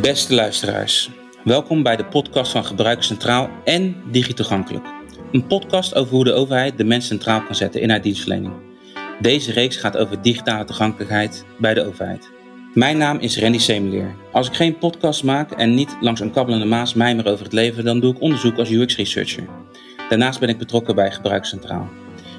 Beste 0.00 0.34
luisteraars, 0.34 1.10
welkom 1.44 1.82
bij 1.82 1.96
de 1.96 2.04
podcast 2.04 2.52
van 2.52 2.64
Gebruik 2.64 3.02
Centraal 3.02 3.50
en 3.64 3.96
Digitoegankelijk. 4.10 4.86
Een 5.32 5.46
podcast 5.46 5.94
over 5.94 6.14
hoe 6.14 6.24
de 6.24 6.32
overheid 6.32 6.78
de 6.78 6.84
mens 6.84 7.06
centraal 7.06 7.42
kan 7.42 7.54
zetten 7.54 7.80
in 7.80 7.90
haar 7.90 8.02
dienstverlening. 8.02 8.52
Deze 9.20 9.52
reeks 9.52 9.76
gaat 9.76 9.96
over 9.96 10.22
digitale 10.22 10.64
toegankelijkheid 10.64 11.44
bij 11.58 11.74
de 11.74 11.86
overheid. 11.86 12.30
Mijn 12.74 12.98
naam 12.98 13.18
is 13.18 13.38
Randy 13.38 13.58
Semeleer. 13.58 14.14
Als 14.32 14.48
ik 14.48 14.54
geen 14.54 14.78
podcast 14.78 15.24
maak 15.24 15.50
en 15.50 15.74
niet 15.74 15.96
langs 16.00 16.20
een 16.20 16.32
kabbelende 16.32 16.66
maas 16.66 16.94
mijmer 16.94 17.26
over 17.26 17.44
het 17.44 17.52
leven, 17.52 17.84
dan 17.84 18.00
doe 18.00 18.14
ik 18.14 18.20
onderzoek 18.20 18.58
als 18.58 18.70
UX-researcher. 18.70 19.48
Daarnaast 20.08 20.40
ben 20.40 20.48
ik 20.48 20.58
betrokken 20.58 20.94
bij 20.94 21.12
Gebruik 21.12 21.44
Centraal. 21.44 21.88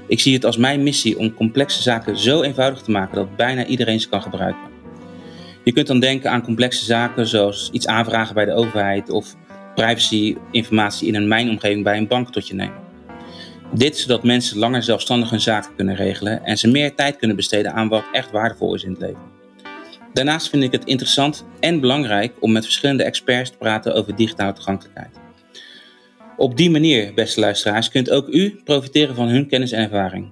Ik 0.07 0.20
zie 0.20 0.34
het 0.34 0.45
als 0.45 0.57
mijn 0.57 0.84
missie 0.84 1.17
om 1.17 1.34
complexe 1.34 1.81
zaken 1.81 2.17
zo 2.17 2.41
eenvoudig 2.41 2.81
te 2.81 2.91
maken 2.91 3.16
dat 3.16 3.35
bijna 3.35 3.66
iedereen 3.66 3.99
ze 3.99 4.09
kan 4.09 4.21
gebruiken. 4.21 4.70
Je 5.63 5.73
kunt 5.73 5.88
dan 5.88 5.99
denken 5.99 6.31
aan 6.31 6.43
complexe 6.43 6.85
zaken 6.85 7.27
zoals 7.27 7.69
iets 7.71 7.88
aanvragen 7.88 8.35
bij 8.35 8.45
de 8.45 8.53
overheid 8.53 9.09
of 9.09 9.35
privacy-informatie 9.75 11.07
in 11.07 11.15
een 11.15 11.27
mijnomgeving 11.27 11.83
bij 11.83 11.97
een 11.97 12.07
bank 12.07 12.31
tot 12.31 12.47
je 12.47 12.53
nemen. 12.53 12.79
Dit 13.73 13.97
zodat 13.97 14.23
mensen 14.23 14.57
langer 14.57 14.83
zelfstandig 14.83 15.29
hun 15.29 15.41
zaken 15.41 15.75
kunnen 15.75 15.95
regelen 15.95 16.43
en 16.43 16.57
ze 16.57 16.67
meer 16.67 16.95
tijd 16.95 17.17
kunnen 17.17 17.35
besteden 17.35 17.73
aan 17.73 17.88
wat 17.88 18.03
echt 18.11 18.31
waardevol 18.31 18.75
is 18.75 18.83
in 18.83 18.91
het 18.91 18.99
leven. 18.99 19.29
Daarnaast 20.13 20.49
vind 20.49 20.63
ik 20.63 20.71
het 20.71 20.85
interessant 20.85 21.45
en 21.59 21.80
belangrijk 21.80 22.33
om 22.39 22.52
met 22.52 22.63
verschillende 22.63 23.03
experts 23.03 23.49
te 23.49 23.57
praten 23.57 23.95
over 23.95 24.16
digitale 24.16 24.53
toegankelijkheid. 24.53 25.19
Op 26.38 26.57
die 26.57 26.69
manier, 26.69 27.13
beste 27.13 27.39
luisteraars, 27.39 27.89
kunt 27.89 28.09
ook 28.09 28.27
u 28.27 28.61
profiteren 28.63 29.16
van 29.16 29.27
hun 29.27 29.47
kennis 29.47 29.71
en 29.71 29.83
ervaring. 29.83 30.31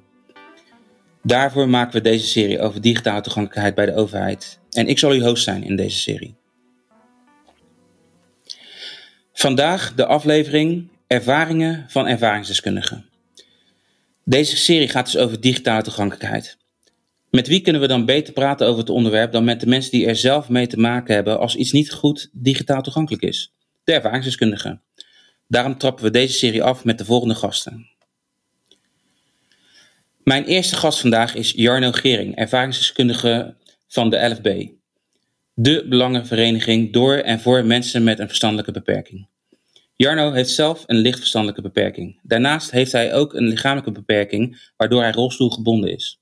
Daarvoor 1.24 1.70
maken 1.70 1.94
we 1.94 2.02
deze 2.02 2.28
serie 2.28 2.62
over 2.62 2.82
digitale 2.82 3.22
toegankelijkheid 3.22 3.76
bij 3.76 3.86
de 3.86 3.96
overheid. 3.96 4.59
En 4.72 4.88
ik 4.88 5.00
zal 5.00 5.12
uw 5.12 5.22
host 5.22 5.44
zijn 5.44 5.64
in 5.64 5.76
deze 5.76 5.98
serie. 5.98 6.36
Vandaag 9.34 9.96
de 9.96 10.06
aflevering 10.06 10.90
Ervaringen 11.08 11.86
van 11.88 12.08
ervaringsdeskundigen. 12.08 13.06
Deze 14.24 14.58
serie 14.58 14.88
gaat 14.88 15.06
dus 15.06 15.18
over 15.18 15.42
digitale 15.42 15.82
toegankelijkheid. 15.82 16.58
Met 17.32 17.48
wie 17.48 17.62
kunnen 17.62 17.82
we 17.82 17.88
dan 17.88 18.06
beter 18.06 18.34
praten 18.34 18.68
over 18.68 18.80
het 18.80 18.90
onderwerp 18.90 19.32
dan 19.32 19.44
met 19.44 19.60
de 19.60 19.68
mensen 19.68 19.92
die 19.92 20.08
er 20.08 20.16
zelf 20.16 20.50
mee 20.50 20.68
te 20.68 20.80
maken 20.80 21.14
hebben 21.14 21.40
als 21.40 21.56
iets 21.56 21.72
niet 21.72 21.92
goed 21.92 22.30
digitaal 22.32 22.82
toegankelijk 22.82 23.24
is? 23.24 23.54
De 23.84 23.94
ervaringsdeskundigen. 23.94 24.82
Daarom 25.48 25.78
trappen 25.78 26.04
we 26.04 26.12
deze 26.12 26.34
serie 26.34 26.64
af 26.64 26.84
met 26.84 26.98
de 26.98 27.06
volgende 27.06 27.36
gasten. 27.36 27.90
Mijn 30.24 30.46
eerste 30.46 30.76
gast 30.76 31.00
vandaag 31.00 31.36
is 31.36 31.52
Jarno 31.52 31.92
Gering, 31.92 32.36
ervaringsdeskundige 32.36 33.56
van 33.90 34.10
de 34.10 34.18
LFB. 34.18 34.68
De 35.54 35.86
belangenvereniging 35.90 36.94
door 36.94 37.16
en 37.16 37.40
voor 37.40 37.66
mensen 37.66 38.04
met 38.04 38.20
een 38.20 38.28
verstandelijke 38.28 38.72
beperking. 38.72 39.28
Jarno 39.96 40.32
heeft 40.32 40.50
zelf 40.50 40.84
een 40.86 40.98
licht 40.98 41.18
verstandelijke 41.18 41.62
beperking. 41.62 42.20
Daarnaast 42.24 42.72
heeft 42.72 42.92
hij 42.92 43.14
ook 43.14 43.34
een 43.34 43.48
lichamelijke 43.48 43.92
beperking, 43.92 44.72
waardoor 44.78 45.02
hij 45.02 45.12
rolstoelgebonden 45.12 45.92
is. 45.92 46.22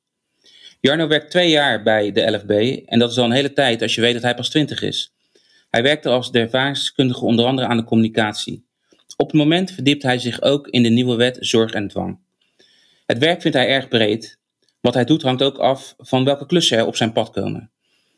Jarno 0.80 1.08
werkt 1.08 1.32
twee 1.32 1.50
jaar 1.50 1.84
bij 1.84 2.12
de 2.12 2.32
LFB 2.32 2.82
en 2.86 3.00
dat 3.00 3.12
is 3.12 3.18
al 3.18 3.26
een 3.26 3.32
hele 3.32 3.54
tijd 3.54 3.82
als 3.82 3.96
je 3.96 4.02
weet 4.02 4.14
dat 4.14 4.22
hij 4.22 4.36
pas 4.36 4.50
twintig 4.50 4.82
is. 4.82 5.14
Hij 5.70 5.84
werkte 5.84 6.10
als 6.10 6.32
ervaringsdeskundige 6.32 7.26
onder 7.26 7.46
andere 7.46 7.68
aan 7.68 7.78
de 7.78 7.84
communicatie. 7.84 8.66
Op 9.16 9.28
het 9.28 9.36
moment 9.36 9.72
verdiept 9.72 10.04
hij 10.04 10.20
zich 10.20 10.42
ook 10.42 10.68
in 10.68 10.84
de 10.84 10.90
nieuwe 10.90 11.16
wet 11.16 11.38
zorg 11.40 11.72
en 11.72 11.88
dwang. 11.88 12.20
Het 13.06 13.18
werk 13.18 13.42
vindt 13.42 13.58
hij 13.58 13.68
erg 13.68 13.88
breed. 13.88 14.40
Wat 14.88 14.96
hij 14.96 15.06
doet 15.06 15.22
hangt 15.22 15.44
ook 15.44 15.58
af 15.58 15.96
van 15.98 16.24
welke 16.24 16.46
klussen 16.46 16.78
er 16.78 16.86
op 16.86 16.96
zijn 16.96 17.12
pad 17.12 17.32
komen. 17.32 17.70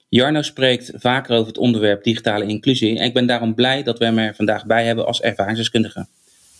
Jarno 0.09 0.41
spreekt 0.41 0.91
vaker 0.93 1.35
over 1.35 1.47
het 1.47 1.57
onderwerp 1.57 2.03
digitale 2.03 2.45
inclusie 2.45 2.97
en 2.97 3.05
ik 3.05 3.13
ben 3.13 3.25
daarom 3.25 3.55
blij 3.55 3.83
dat 3.83 3.97
we 3.97 4.05
hem 4.05 4.17
er 4.17 4.35
vandaag 4.35 4.65
bij 4.65 4.85
hebben 4.85 5.05
als 5.05 5.21
ervaringsdeskundige. 5.21 6.07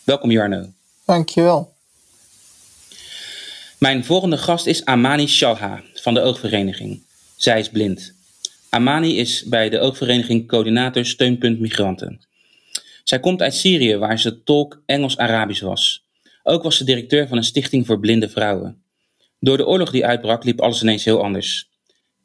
Welkom 0.03 0.31
Jarno. 0.31 0.65
Dankjewel. 1.05 1.73
Mijn 3.77 4.03
volgende 4.05 4.37
gast 4.37 4.65
is 4.65 4.85
Amani 4.85 5.27
Shalha 5.27 5.81
van 5.93 6.13
de 6.13 6.21
Oogvereniging. 6.21 7.01
Zij 7.35 7.59
is 7.59 7.69
blind. 7.69 8.13
Amani 8.69 9.17
is 9.17 9.43
bij 9.43 9.69
de 9.69 9.79
Oogvereniging 9.79 10.47
coördinator 10.47 11.05
steunpunt 11.05 11.59
migranten. 11.59 12.21
Zij 13.03 13.19
komt 13.19 13.41
uit 13.41 13.55
Syrië 13.55 13.97
waar 13.97 14.19
ze 14.19 14.43
tolk 14.43 14.81
Engels-Arabisch 14.85 15.61
was. 15.61 16.03
Ook 16.43 16.63
was 16.63 16.77
ze 16.77 16.83
directeur 16.83 17.27
van 17.27 17.37
een 17.37 17.43
stichting 17.43 17.85
voor 17.85 17.99
blinde 17.99 18.29
vrouwen. 18.29 18.87
Door 19.39 19.57
de 19.57 19.67
oorlog 19.67 19.91
die 19.91 20.05
uitbrak 20.05 20.43
liep 20.43 20.61
alles 20.61 20.81
ineens 20.81 21.05
heel 21.05 21.23
anders. 21.23 21.69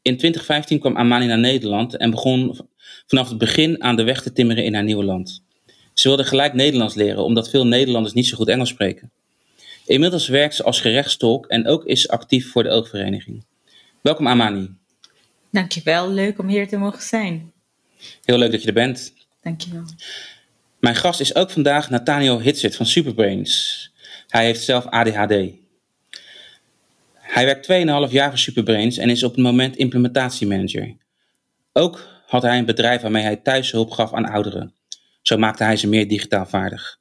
In 0.02 0.16
2015 0.16 0.78
kwam 0.78 0.97
Amani 0.97 1.26
naar 1.26 1.38
Nederland 1.38 1.97
en 1.97 2.10
begon 2.10 2.69
vanaf 3.06 3.28
het 3.28 3.38
begin 3.38 3.82
aan 3.82 3.97
de 3.97 4.02
weg 4.02 4.22
te 4.22 4.32
timmeren 4.32 4.64
in 4.64 4.75
haar 4.75 4.84
nieuwe 4.84 5.04
land. 5.04 5.42
Ze 5.94 6.08
wilde 6.08 6.25
gelijk 6.25 6.52
Nederlands 6.52 6.94
leren, 6.94 7.25
omdat 7.25 7.50
veel 7.50 7.66
Nederlanders 7.66 8.14
niet 8.14 8.26
zo 8.26 8.36
goed 8.36 8.48
Engels 8.48 8.69
spreken. 8.69 9.10
Inmiddels 9.86 10.28
werkt 10.28 10.54
ze 10.54 10.62
als 10.62 10.80
gerechtstolk 10.80 11.47
en 11.47 11.66
ook 11.66 11.84
is 11.84 12.00
ze 12.00 12.08
actief 12.08 12.50
voor 12.50 12.62
de 12.62 12.70
oogvereniging. 12.70 13.44
Welkom 14.02 14.28
Amani. 14.28 14.70
Dankjewel, 15.50 16.10
leuk 16.10 16.38
om 16.38 16.48
hier 16.48 16.69
te 16.69 16.76
mogen 16.76 17.02
zijn. 17.02 17.52
Heel 18.25 18.38
leuk 18.38 18.50
dat 18.50 18.60
je 18.60 18.66
er 18.66 18.75
bent. 18.75 19.12
Dankjewel. 19.42 19.84
Mijn 20.81 20.96
gast 20.96 21.20
is 21.20 21.34
ook 21.34 21.50
vandaag 21.50 21.91
Nathaniel 21.91 22.41
Hitzit 22.41 22.76
van 22.76 22.86
Superbrains. 22.86 23.91
Hij 24.28 24.44
heeft 24.44 24.62
zelf 24.62 24.86
ADHD. 24.86 25.62
Hij 27.34 27.44
werkt 27.44 28.06
2,5 28.08 28.12
jaar 28.12 28.28
voor 28.28 28.38
Superbrains 28.38 28.96
en 28.96 29.10
is 29.10 29.22
op 29.22 29.34
het 29.34 29.44
moment 29.44 29.76
implementatiemanager. 29.76 30.96
Ook 31.72 32.08
had 32.26 32.42
hij 32.42 32.58
een 32.58 32.64
bedrijf 32.64 33.00
waarmee 33.00 33.22
hij 33.22 33.36
thuishulp 33.36 33.90
gaf 33.90 34.12
aan 34.12 34.24
ouderen. 34.24 34.74
Zo 35.22 35.36
maakte 35.36 35.64
hij 35.64 35.76
ze 35.76 35.88
meer 35.88 36.08
digitaal 36.08 36.46
vaardig. 36.46 36.98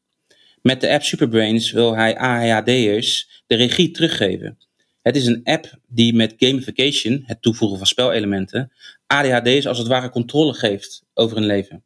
Met 0.62 0.82
de 0.82 0.90
app 0.90 1.04
Superbrains 1.04 1.72
wil 1.72 1.96
hij 1.96 2.18
ADHD'ers 2.18 3.44
de 3.48 3.56
regie 3.56 3.92
teruggeven. 3.92 4.58
Het 5.02 5.16
is 5.16 5.26
een 5.26 5.42
app 5.44 5.78
die 5.88 6.14
met 6.14 6.34
gamification, 6.38 7.24
het 7.26 7.42
toevoegen 7.42 7.78
van 7.78 7.88
spelelementen, 7.88 8.72
ADHD'ers 9.08 9.68
als 9.68 9.78
het 9.78 9.88
ware 9.88 10.10
controle 10.10 10.54
geeft 10.54 11.04
over 11.14 11.38
hun 11.38 11.46
leven. 11.46 11.84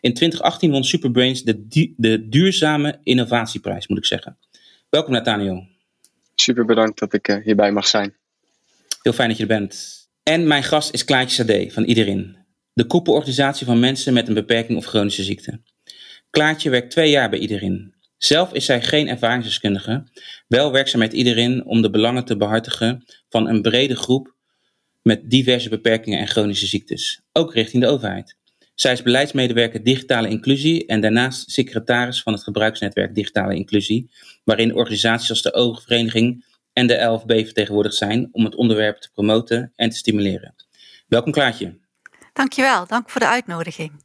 In 0.00 0.14
2018 0.14 0.70
won 0.70 0.84
Superbrains 0.84 1.42
de, 1.42 1.92
de 1.96 2.28
duurzame 2.28 3.00
innovatieprijs, 3.02 3.86
moet 3.86 3.98
ik 3.98 4.06
zeggen. 4.06 4.38
Welkom 4.88 5.12
Nathaniel. 5.12 5.69
Super 6.40 6.64
bedankt 6.64 6.98
dat 6.98 7.12
ik 7.12 7.28
uh, 7.28 7.36
hierbij 7.44 7.72
mag 7.72 7.86
zijn. 7.86 8.16
Heel 9.02 9.12
fijn 9.12 9.28
dat 9.28 9.36
je 9.36 9.42
er 9.42 9.58
bent. 9.58 9.98
En 10.22 10.46
mijn 10.46 10.62
gast 10.62 10.92
is 10.92 11.04
Klaartje 11.04 11.34
Sade 11.34 11.70
van 11.70 11.84
Iedereen, 11.84 12.36
de 12.72 12.86
koepelorganisatie 12.86 13.66
van 13.66 13.80
mensen 13.80 14.12
met 14.12 14.28
een 14.28 14.34
beperking 14.34 14.78
of 14.78 14.84
chronische 14.84 15.22
ziekte. 15.22 15.60
Klaartje 16.30 16.70
werkt 16.70 16.90
twee 16.90 17.10
jaar 17.10 17.30
bij 17.30 17.38
Iedereen. 17.38 17.94
Zelf 18.16 18.52
is 18.52 18.64
zij 18.64 18.82
geen 18.82 19.08
ervaringsdeskundige, 19.08 20.04
wel 20.48 20.72
werkt 20.72 20.90
zij 20.90 20.98
met 20.98 21.12
Iedereen 21.12 21.64
om 21.66 21.82
de 21.82 21.90
belangen 21.90 22.24
te 22.24 22.36
behartigen 22.36 23.04
van 23.28 23.48
een 23.48 23.62
brede 23.62 23.96
groep 23.96 24.34
met 25.02 25.30
diverse 25.30 25.68
beperkingen 25.68 26.18
en 26.18 26.28
chronische 26.28 26.66
ziektes, 26.66 27.20
ook 27.32 27.54
richting 27.54 27.82
de 27.82 27.88
overheid. 27.88 28.36
Zij 28.80 28.92
is 28.92 29.02
beleidsmedewerker 29.02 29.82
digitale 29.82 30.28
inclusie 30.28 30.86
en 30.86 31.00
daarnaast 31.00 31.50
secretaris 31.50 32.22
van 32.22 32.32
het 32.32 32.42
gebruiksnetwerk 32.42 33.14
digitale 33.14 33.54
inclusie, 33.54 34.10
waarin 34.44 34.74
organisaties 34.74 35.30
als 35.30 35.42
de 35.42 35.52
Oogvereniging 35.52 36.44
en 36.72 36.86
de 36.86 37.02
LFB 37.02 37.32
vertegenwoordigd 37.32 37.94
zijn 37.94 38.28
om 38.32 38.44
het 38.44 38.54
onderwerp 38.54 38.96
te 38.96 39.10
promoten 39.12 39.72
en 39.76 39.90
te 39.90 39.96
stimuleren. 39.96 40.54
Welkom 41.08 41.32
Klaartje. 41.32 41.78
Dankjewel, 42.32 42.86
dank 42.86 43.10
voor 43.10 43.20
de 43.20 43.26
uitnodiging. 43.26 44.04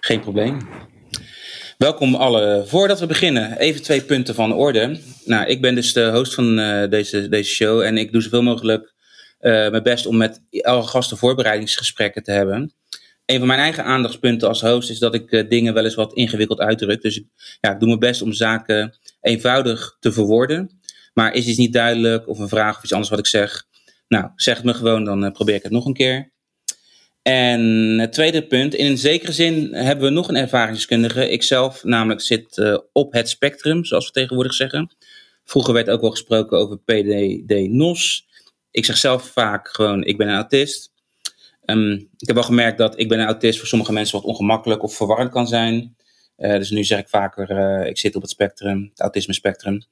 Geen 0.00 0.20
probleem. 0.20 0.58
Welkom 1.78 2.14
allen. 2.14 2.68
Voordat 2.68 3.00
we 3.00 3.06
beginnen, 3.06 3.58
even 3.58 3.82
twee 3.82 4.02
punten 4.02 4.34
van 4.34 4.52
orde. 4.52 5.00
Nou, 5.24 5.46
ik 5.46 5.60
ben 5.60 5.74
dus 5.74 5.92
de 5.92 6.10
host 6.10 6.34
van 6.34 6.58
uh, 6.58 6.88
deze, 6.88 7.28
deze 7.28 7.50
show 7.50 7.80
en 7.80 7.96
ik 7.96 8.12
doe 8.12 8.22
zoveel 8.22 8.42
mogelijk 8.42 8.94
uh, 9.40 9.70
mijn 9.70 9.82
best 9.82 10.06
om 10.06 10.16
met 10.16 10.42
alle 10.60 10.82
gasten 10.82 11.16
voorbereidingsgesprekken 11.16 12.22
te 12.22 12.32
hebben 12.32 12.76
een 13.28 13.38
van 13.38 13.46
mijn 13.46 13.60
eigen 13.60 13.84
aandachtspunten 13.84 14.48
als 14.48 14.60
host 14.60 14.90
is 14.90 14.98
dat 14.98 15.14
ik 15.14 15.32
uh, 15.32 15.48
dingen 15.48 15.74
wel 15.74 15.84
eens 15.84 15.94
wat 15.94 16.14
ingewikkeld 16.14 16.60
uitdruk. 16.60 17.02
Dus 17.02 17.16
ik, 17.16 17.26
ja, 17.60 17.72
ik 17.72 17.78
doe 17.78 17.88
mijn 17.88 18.00
best 18.00 18.22
om 18.22 18.32
zaken 18.32 18.98
eenvoudig 19.20 19.96
te 20.00 20.12
verwoorden. 20.12 20.80
Maar 21.14 21.34
is 21.34 21.46
iets 21.46 21.58
niet 21.58 21.72
duidelijk 21.72 22.28
of 22.28 22.38
een 22.38 22.48
vraag 22.48 22.76
of 22.76 22.82
iets 22.82 22.92
anders 22.92 23.10
wat 23.10 23.18
ik 23.18 23.26
zeg? 23.26 23.64
Nou, 24.08 24.30
zeg 24.36 24.56
het 24.56 24.64
me 24.64 24.74
gewoon, 24.74 25.04
dan 25.04 25.24
uh, 25.24 25.30
probeer 25.30 25.54
ik 25.54 25.62
het 25.62 25.72
nog 25.72 25.86
een 25.86 25.92
keer. 25.92 26.32
En 27.22 27.62
het 27.98 28.12
tweede 28.12 28.46
punt, 28.46 28.74
in 28.74 28.86
een 28.86 28.98
zekere 28.98 29.32
zin 29.32 29.74
hebben 29.74 30.04
we 30.04 30.10
nog 30.10 30.28
een 30.28 30.36
ervaringsdeskundige. 30.36 31.30
Ikzelf 31.30 31.84
namelijk 31.84 32.20
zit 32.20 32.56
uh, 32.56 32.78
op 32.92 33.12
het 33.12 33.28
spectrum, 33.28 33.84
zoals 33.84 34.06
we 34.06 34.12
tegenwoordig 34.12 34.54
zeggen. 34.54 34.96
Vroeger 35.44 35.74
werd 35.74 35.90
ook 35.90 36.00
wel 36.00 36.10
gesproken 36.10 36.58
over 36.58 36.78
PDD-NOS. 36.78 38.26
Ik 38.70 38.84
zeg 38.84 38.96
zelf 38.96 39.24
vaak 39.24 39.68
gewoon, 39.68 40.04
ik 40.04 40.16
ben 40.16 40.28
een 40.28 40.34
autist. 40.34 40.92
Um, 41.70 41.92
ik 41.92 42.26
heb 42.26 42.34
wel 42.34 42.44
gemerkt 42.44 42.78
dat 42.78 42.98
ik 42.98 43.08
ben 43.08 43.18
een 43.18 43.26
autist 43.26 43.58
voor 43.58 43.68
sommige 43.68 43.92
mensen 43.92 44.20
wat 44.20 44.28
ongemakkelijk 44.28 44.82
of 44.82 44.94
verwarrend 44.94 45.30
kan 45.30 45.46
zijn. 45.46 45.96
Uh, 46.38 46.52
dus 46.52 46.70
nu 46.70 46.84
zeg 46.84 46.98
ik 46.98 47.08
vaker, 47.08 47.50
uh, 47.50 47.88
ik 47.88 47.98
zit 47.98 48.16
op 48.16 48.22
het 48.22 48.30
spectrum, 48.30 48.88
het 48.90 49.00
autisme 49.00 49.34
spectrum. 49.34 49.82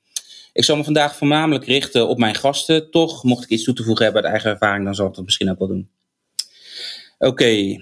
Ik 0.53 0.65
zal 0.65 0.77
me 0.77 0.85
vandaag 0.85 1.17
voornamelijk 1.17 1.65
richten 1.65 2.09
op 2.09 2.19
mijn 2.19 2.35
gasten. 2.35 2.91
Toch, 2.91 3.25
mocht 3.25 3.45
ik 3.45 3.51
iets 3.51 3.65
toe 3.65 3.75
te 3.75 3.83
voegen 3.83 4.05
hebben 4.05 4.23
uit 4.23 4.33
eigen 4.33 4.51
ervaring, 4.51 4.85
dan 4.85 4.95
zal 4.95 5.07
ik 5.07 5.15
dat 5.15 5.25
misschien 5.25 5.51
ook 5.51 5.59
wel 5.59 5.69
doen. 5.69 5.91
Oké. 7.19 7.77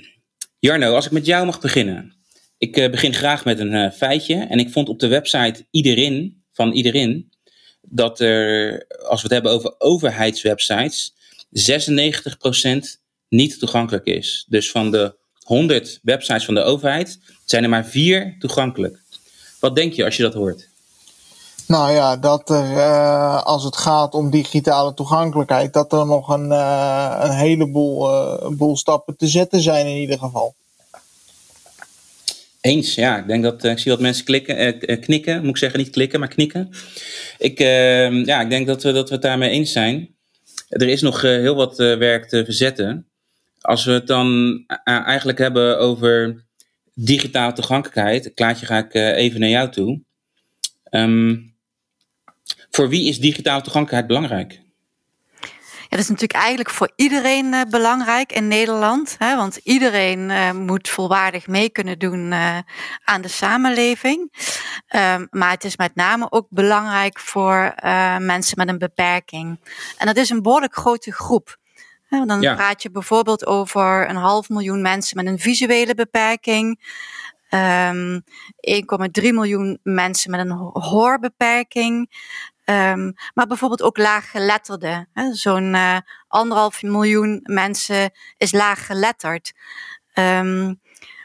Jarno, 0.58 0.94
als 0.94 1.06
ik 1.06 1.12
met 1.12 1.26
jou 1.26 1.47
mag 1.47 1.61
beginnen. 1.61 2.14
Ik 2.58 2.76
uh, 2.76 2.90
begin 2.90 3.14
graag 3.14 3.44
met 3.44 3.58
een 3.58 3.93
feitje. 3.93 4.35
En 4.35 4.58
ik 4.58 4.70
vond 4.70 4.88
op 4.88 4.99
de 4.99 5.08
website 5.08 5.67
iedereen, 5.70 6.43
van 6.52 6.73
iedereen, 6.73 7.32
dat 7.81 8.20
er, 8.20 8.87
als 9.06 9.23
we 9.23 9.26
het 9.26 9.32
hebben 9.32 9.52
over 9.52 9.75
overheidswebsites, 9.79 11.14
96% 11.50 13.03
niet 13.34 13.58
toegankelijk 13.58 14.04
is. 14.04 14.46
Dus 14.48 14.70
van 14.70 14.90
de 14.90 15.14
100 15.44 15.98
websites 16.02 16.44
van 16.44 16.54
de 16.54 16.62
overheid 16.62 17.19
zijn 17.44 17.62
er 17.62 17.69
maar 17.69 17.86
vier 17.86 18.36
toegankelijk. 18.38 18.98
Wat 19.60 19.76
denk 19.76 19.92
je 19.92 20.04
als 20.04 20.16
je 20.16 20.22
dat 20.22 20.34
hoort? 20.34 20.69
Nou 21.66 21.92
ja, 21.92 22.16
dat 22.16 22.50
er 22.50 22.70
uh, 22.70 23.42
als 23.42 23.64
het 23.64 23.76
gaat 23.76 24.14
om 24.14 24.31
digitale 24.31 24.94
toegankelijkheid, 24.94 25.72
dat 25.72 25.92
er 25.92 26.06
nog 26.06 26.28
een, 26.28 26.48
uh, 26.48 27.20
een 27.20 27.31
heleboel 27.31 28.10
uh, 28.10 28.48
boel 28.48 28.76
stappen 28.76 29.16
te 29.16 29.26
zetten 29.26 29.60
zijn 29.60 29.87
in 29.87 29.96
ieder 29.96 30.19
geval. 30.19 30.54
Eens, 32.60 32.94
ja. 32.94 33.19
Ik 33.19 33.26
denk 33.26 33.42
dat 33.42 33.64
ik 33.64 33.78
zie 33.78 33.90
wat 33.90 34.00
mensen 34.00 34.25
klikken, 34.25 34.78
knikken, 35.00 35.40
moet 35.40 35.50
ik 35.50 35.56
zeggen, 35.56 35.78
niet 35.78 35.90
klikken, 35.90 36.20
maar 36.20 36.28
knikken. 36.28 36.70
Ik, 37.38 37.60
ehm, 37.60 38.14
ja, 38.14 38.40
ik 38.40 38.50
denk 38.50 38.66
dat 38.66 38.82
we, 38.82 38.92
dat 38.92 39.08
we 39.08 39.14
het 39.14 39.22
daarmee 39.22 39.50
eens 39.50 39.72
zijn. 39.72 40.08
Er 40.69 40.88
is 40.88 41.00
nog 41.00 41.20
heel 41.20 41.54
wat 41.54 41.76
werk 41.76 42.28
te 42.28 42.44
verzetten. 42.44 43.06
Als 43.64 43.84
we 43.84 43.93
het 43.93 44.06
dan 44.06 44.58
eigenlijk 44.84 45.38
hebben 45.38 45.78
over 45.78 46.44
digitale 46.94 47.52
toegankelijkheid, 47.52 48.34
Klaartje, 48.34 48.66
ga 48.66 48.78
ik 48.78 48.94
even 48.94 49.40
naar 49.40 49.49
jou 49.49 49.70
toe. 49.70 50.00
Um, 50.90 51.55
voor 52.70 52.88
wie 52.88 53.08
is 53.08 53.19
digitale 53.19 53.62
toegankelijkheid 53.62 54.06
belangrijk? 54.06 54.62
Ja, 55.81 55.88
dat 55.88 55.99
is 55.99 56.08
natuurlijk 56.08 56.40
eigenlijk 56.40 56.70
voor 56.70 56.93
iedereen 56.96 57.66
belangrijk 57.70 58.32
in 58.32 58.49
Nederland. 58.49 59.16
Hè, 59.19 59.37
want 59.37 59.56
iedereen 59.56 60.56
moet 60.64 60.88
volwaardig 60.88 61.46
mee 61.46 61.70
kunnen 61.70 61.99
doen 61.99 62.32
aan 63.05 63.20
de 63.20 63.28
samenleving. 63.28 64.32
Um, 64.96 65.26
maar 65.31 65.50
het 65.50 65.64
is 65.64 65.76
met 65.76 65.94
name 65.94 66.26
ook 66.31 66.46
belangrijk 66.50 67.20
voor 67.20 67.75
mensen 68.19 68.58
met 68.58 68.69
een 68.69 68.78
beperking. 68.78 69.58
En 69.99 70.06
dat 70.06 70.16
is 70.16 70.31
een 70.31 70.43
behoorlijk 70.43 70.75
grote 70.75 71.12
groep. 71.12 71.62
Dan 72.22 72.40
ja. 72.40 72.55
praat 72.55 72.82
je 72.82 72.90
bijvoorbeeld 72.90 73.46
over 73.46 74.08
een 74.08 74.16
half 74.16 74.49
miljoen 74.49 74.82
mensen 74.82 75.16
met 75.16 75.26
een 75.26 75.38
visuele 75.38 75.94
beperking. 75.94 76.81
Um, 77.50 78.25
1,3 79.22 79.22
miljoen 79.22 79.78
mensen 79.82 80.31
met 80.31 80.40
een 80.40 80.70
hoorbeperking. 80.72 82.11
Um, 82.64 83.14
maar 83.34 83.46
bijvoorbeeld 83.46 83.82
ook 83.82 83.99
laaggeletterden. 83.99 85.08
Zo'n 85.32 85.75
uh, 85.75 85.99
anderhalf 86.28 86.82
miljoen 86.82 87.40
mensen 87.43 88.11
is 88.37 88.52
laaggeletterd. 88.52 89.52
Um, 90.14 90.81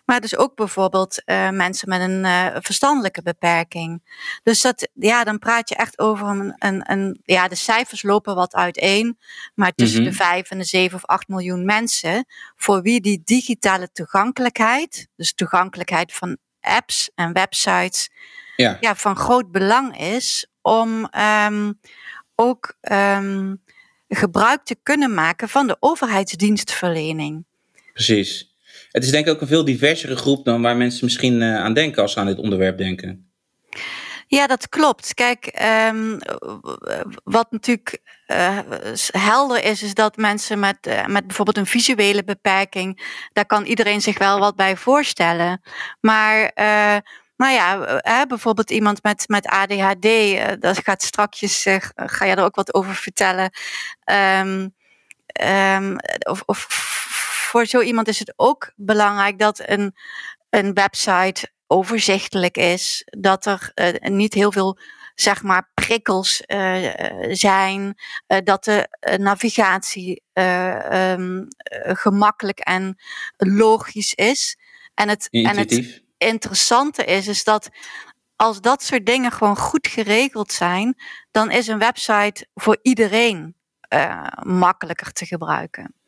maar 0.10 0.22
dus 0.22 0.38
ook 0.38 0.56
bijvoorbeeld 0.56 1.22
uh, 1.26 1.50
mensen 1.50 1.90
met 1.90 2.02
een 2.02 2.24
uh, 2.24 2.56
verstandelijke 2.60 3.22
beperking. 3.22 4.02
Dus 4.44 4.62
dat, 4.62 4.90
ja, 4.94 5.24
dan 5.24 5.40
praat 5.40 5.70
je 5.70 5.76
echt 5.76 6.00
over 6.00 6.28
een, 6.28 6.56
een, 6.58 6.92
een 6.92 7.20
ja, 7.24 7.48
de 7.48 7.56
cijfers 7.56 8.04
lopen 8.04 8.36
wat 8.36 8.54
uiteen. 8.54 9.18
Maar 9.56 9.72
tussen 9.72 10.00
mm-hmm. 10.00 10.18
de 10.18 10.24
5 10.24 10.50
en 10.50 10.58
de 10.58 10.64
7 10.64 10.96
of 10.96 11.06
8 11.06 11.28
miljoen 11.28 11.66
mensen, 11.66 12.26
voor 12.56 12.82
wie 12.82 13.02
die 13.02 13.22
digitale 13.24 13.92
toegankelijkheid, 13.92 15.08
dus 15.16 15.34
toegankelijkheid 15.34 16.14
van 16.14 16.38
apps 16.62 17.12
en 17.16 17.34
websites, 17.34 18.10
ja. 18.56 18.78
Ja, 18.80 18.96
van 18.96 19.16
groot 19.16 19.52
belang 19.52 20.00
is 20.00 20.48
om 20.62 21.10
um, 21.46 21.80
ook 22.36 22.74
um, 22.92 23.64
gebruik 24.08 24.64
te 24.64 24.78
kunnen 24.84 25.14
maken 25.14 25.50
van 25.50 25.68
de 25.68 25.78
overheidsdienstverlening. 25.80 27.46
Precies. 27.94 28.49
Het 28.92 29.04
is 29.04 29.12
denk 29.12 29.28
ik 29.28 29.34
ook 29.34 29.42
een 29.42 29.48
veel 29.48 29.66
diversere 29.66 30.16
groep 30.16 30.46
dan 30.46 30.62
waar 30.62 30.78
mensen 30.78 31.06
misschien 31.06 31.42
uh, 31.42 31.56
aan 31.56 31.74
denken 31.74 32.02
als 32.02 32.12
ze 32.12 32.20
aan 32.20 32.26
dit 32.26 32.38
onderwerp 32.38 32.78
denken. 32.78 33.32
Ja, 34.28 34.48
dat 34.48 34.70
klopt. 34.70 35.14
Kijk, 35.14 35.60
um, 35.92 36.18
wat 37.24 37.52
natuurlijk 37.52 38.02
uh, 38.28 38.60
helder 39.12 39.64
is, 39.64 39.84
is 39.84 39.94
dat 39.94 40.18
mensen 40.18 40.60
met, 40.60 40.88
uh, 40.88 41.06
met 41.06 41.28
bijvoorbeeld 41.28 41.58
een 41.58 41.66
visuele 41.66 42.24
beperking, 42.24 43.18
daar 43.34 43.46
kan 43.46 43.66
iedereen 43.66 44.02
zich 44.02 44.18
wel 44.18 44.40
wat 44.40 44.56
bij 44.56 44.76
voorstellen. 44.76 45.62
Maar 46.00 46.52
nou 47.36 47.54
ja, 47.54 48.26
bijvoorbeeld 48.28 48.72
iemand 48.72 49.04
met, 49.04 49.28
met 49.28 49.46
ADHD, 49.48 50.08
dat 50.62 50.80
gaat 50.84 51.04
strakjes, 51.04 51.66
ga 51.96 52.26
je 52.26 52.36
er 52.36 52.44
ook 52.44 52.56
wat 52.56 52.74
over 52.74 52.96
vertellen. 52.96 53.50
Um, 54.40 54.74
um, 55.42 55.96
of, 56.30 56.44
of 56.46 56.68
voor 57.50 57.66
zo 57.66 57.82
iemand 57.82 58.08
is 58.08 58.20
het 58.20 58.34
ook 58.36 58.72
belangrijk 58.76 59.40
dat 59.40 59.62
een, 59.66 59.96
een 60.50 60.74
website 60.74 61.50
overzichtelijk 61.68 62.58
is, 62.58 63.04
dat 63.06 63.46
er 63.46 63.72
uh, 63.76 64.10
niet 64.12 64.34
heel 64.34 64.52
veel 64.52 64.80
zeg 65.16 65.44
maar 65.44 65.70
prikkels 65.74 66.44
uh, 66.48 66.94
zijn, 67.30 67.82
uh, 68.28 68.38
dat 68.44 68.64
de 68.64 68.88
navigatie 69.18 70.24
um, 70.34 71.48
gemakkelijk 71.84 72.60
en 72.60 72.98
logisch 73.38 74.14
is. 74.14 74.58
En 74.94 75.10
het, 75.10 75.28
en 75.30 75.58
het 75.58 76.02
interessante 76.18 77.04
is, 77.04 77.28
is 77.28 77.44
dat 77.44 77.70
als 78.36 78.62
dat 78.62 78.84
soort 78.84 79.06
dingen 79.06 79.32
gewoon 79.32 79.58
goed 79.58 79.88
geregeld 79.88 80.52
zijn, 80.52 81.02
dan 81.32 81.52
is 81.52 81.68
een 81.68 81.80
website 81.80 82.48
voor 82.54 82.80
iedereen 82.82 83.56
makkelijker 84.44 85.12
te 85.12 85.26
gebruiken. 85.26 85.99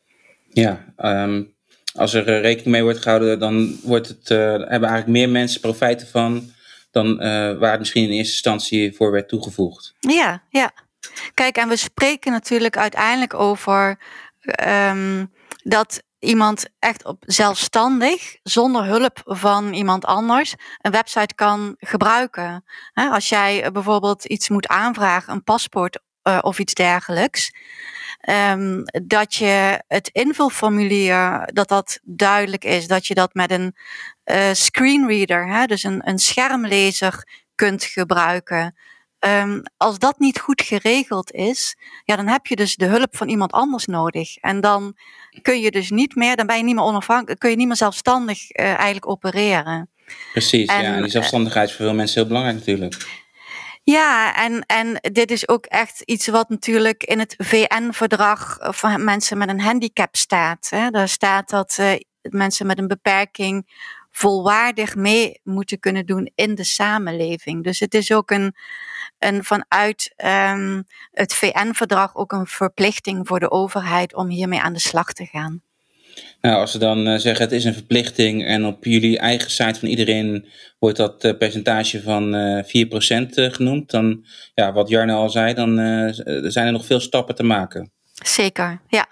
Ja, 0.52 0.84
um, 0.96 1.54
als 1.94 2.14
er 2.14 2.40
rekening 2.40 2.66
mee 2.70 2.82
wordt 2.82 3.02
gehouden, 3.02 3.38
dan 3.38 3.78
wordt 3.82 4.08
het, 4.08 4.30
uh, 4.30 4.38
hebben 4.38 4.68
eigenlijk 4.68 5.06
meer 5.06 5.28
mensen 5.28 5.60
profijt 5.60 6.00
ervan 6.00 6.50
dan 6.90 7.06
uh, 7.06 7.18
waar 7.58 7.70
het 7.70 7.78
misschien 7.78 8.04
in 8.04 8.10
eerste 8.10 8.32
instantie 8.32 8.96
voor 8.96 9.10
werd 9.10 9.28
toegevoegd. 9.28 9.94
Ja, 9.98 10.42
ja. 10.48 10.72
Kijk, 11.34 11.56
en 11.56 11.68
we 11.68 11.76
spreken 11.76 12.32
natuurlijk 12.32 12.76
uiteindelijk 12.76 13.34
over 13.34 13.98
um, 14.68 15.32
dat 15.62 16.02
iemand 16.18 16.64
echt 16.78 17.04
op 17.04 17.22
zelfstandig, 17.26 18.36
zonder 18.42 18.84
hulp 18.84 19.20
van 19.24 19.72
iemand 19.72 20.04
anders, 20.04 20.54
een 20.80 20.92
website 20.92 21.34
kan 21.34 21.74
gebruiken. 21.78 22.64
Als 22.94 23.28
jij 23.28 23.72
bijvoorbeeld 23.72 24.24
iets 24.24 24.48
moet 24.48 24.66
aanvragen, 24.66 25.32
een 25.32 25.44
paspoort 25.44 26.00
uh, 26.24 26.38
of 26.40 26.58
iets 26.58 26.74
dergelijks, 26.74 27.52
um, 28.28 28.84
dat 29.06 29.34
je 29.34 29.82
het 29.88 30.08
invulformulier, 30.08 31.50
dat 31.52 31.68
dat 31.68 31.98
duidelijk 32.02 32.64
is, 32.64 32.86
dat 32.86 33.06
je 33.06 33.14
dat 33.14 33.34
met 33.34 33.50
een 33.50 33.76
uh, 34.24 34.52
screenreader, 34.52 35.48
hè, 35.48 35.66
dus 35.66 35.82
een, 35.82 36.08
een 36.08 36.18
schermlezer, 36.18 37.40
kunt 37.54 37.84
gebruiken. 37.84 38.76
Um, 39.18 39.62
als 39.76 39.98
dat 39.98 40.18
niet 40.18 40.38
goed 40.38 40.62
geregeld 40.62 41.32
is, 41.32 41.76
ja, 42.04 42.16
dan 42.16 42.28
heb 42.28 42.46
je 42.46 42.56
dus 42.56 42.76
de 42.76 42.84
hulp 42.86 43.16
van 43.16 43.28
iemand 43.28 43.52
anders 43.52 43.86
nodig. 43.86 44.36
En 44.36 44.60
dan 44.60 44.96
kun 45.42 45.60
je 45.60 45.70
dus 45.70 45.90
niet 45.90 46.14
meer, 46.14 46.36
dan 46.36 46.46
ben 46.46 46.56
je 46.56 46.62
niet 46.62 46.74
meer 46.74 46.84
onafhankelijk, 46.84 47.40
kun 47.40 47.50
je 47.50 47.56
niet 47.56 47.66
meer 47.66 47.76
zelfstandig 47.76 48.38
uh, 48.40 48.66
eigenlijk 48.66 49.08
opereren. 49.08 49.90
Precies, 50.32 50.68
en, 50.68 50.82
ja. 50.82 50.94
En 50.94 51.02
die 51.02 51.10
zelfstandigheid 51.10 51.68
is 51.68 51.76
voor 51.76 51.84
veel 51.84 51.94
mensen 51.94 52.18
heel 52.18 52.28
belangrijk 52.28 52.58
natuurlijk. 52.58 53.21
Ja, 53.84 54.34
en, 54.34 54.66
en 54.66 54.98
dit 55.12 55.30
is 55.30 55.48
ook 55.48 55.66
echt 55.66 56.00
iets 56.00 56.26
wat 56.26 56.48
natuurlijk 56.48 57.04
in 57.04 57.18
het 57.18 57.34
VN-verdrag 57.38 58.58
van 58.60 59.04
mensen 59.04 59.38
met 59.38 59.48
een 59.48 59.60
handicap 59.60 60.16
staat. 60.16 60.70
Hè. 60.70 60.90
Daar 60.90 61.08
staat 61.08 61.48
dat 61.48 61.76
uh, 61.80 61.92
mensen 62.22 62.66
met 62.66 62.78
een 62.78 62.88
beperking 62.88 63.66
volwaardig 64.10 64.94
mee 64.94 65.40
moeten 65.42 65.78
kunnen 65.78 66.06
doen 66.06 66.30
in 66.34 66.54
de 66.54 66.64
samenleving. 66.64 67.64
Dus 67.64 67.80
het 67.80 67.94
is 67.94 68.12
ook 68.12 68.30
een, 68.30 68.54
een 69.18 69.44
vanuit 69.44 70.14
um, 70.16 70.84
het 71.10 71.34
VN-verdrag 71.34 72.14
ook 72.14 72.32
een 72.32 72.46
verplichting 72.46 73.26
voor 73.26 73.40
de 73.40 73.50
overheid 73.50 74.14
om 74.14 74.28
hiermee 74.28 74.60
aan 74.60 74.72
de 74.72 74.78
slag 74.78 75.12
te 75.12 75.26
gaan. 75.26 75.62
Nou, 76.40 76.60
als 76.60 76.70
ze 76.70 76.78
dan 76.78 77.08
uh, 77.08 77.18
zeggen 77.18 77.44
het 77.44 77.52
is 77.52 77.64
een 77.64 77.74
verplichting 77.74 78.44
en 78.44 78.66
op 78.66 78.84
jullie 78.84 79.18
eigen 79.18 79.50
site 79.50 79.78
van 79.78 79.88
iedereen 79.88 80.48
wordt 80.78 80.96
dat 80.96 81.24
uh, 81.24 81.36
percentage 81.36 82.02
van 82.02 82.34
uh, 82.34 82.64
4% 82.64 83.52
genoemd, 83.52 83.90
dan, 83.90 84.24
ja, 84.54 84.72
wat 84.72 84.88
Jarno 84.88 85.16
al 85.16 85.30
zei, 85.30 85.54
dan 85.54 85.76
zijn 86.50 86.66
er 86.66 86.72
nog 86.72 86.86
veel 86.86 87.00
stappen 87.00 87.34
te 87.34 87.42
maken. 87.42 87.92
Zeker, 88.24 88.80
ja. 88.88 89.08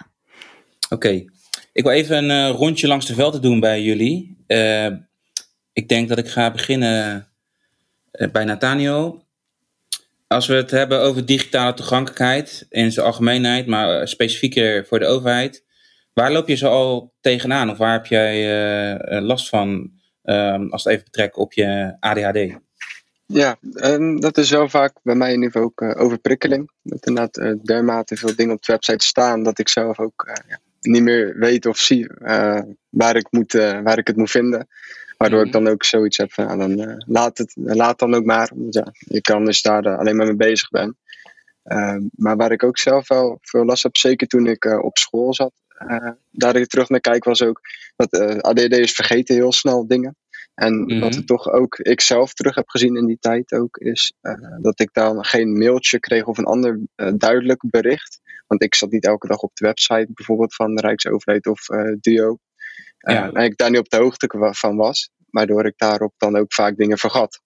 Oké, 0.85 0.95
okay. 0.95 1.28
ik 1.73 1.83
wil 1.83 1.92
even 1.92 2.28
een 2.28 2.50
rondje 2.50 2.87
langs 2.87 3.07
de 3.07 3.14
velden 3.14 3.42
doen 3.42 3.61
bij 3.61 3.83
jullie. 3.83 4.45
ik 5.73 5.88
denk 5.88 6.09
dat 6.09 6.19
ik 6.19 6.28
ga 6.28 6.50
beginnen 6.50 7.28
bij 8.33 8.45
Nathaniel. 8.45 9.25
Als 10.26 10.47
we 10.47 10.54
het 10.54 10.71
hebben 10.71 11.00
over 11.00 11.26
digitale 11.26 11.75
toegankelijkheid 11.75 12.66
in 12.69 12.92
zijn 12.92 13.07
algemeenheid, 13.07 13.66
maar 13.66 14.09
specifieker 14.09 14.87
voor 14.87 14.99
de 14.99 15.07
overheid. 15.07 15.64
Waar 16.12 16.33
loop 16.33 16.49
je 16.49 16.55
zo 16.55 16.69
al 16.69 17.12
tegenaan 17.21 17.71
of 17.71 17.79
waar 17.79 17.93
heb 17.93 18.07
jij 18.07 18.35
uh, 19.12 19.21
last 19.21 19.49
van 19.49 19.90
um, 20.23 20.71
als 20.73 20.85
het 20.85 20.93
even 20.93 21.05
betrekken 21.05 21.43
op 21.43 21.52
je 21.52 21.97
ADHD? 22.00 22.59
Ja, 23.26 23.57
um, 23.75 24.21
dat 24.21 24.38
is 24.38 24.50
wel 24.50 24.69
vaak 24.69 24.93
bij 25.02 25.14
mij 25.14 25.29
in 25.29 25.43
ieder 25.43 25.50
geval 25.50 25.67
ook 25.67 25.81
uh, 25.81 26.02
overprikkeling. 26.05 26.71
Dat 26.83 27.07
inderdaad 27.07 27.38
uh, 27.38 27.52
dermate 27.62 28.17
veel 28.17 28.37
dingen 28.37 28.55
op 28.55 28.62
de 28.62 28.73
website 28.73 29.07
staan 29.07 29.43
dat 29.43 29.59
ik 29.59 29.69
zelf 29.69 29.99
ook 29.99 30.31
ja, 30.49 30.59
niet 30.81 31.02
meer 31.02 31.38
weet 31.38 31.67
of 31.67 31.79
zie 31.79 32.11
waar, 32.88 33.17
ik 33.17 33.26
moet, 33.31 33.52
waar 33.52 33.99
ik 33.99 34.07
het 34.07 34.17
moet 34.17 34.31
vinden. 34.31 34.69
Waardoor 35.17 35.40
ik 35.40 35.52
Mhm. 35.52 35.64
dan 35.64 35.73
ook 35.73 35.85
zoiets 35.85 36.17
heb 36.17 36.33
van, 36.33 36.59
dan 36.59 37.02
laat 37.07 37.38
het 37.38 37.52
laat 37.57 37.99
dan 37.99 38.14
ook 38.14 38.25
maar. 38.25 38.50
Want 38.55 38.75
ja, 38.75 38.93
ik 38.99 39.23
kan 39.23 39.45
dus 39.45 39.62
daar 39.62 39.97
alleen 39.97 40.17
maar 40.17 40.26
mee 40.26 40.37
bezig 40.37 40.69
ben. 40.71 40.97
Ehm, 41.62 42.02
maar 42.11 42.37
waar 42.37 42.52
ik 42.52 42.62
ook 42.62 42.79
zelf 42.79 43.09
wel 43.09 43.38
veel 43.40 43.64
last 43.64 43.83
heb, 43.83 43.97
zeker 43.97 44.26
toen 44.26 44.47
ik 44.47 44.64
eh, 44.64 44.85
op 44.85 44.99
school 44.99 45.35
zat, 45.35 45.52
eh, 45.52 45.60
daar 46.31 46.57
ik 46.57 46.67
terug 46.67 46.89
naar 46.89 47.01
kijk, 47.01 47.25
was 47.25 47.43
ook 47.43 47.61
dat 47.97 48.13
eh, 48.13 48.37
ADD 48.39 48.73
is 48.73 48.93
vergeten 48.93 49.35
heel 49.35 49.53
snel 49.53 49.87
dingen. 49.87 50.17
En 50.55 50.81
Mhm. 50.81 51.01
wat 51.01 51.15
ik 51.15 51.27
toch 51.27 51.49
ook 51.49 51.79
ik 51.79 52.01
zelf 52.01 52.35
terug 52.35 52.55
heb 52.55 52.69
gezien 52.69 52.97
in 52.97 53.07
die 53.07 53.19
tijd 53.21 53.53
ook, 53.53 53.77
is 53.77 54.13
eh, 54.21 54.35
dat 54.61 54.81
ik 54.81 54.89
dan 54.93 55.25
geen 55.25 55.59
mailtje 55.59 56.01
kreeg 56.01 56.25
of 56.25 56.39
een 56.39 56.45
ander 56.45 56.81
eh, 56.95 57.13
duidelijk 57.17 57.63
bericht. 57.71 58.21
Want 58.47 58.63
ik 58.63 58.75
zat 58.75 58.91
niet 58.91 59.05
elke 59.07 59.27
dag 59.27 59.39
op 59.41 59.51
de 59.55 59.67
website 59.67 60.09
bijvoorbeeld 60.15 60.55
van 60.55 60.75
de 60.75 60.81
Rijksoverheid 60.81 61.47
of 61.47 61.69
eh, 61.69 61.93
Duo. 62.01 62.39
Eh, 62.99 63.15
Ja. 63.15 63.31
En 63.33 63.45
ik 63.45 63.57
daar 63.57 63.71
niet 63.71 63.79
op 63.79 63.89
de 63.89 63.97
hoogte 63.97 64.51
van 64.55 64.77
was, 64.77 65.11
waardoor 65.31 65.67
ik 65.67 65.75
daarop 65.77 66.15
dan 66.17 66.37
ook 66.37 66.53
vaak 66.55 66.77
dingen 66.77 66.99
vergat. 66.99 67.41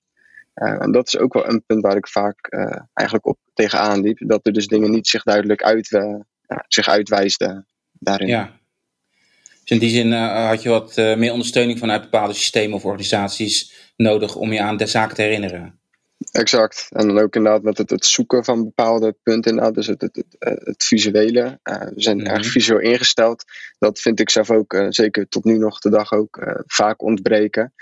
Eh, 0.55 0.83
en 0.83 0.93
dat 0.93 1.07
is 1.07 1.19
ook 1.19 1.33
wel 1.33 1.49
een 1.49 1.65
punt 1.67 1.83
waar 1.83 1.97
ik 1.97 2.09
vaak 2.09 2.47
eh, 2.47 2.81
eigenlijk 2.93 3.27
op 3.27 3.39
tegenaan 3.55 4.01
liep. 4.01 4.19
Dat 4.29 4.47
er 4.47 4.53
dus 4.53 4.67
dingen 4.67 4.91
niet 4.91 5.07
zich 5.07 5.23
duidelijk 5.23 5.63
uit, 5.63 5.93
eh, 5.93 6.21
zich 6.69 6.89
uitwijsden 6.89 7.67
daarin. 8.05 8.29
Ja. 8.29 8.63
Dus 9.65 9.73
in 9.73 9.79
die 9.79 9.91
zin 9.91 10.13
eh, 10.13 10.49
had 10.49 10.63
je 10.63 10.69
wat 10.69 10.97
eh, 10.97 11.17
meer 11.17 11.33
ondersteuning 11.33 11.79
vanuit 11.79 12.03
bepaalde 12.03 12.35
systemen 12.35 12.77
of 12.77 12.85
organisaties 12.85 13.73
nodig 13.97 14.37
om 14.37 14.53
je 14.53 14.61
aan 14.61 14.77
de 14.77 14.87
zaken 14.87 15.15
te 15.17 15.23
herinneren. 15.23 15.79
Exact. 16.33 16.87
En 16.91 17.07
dan 17.07 17.19
ook 17.19 17.37
inderdaad 17.37 17.63
met 17.63 17.79
het, 17.79 17.91
het 17.91 18.07
zoeken 18.07 18.45
van 18.45 18.65
bepaalde 18.65 19.17
punten. 19.23 19.51
Inderdaad. 19.51 19.75
Dus 19.75 19.87
het, 19.87 20.01
het, 20.01 20.17
het, 20.17 20.37
eh, 20.39 20.53
het 20.57 20.85
visuele. 20.85 21.59
We 21.63 21.93
zijn 21.95 22.17
Mhm. 22.17 22.27
erg 22.27 22.47
visueel 22.47 22.81
ingesteld. 22.81 23.45
Dat 23.79 24.01
vind 24.01 24.21
ik 24.21 24.31
zelf 24.31 24.51
ook, 24.51 24.87
zeker 24.89 25.29
tot 25.29 25.45
nu 25.45 25.59
nog 25.59 25.79
de 25.79 25.91
dag 25.91 26.13
ook, 26.13 26.63
vaak 26.67 27.03
ontbreken. 27.03 27.73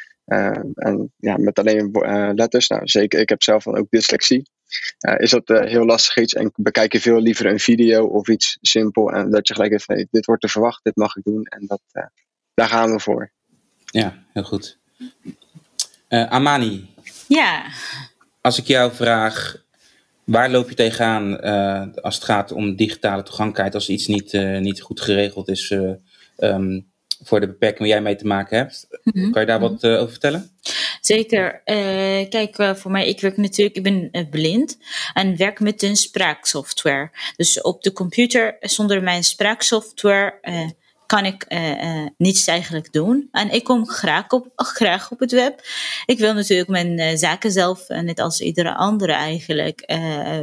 En 0.75 1.13
ja, 1.17 1.37
met 1.37 1.59
alleen 1.59 1.91
letters, 2.35 2.69
nou 2.69 2.83
zeker, 2.85 3.21
ik 3.21 3.29
heb 3.29 3.43
zelf 3.43 3.65
dan 3.65 3.77
ook 3.77 3.87
dyslexie. 3.91 4.51
Eh, 4.99 5.15
is 5.19 5.31
dat 5.31 5.51
eh, 5.51 5.69
heel 5.69 5.85
lastig 5.85 6.17
iets 6.17 6.33
en 6.33 6.53
bekijk 6.57 6.93
je 6.93 7.01
veel 7.01 7.21
liever 7.21 7.47
een 7.47 7.61
video 7.61 8.07
of 8.07 8.29
iets 8.29 8.59
simpel. 8.61 9.13
En 9.13 9.31
dat 9.31 9.49
je 9.49 9.55
gelijk 9.55 9.73
even, 9.73 10.09
dit 10.11 10.27
wordt 10.27 10.43
er 10.43 10.51
verwacht, 10.51 10.85
dit 10.85 10.97
mag 10.97 11.17
ik 11.17 11.25
doen. 11.25 11.45
En 11.45 11.67
dat, 11.67 11.81
eh, 11.93 12.07
daar 12.55 12.69
gaan 12.69 12.93
we 12.93 13.01
voor. 13.01 13.31
Ja, 13.85 14.25
heel 14.33 14.43
goed. 14.43 14.79
Eh, 16.09 16.31
Amani, 16.31 16.91
Ja, 17.29 17.65
als 18.41 18.59
ik 18.59 18.67
jou 18.67 18.93
vraag, 18.93 19.63
waar 20.25 20.51
loop 20.51 20.69
je 20.69 20.75
tegenaan 20.75 21.41
eh, 21.41 22.03
als 22.03 22.15
het 22.15 22.25
gaat 22.25 22.53
om 22.53 22.77
digitale 22.77 23.23
toegankelijkheid 23.23 23.75
als 23.75 23.89
iets 23.89 24.07
niet, 24.07 24.35
eh, 24.35 24.59
niet 24.59 24.81
goed 24.81 25.01
geregeld 25.01 25.49
is 25.49 25.71
eh, 25.71 25.91
ehm, 26.37 26.81
voor 27.25 27.41
de 27.41 27.47
beperking 27.47 27.79
waar 27.79 27.89
jij 27.89 28.01
mee 28.03 28.17
te 28.17 28.27
maken 28.27 28.57
hebt? 28.57 28.87
Mhm. 29.05 29.31
Kan 29.31 29.41
je 29.41 29.47
daar 29.47 29.61
wat 29.61 29.83
eh, 29.83 29.99
over 29.99 30.11
vertellen? 30.11 30.51
Zeker. 31.07 31.61
Eh, 31.65 32.29
kijk, 32.29 32.59
eh, 32.59 32.75
voor 32.75 32.91
mij, 32.91 33.09
ik 33.09 33.21
werk 33.21 33.37
natuurlijk, 33.37 33.77
ik 33.77 33.83
ben 33.83 34.09
eh, 34.13 34.29
blind 34.31 34.79
en 35.15 35.37
werk 35.37 35.61
met 35.61 35.83
een 35.83 35.97
spraaksoftware. 35.97 37.11
Dus 37.37 37.61
op 37.61 37.83
de 37.83 37.93
computer, 37.93 38.57
zonder 38.61 39.03
mijn 39.03 39.25
spraaksoftware, 39.25 40.41
kan 41.07 41.25
ik 41.25 41.47
niets 42.17 42.47
eigenlijk 42.47 42.93
doen. 42.93 43.29
En 43.33 43.51
ik 43.51 43.65
kom 43.65 43.89
graag 43.89 44.29
op, 44.29 44.49
graag 44.57 45.11
op 45.11 45.19
het 45.21 45.33
web. 45.33 45.61
Ik 46.07 46.19
wil 46.19 46.35
natuurlijk 46.35 46.69
mijn 46.69 47.19
zaken 47.19 47.53
zelf, 47.53 47.89
net 47.89 48.21
als 48.21 48.41
iedere 48.41 48.75
andere 48.75 49.13
eigenlijk, 49.13 49.93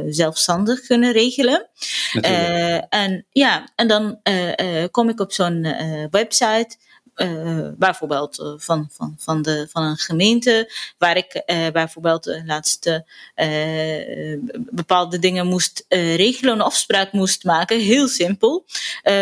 zelfstandig 0.08 0.80
kunnen 0.80 1.12
regelen. 1.12 1.68
En 2.88 3.26
ja, 3.30 3.68
en 3.74 3.88
dan 3.88 4.20
kom 4.90 5.08
ik 5.08 5.20
op 5.20 5.32
zo'n 5.32 5.62
website. 6.10 6.76
Eh, 7.20 7.68
bijvoorbeeld 7.76 8.38
eh, 8.38 8.52
van, 8.56 8.88
van, 8.92 9.14
van, 9.18 9.42
de, 9.42 9.68
van 9.70 9.82
een 9.82 9.96
gemeente, 9.96 10.72
waar 10.98 11.16
ik 11.16 11.34
eh, 11.34 11.68
bijvoorbeeld 11.68 12.24
de 12.24 12.42
laatste 12.46 13.06
bepaalde 14.70 15.18
dingen 15.18 15.46
moest 15.46 15.84
regelen, 15.88 16.54
een 16.54 16.60
afspraak 16.60 17.12
moest 17.12 17.44
maken, 17.44 17.80
heel 17.80 18.08
simpel, 18.08 18.64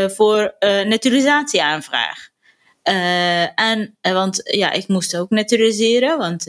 voor 0.07 0.55
naturalisatieaanvraag. 0.61 2.29
En, 3.55 3.97
want 4.03 4.41
ja, 4.45 4.71
ik 4.73 4.89
moest 4.89 5.17
ook 5.17 5.31
naturaliseren, 5.31 6.19
want 6.19 6.45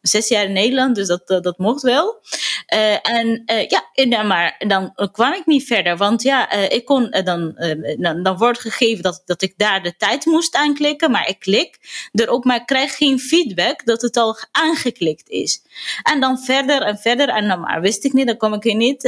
zes 0.00 0.28
jaar 0.28 0.44
in 0.44 0.52
Nederland, 0.52 0.94
dus 0.94 1.06
dat, 1.06 1.26
dat 1.26 1.58
mocht 1.58 1.82
wel. 1.82 2.20
Eh, 2.70 2.96
en 3.02 3.42
eh, 3.46 3.68
ja, 3.68 3.84
dan, 4.08 4.26
maar 4.26 4.54
dan 4.66 4.94
kwam 5.12 5.32
ik 5.32 5.46
niet 5.46 5.66
verder, 5.66 5.96
want 5.96 6.22
ja, 6.22 6.50
eh, 6.50 6.76
ik 6.76 6.84
kon 6.84 7.10
dan, 7.24 7.54
dan, 7.98 8.22
dan 8.22 8.36
wordt 8.36 8.60
gegeven 8.60 9.02
dat, 9.02 9.22
dat 9.24 9.42
ik 9.42 9.54
daar 9.56 9.82
de 9.82 9.96
tijd 9.96 10.24
moest 10.24 10.54
aanklikken, 10.54 11.10
maar 11.10 11.28
ik 11.28 11.38
klik 11.38 11.78
erop, 12.12 12.44
maar 12.44 12.56
ik 12.56 12.66
krijg 12.66 12.96
geen 12.96 13.18
feedback 13.18 13.84
dat 13.86 14.02
het 14.02 14.16
al 14.16 14.36
aangeklikt 14.50 15.28
is. 15.28 15.62
En 16.02 16.20
dan 16.20 16.38
verder 16.38 16.82
en 16.82 16.98
verder, 16.98 17.28
en 17.28 17.48
dan 17.48 17.60
maar 17.60 17.80
wist 17.80 18.04
ik 18.04 18.12
niet, 18.12 18.26
dan 18.26 18.36
kom 18.36 18.54
ik 18.54 18.64
er 18.64 18.74
niet 18.74 19.00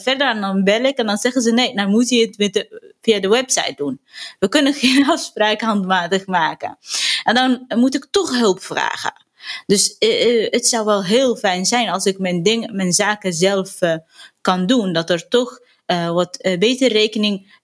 verder 0.00 0.28
en 0.28 0.40
dan 0.40 0.64
bel 0.64 0.82
ik 0.82 0.96
en 0.96 1.06
dan 1.06 1.16
zeggen 1.16 1.42
ze 1.42 1.52
nee, 1.52 1.74
dan 1.74 1.90
moet 1.90 2.08
je 2.08 2.20
het 2.20 2.38
met 2.38 2.52
de, 2.52 2.94
via 3.02 3.20
de 3.20 3.28
website 3.28 3.74
doen. 3.76 4.00
We 4.38 4.48
kunnen 4.48 4.74
geen 4.74 5.08
afspraak 5.10 5.60
handmatig 5.60 6.26
maken. 6.26 6.78
En 7.24 7.34
dan 7.34 7.64
moet 7.68 7.94
ik 7.94 8.06
toch 8.10 8.38
hulp 8.38 8.62
vragen. 8.62 9.26
Dus 9.66 9.98
eh, 9.98 10.44
eh, 10.44 10.50
het 10.50 10.66
zou 10.66 10.84
wel 10.84 11.04
heel 11.04 11.36
fijn 11.36 11.64
zijn 11.64 11.88
als 11.88 12.04
ik 12.04 12.18
mijn, 12.18 12.42
ding, 12.42 12.72
mijn 12.72 12.92
zaken 12.92 13.32
zelf 13.32 13.80
eh, 13.80 13.96
kan 14.40 14.66
doen. 14.66 14.92
Dat 14.92 15.10
er 15.10 15.28
toch 15.28 15.66
wat 16.12 16.38
beter 16.58 16.92
rekening 16.92 17.60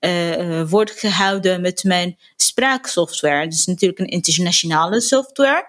wordt 0.68 0.90
gehouden 0.90 1.60
met 1.60 1.84
mijn 1.84 2.18
spraaksoftware. 2.36 3.48
Dus 3.48 3.66
natuurlijk 3.66 4.00
een 4.00 4.06
internationale 4.06 5.00
software. 5.00 5.68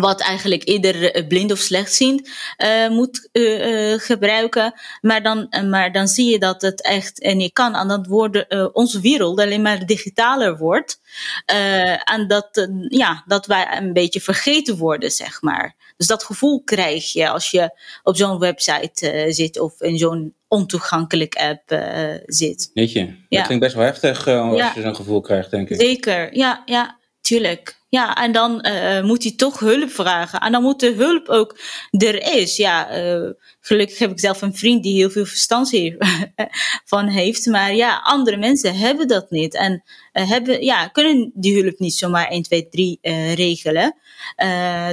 Wat 0.00 0.20
eigenlijk 0.20 0.62
ieder 0.62 1.12
eh, 1.14 1.26
blind 1.26 1.52
of 1.52 1.58
slechtziend 1.58 2.28
eh, 2.56 2.88
moet 2.88 3.28
eh, 3.32 3.92
gebruiken. 3.98 4.72
Maar 5.00 5.22
dan, 5.22 5.48
maar 5.70 5.92
dan 5.92 6.08
zie 6.08 6.30
je 6.30 6.38
dat 6.38 6.62
het 6.62 6.82
echt 6.82 7.20
en 7.20 7.40
je 7.40 7.52
kan. 7.52 7.74
En 7.74 7.88
dat 7.88 8.06
worden, 8.06 8.74
onze 8.74 9.00
wereld 9.00 9.40
alleen 9.40 9.62
maar 9.62 9.86
digitaler 9.86 10.56
wordt. 10.56 11.00
En 12.04 12.26
dat, 12.28 12.68
ja, 12.88 13.24
dat 13.26 13.46
wij 13.46 13.66
een 13.76 13.92
beetje 13.92 14.20
vergeten 14.20 14.76
worden, 14.76 15.10
zeg 15.10 15.42
maar. 15.42 15.74
Dus 15.96 16.06
dat 16.06 16.24
gevoel 16.24 16.62
krijg 16.64 17.12
je 17.12 17.28
als 17.28 17.50
je 17.50 17.70
op 18.02 18.16
zo'n 18.16 18.38
website 18.38 19.26
zit 19.28 19.58
of 19.60 19.80
in 19.80 19.98
zo'n 19.98 20.34
ontoegankelijk 20.48 21.34
app 21.34 21.62
zit. 22.26 22.70
Weet 22.74 22.92
je, 22.92 23.06
dat 23.06 23.16
Ja. 23.28 23.42
klinkt 23.42 23.64
best 23.64 23.76
wel 23.76 23.84
heftig 23.84 24.28
als 24.28 24.56
Ja. 24.58 24.72
je 24.74 24.80
zo'n 24.80 24.96
gevoel 24.96 25.20
krijgt, 25.20 25.50
denk 25.50 25.70
ik. 25.70 25.80
Zeker, 25.80 26.36
ja, 26.36 26.62
ja, 26.66 26.98
tuurlijk. 27.24 27.82
Ja, 27.88 28.14
en 28.14 28.32
dan 28.32 28.60
eh, 28.60 29.02
moet 29.02 29.22
hij 29.22 29.32
toch 29.32 29.58
hulp 29.58 29.90
vragen. 29.90 30.40
En 30.40 30.52
dan 30.52 30.62
moet 30.62 30.80
de 30.80 30.92
hulp 30.92 31.28
ook 31.28 31.58
er 31.90 32.22
is. 32.36 32.56
Ja, 32.56 32.88
eh, 32.88 33.30
gelukkig 33.60 33.98
heb 33.98 34.10
ik 34.10 34.20
zelf 34.20 34.42
een 34.42 34.54
vriend 34.54 34.82
die 34.82 34.94
heel 34.94 35.10
veel 35.10 35.24
verstand 35.24 35.70
hiervan 35.70 37.08
heeft. 37.20 37.46
Maar 37.46 37.74
ja, 37.74 38.00
andere 38.02 38.36
mensen 38.36 38.76
hebben 38.76 39.08
dat 39.08 39.30
niet. 39.30 39.54
En 39.54 39.82
eh, 40.12 40.28
hebben, 40.28 40.62
ja, 40.64 40.88
kunnen 40.88 41.30
die 41.34 41.62
hulp 41.62 41.78
niet 41.78 41.94
zomaar 41.94 42.28
1, 42.28 42.42
2, 42.42 42.68
3 42.68 42.98
eh, 43.00 43.34
regelen. 43.34 43.96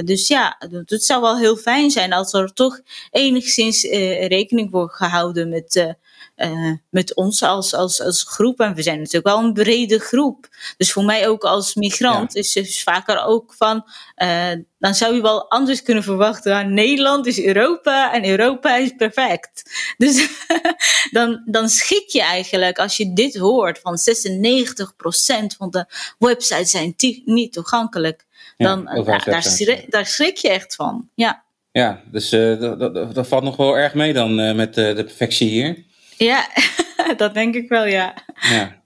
Dus 0.04 0.28
ja, 0.28 0.58
het 0.84 1.04
zou 1.04 1.20
wel 1.20 1.38
heel 1.38 1.56
fijn 1.56 1.90
zijn 1.90 2.12
als 2.12 2.32
er 2.32 2.52
toch 2.52 2.80
enigszins 3.10 3.82
rekening 4.28 4.70
wordt 4.70 4.94
gehouden 4.94 5.48
met, 5.48 5.96
eh, 6.42 6.72
met 6.90 7.14
ons 7.14 7.42
als, 7.42 7.74
als, 7.74 8.00
als 8.00 8.22
groep. 8.22 8.60
En 8.60 8.74
we 8.74 8.82
zijn 8.82 8.96
natuurlijk 8.96 9.26
wel 9.26 9.38
een 9.38 9.52
brede 9.52 9.98
groep. 9.98 10.48
Dus 10.76 10.92
voor 10.92 11.04
mij 11.04 11.28
ook 11.28 11.44
als 11.44 11.74
migrant 11.74 12.36
is 12.36 12.54
het 12.54 12.78
vaker 12.78 13.24
ook 13.24 13.54
van, 13.54 13.84
eh, 14.14 14.50
dan 14.78 14.94
zou 14.94 15.14
je 15.14 15.22
wel 15.22 15.50
anders 15.50 15.82
kunnen 15.82 16.02
verwachten. 16.02 16.74
Nederland 16.74 17.26
is 17.26 17.44
Europa 17.44 18.12
en 18.12 18.24
Europa 18.24 18.76
is 18.76 18.92
perfect. 18.96 19.70
Dus 19.96 20.28
dan, 21.10 21.42
dan 21.44 21.68
schik 21.68 22.08
je 22.08 22.22
eigenlijk 22.22 22.78
als 22.78 22.96
je 22.96 23.12
dit 23.12 23.36
hoort 23.36 23.78
van 23.78 23.98
96% 23.98 25.56
van 25.56 25.70
de 25.70 25.86
websites 26.18 26.70
zijn 26.70 26.94
niet 27.24 27.52
toegankelijk. 27.52 28.26
Dan, 28.56 28.88
eh, 28.88 29.04
ja, 29.04 29.18
daar, 29.18 29.42
schrik, 29.42 29.90
daar 29.90 30.06
schrik 30.06 30.36
je 30.36 30.48
echt 30.48 30.74
van. 30.74 31.08
Ja, 31.14 31.44
Ja, 31.72 32.02
dus 32.10 32.30
dat, 32.30 32.78
dat, 32.78 33.14
dat 33.14 33.28
valt 33.28 33.42
nog 33.42 33.56
wel 33.56 33.78
erg 33.78 33.94
mee 33.94 34.12
dan 34.12 34.56
met 34.56 34.74
de 34.74 34.92
perfectie 34.94 35.48
hier. 35.48 35.90
Ja 36.16 36.48
dat 37.16 37.34
denk 37.34 37.54
ik 37.54 37.68
wel, 37.68 37.86
ja. 37.86 38.14
Ja. 38.50 38.80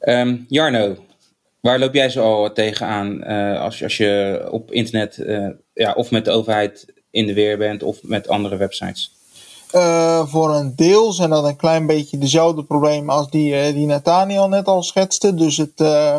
Ehm, 0.00 0.36
Jarno, 0.48 0.96
waar 1.60 1.78
loop 1.78 1.94
jij 1.94 2.10
zo 2.10 2.22
al 2.22 2.52
tegenaan 2.52 3.22
eh 3.22 3.60
als, 3.60 3.78
je- 3.78 3.84
als 3.84 3.96
je 3.96 4.46
op 4.50 4.72
internet 4.72 5.18
eh, 5.18 5.48
ja, 5.74 5.92
of 5.92 6.10
met 6.10 6.24
de 6.24 6.30
overheid 6.30 6.86
in 7.10 7.26
de 7.26 7.34
weer 7.34 7.58
bent 7.58 7.82
of 7.82 7.98
met 8.02 8.28
andere 8.28 8.56
websites? 8.56 9.12
Eh, 9.70 10.26
voor 10.26 10.54
een 10.54 10.72
deel 10.76 11.12
zijn 11.12 11.30
dat 11.30 11.44
een 11.44 11.56
klein 11.56 11.86
beetje 11.86 12.18
dezelfde 12.18 12.64
problemen 12.64 13.14
als 13.14 13.30
die, 13.30 13.54
eh, 13.56 13.72
die 13.74 13.86
Nathaniel 13.86 14.48
net 14.48 14.66
al 14.66 14.82
schetste. 14.82 15.34
Dus 15.34 15.56
het, 15.56 15.80
eh, 15.80 16.16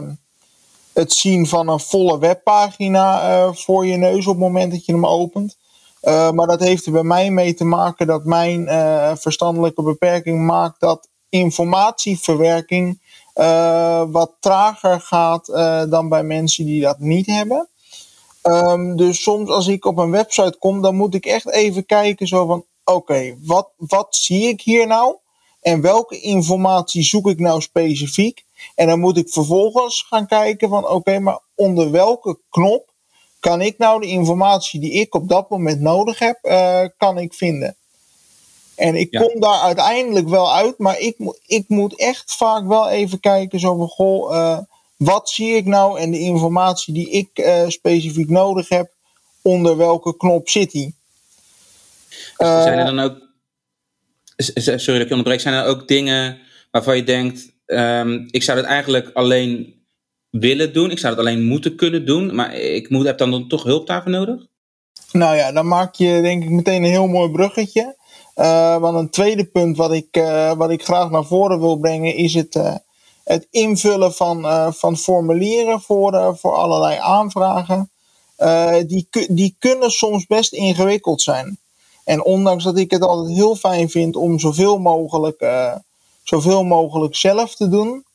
het 0.94 1.14
zien 1.14 1.48
van 1.48 1.68
een 1.68 1.80
volle 1.80 2.20
webpagina 2.20 3.22
eh, 3.22 3.54
voor 3.54 3.86
je 3.86 3.98
neus 3.98 4.25
op 4.28 4.34
het 4.34 4.42
moment 4.44 4.72
dat 4.72 4.86
je 4.86 4.92
hem 4.92 5.06
opent. 5.06 5.58
Eh, 6.06 6.32
maar 6.32 6.48
dat 6.48 6.60
heeft 6.60 6.86
er 6.86 6.92
bij 6.92 7.04
mij 7.04 7.32
mee 7.32 7.54
te 7.54 7.66
maken 7.66 8.08
dat 8.08 8.26
mijn 8.26 8.68
eh, 8.68 9.12
verstandelijke 9.16 9.84
beperking 9.84 10.46
maakt 10.46 10.80
dat 10.80 11.10
informatieverwerking 11.30 13.04
wat 14.12 14.32
trager 14.40 15.02
gaat 15.02 15.46
dan 15.90 16.10
bij 16.10 16.24
mensen 16.24 16.66
die 16.66 16.82
dat 16.82 17.00
niet 17.00 17.26
hebben. 17.26 17.70
Ehm, 18.46 18.96
dus 18.96 19.22
soms 19.22 19.50
als 19.50 19.68
ik 19.68 19.86
op 19.86 19.98
een 19.98 20.12
website 20.12 20.58
kom, 20.60 20.82
dan 20.82 20.96
moet 20.96 21.16
ik 21.16 21.26
echt 21.26 21.52
even 21.52 21.86
kijken 21.86 22.28
zo 22.28 22.46
van 22.46 22.66
oké, 22.84 23.38
wat, 23.42 23.70
wat 23.78 24.16
zie 24.16 24.48
ik 24.48 24.62
hier 24.62 24.88
nou? 24.88 25.16
En 25.62 25.82
welke 25.82 26.20
informatie 26.20 27.04
zoek 27.04 27.28
ik 27.28 27.40
nou 27.40 27.62
specifiek? 27.62 28.46
En 28.76 28.88
dan 28.88 29.00
moet 29.00 29.18
ik 29.18 29.30
vervolgens 29.30 30.06
gaan 30.10 30.28
kijken 30.28 30.70
van 30.70 30.90
oké, 30.90 31.20
maar 31.20 31.40
onder 31.56 31.92
welke 31.92 32.40
knop 32.50 32.94
kan 33.46 33.62
ik 33.62 33.78
nou 33.78 34.02
de 34.02 34.08
informatie 34.08 34.80
die 34.80 34.92
ik 34.92 35.16
op 35.16 35.30
dat 35.30 35.50
moment 35.50 35.80
nodig 35.82 36.20
heb, 36.20 36.40
uh, 36.44 36.86
kan 36.98 37.18
ik 37.18 37.34
vinden. 37.34 37.75
En 38.75 38.96
ik 38.96 39.12
kom 39.12 39.40
daar 39.40 39.60
uiteindelijk 39.60 40.28
wel 40.28 40.54
uit, 40.54 40.78
maar 40.78 41.00
ik, 41.00 41.16
ik 41.46 41.64
moet 41.68 42.00
echt 42.00 42.36
vaak 42.36 42.68
wel 42.68 42.90
even 42.90 43.20
kijken 43.20 43.60
zo 43.60 43.78
van 43.78 43.88
goh, 43.88 44.36
uh, 44.36 44.58
wat 44.96 45.30
zie 45.30 45.56
ik 45.56 45.66
nou 45.66 46.00
en 46.00 46.12
de 46.12 46.20
informatie 46.20 46.94
die 46.94 47.10
ik 47.10 47.30
uh, 47.34 47.68
specifiek 47.68 48.30
nodig 48.30 48.70
heb, 48.70 48.92
onder 49.42 49.78
welke 49.78 50.18
knop 50.18 50.50
zit 50.50 50.72
die. 50.72 50.96
zijn 52.38 52.80
er 52.80 52.86
dan 52.86 53.00
ook, 53.00 53.18
sorry 54.36 54.75
dat 54.75 54.88
ik 54.88 55.08
je 55.08 55.10
onderbreek, 55.10 55.42
zijn 55.42 55.56
er 55.56 55.66
ook 55.66 55.88
dingen 55.88 56.38
waarvan 56.72 56.96
je 56.96 57.04
denkt, 57.04 57.52
um, 57.66 58.28
ik 58.32 58.44
zou 58.44 58.58
het 58.58 58.68
eigenlijk 58.68 59.10
alleen 59.14 59.75
willen 60.39 60.74
doen. 60.74 60.92
Ik 60.92 61.00
zou 61.00 61.13
het 61.13 61.22
alleen 61.22 61.44
moeten 61.44 61.75
kunnen 61.75 62.06
doen. 62.06 62.36
Maar 62.36 62.56
ik 62.56 62.89
moet, 62.89 63.06
heb 63.06 63.18
dan 63.18 63.48
toch 63.48 63.63
hulp 63.63 63.88
daarvoor 63.88 64.12
nodig? 64.12 64.46
Nou 65.12 65.36
ja, 65.36 65.51
dan 65.51 65.68
maak 65.68 65.96
je 65.96 66.22
denk 66.22 66.44
ik 66.44 66.50
meteen 66.50 66.84
een 66.84 66.89
heel 66.89 67.08
mooi 67.08 67.32
bruggetje. 67.32 67.96
Uh, 68.36 68.77
want 68.77 68.98
een 68.98 69.10
tweede 69.10 69.46
punt 69.46 69.77
wat 69.77 69.94
ik, 69.94 70.18
uh, 70.18 70.54
wat 70.54 70.70
ik 70.70 70.84
graag 70.84 71.10
naar 71.10 71.25
voren 71.25 71.60
wil 71.60 71.77
brengen 71.77 72.15
is 72.15 72.34
het, 72.34 72.56
uh, 72.56 72.75
het 73.24 73.48
invullen 73.51 74.13
van, 74.13 74.74
van 74.74 74.98
formulieren 74.98 75.82
voor, 75.82 76.38
voor 76.38 76.54
allerlei 76.54 76.98
aanvragen. 77.00 77.89
die, 78.88 79.08
die 79.30 79.56
kunnen 79.60 79.92
soms 79.92 80.25
best 80.25 80.54
ingewikkeld 80.54 81.22
zijn. 81.22 81.58
En 82.04 82.24
ondanks 82.24 82.63
dat 82.63 82.77
ik 82.77 82.92
het 82.92 83.01
altijd 83.01 83.36
heel 83.36 83.56
fijn 83.56 83.89
vind 83.89 84.15
om 84.15 84.39
zoveel 84.39 84.77
mogelijk, 84.77 85.46
zoveel 86.24 86.63
mogelijk 86.63 87.15
zelf 87.15 87.56
te 87.56 87.70
doen, 87.70 88.06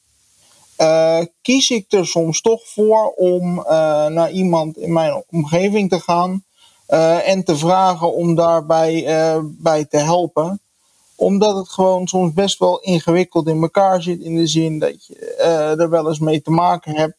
uh, 0.81 1.19
kies 1.43 1.71
ik 1.71 1.93
er 1.93 2.07
soms 2.07 2.41
toch 2.41 2.69
voor 2.69 3.11
om 3.11 3.59
uh, 3.59 3.65
naar 4.07 4.31
iemand 4.31 4.77
in 4.77 4.93
mijn 4.93 5.25
omgeving 5.31 5.91
te 5.91 6.01
gaan 6.01 6.45
uh, 6.89 7.29
en 7.29 7.45
te 7.45 7.57
vragen 7.57 8.15
om 8.15 8.35
daarbij 8.35 9.07
bij 9.45 9.85
te 9.85 9.97
helpen. 9.97 10.61
Omdat 11.15 11.57
het 11.57 11.69
gewoon 11.69 12.09
soms 12.09 12.33
best 12.33 12.59
wel 12.59 12.81
ingewikkeld 12.81 13.49
in 13.49 13.63
elkaar 13.63 14.03
zit, 14.03 14.21
in 14.21 14.37
de 14.37 14.47
zin 14.47 14.79
dat 14.79 15.07
je 15.07 15.35
er 15.79 15.91
wel 15.91 16.09
eens 16.09 16.19
mee 16.19 16.43
te 16.43 16.51
maken 16.51 16.97
hebt. 16.97 17.17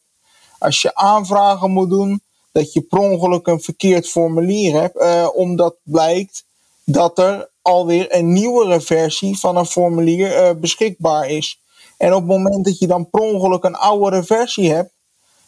Als 0.58 0.82
je 0.82 0.94
aanvragen 0.94 1.70
moet 1.70 1.90
doen, 1.90 2.22
dat 2.52 2.72
je 2.72 2.80
per 2.80 2.98
ongeluk 2.98 3.46
een 3.46 3.60
verkeerd 3.60 4.08
formulier 4.08 4.80
hebt, 4.80 5.32
omdat 5.34 5.76
blijkt 5.82 6.44
dat 6.84 7.18
er 7.18 7.50
alweer 7.62 8.14
een 8.14 8.32
nieuwere 8.32 8.80
versie 8.80 9.38
van 9.38 9.56
een 9.56 9.66
formulier 9.66 10.58
beschikbaar 10.58 11.28
is. 11.28 11.61
En 12.02 12.14
op 12.14 12.28
het 12.28 12.28
moment 12.28 12.64
dat 12.64 12.78
je 12.78 12.86
dan 12.86 13.10
per 13.10 13.20
ongeluk 13.20 13.64
een 13.64 13.74
oudere 13.74 14.24
versie 14.24 14.72
hebt, 14.72 14.92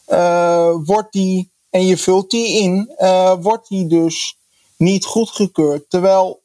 uh, 0.08 0.74
wordt 0.84 1.12
die, 1.12 1.50
en 1.70 1.86
je 1.86 1.96
vult 1.96 2.30
die 2.30 2.60
in, 2.62 2.94
uh, 2.98 3.34
wordt 3.40 3.68
die 3.68 3.86
dus 3.86 4.36
niet 4.76 5.04
goedgekeurd. 5.04 5.90
Terwijl 5.90 6.40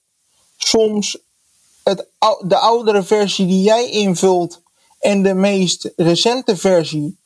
soms 0.57 1.17
het, 1.83 2.07
de 2.47 2.57
oudere 2.57 3.03
versie 3.03 3.47
die 3.47 3.61
jij 3.61 3.89
invult 3.89 4.61
en 4.99 5.23
de 5.23 5.33
meest 5.33 5.91
recente 5.95 6.57
versie 6.57 7.17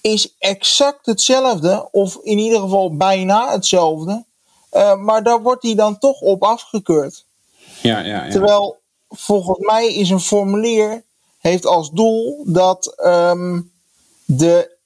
is 0.00 0.34
exact 0.38 1.06
hetzelfde, 1.06 1.88
of 1.90 2.18
in 2.22 2.38
ieder 2.38 2.60
geval 2.60 2.96
bijna 2.96 3.50
hetzelfde. 3.50 4.24
Uh, 4.72 4.96
maar 4.96 5.22
daar 5.22 5.42
wordt 5.42 5.62
die 5.62 5.74
dan 5.74 5.98
toch 5.98 6.20
op 6.20 6.42
afgekeurd. 6.42 7.24
Ja, 7.82 7.98
ja, 7.98 8.24
ja. 8.24 8.30
Terwijl 8.30 8.78
volgens 9.08 9.58
mij 9.58 9.94
is 9.94 10.10
een 10.10 10.20
formulier 10.20 11.08
heeft 11.40 11.66
als 11.66 11.90
doel 11.90 12.42
dat 12.46 12.94
um, 13.04 13.72
de, 14.24 14.76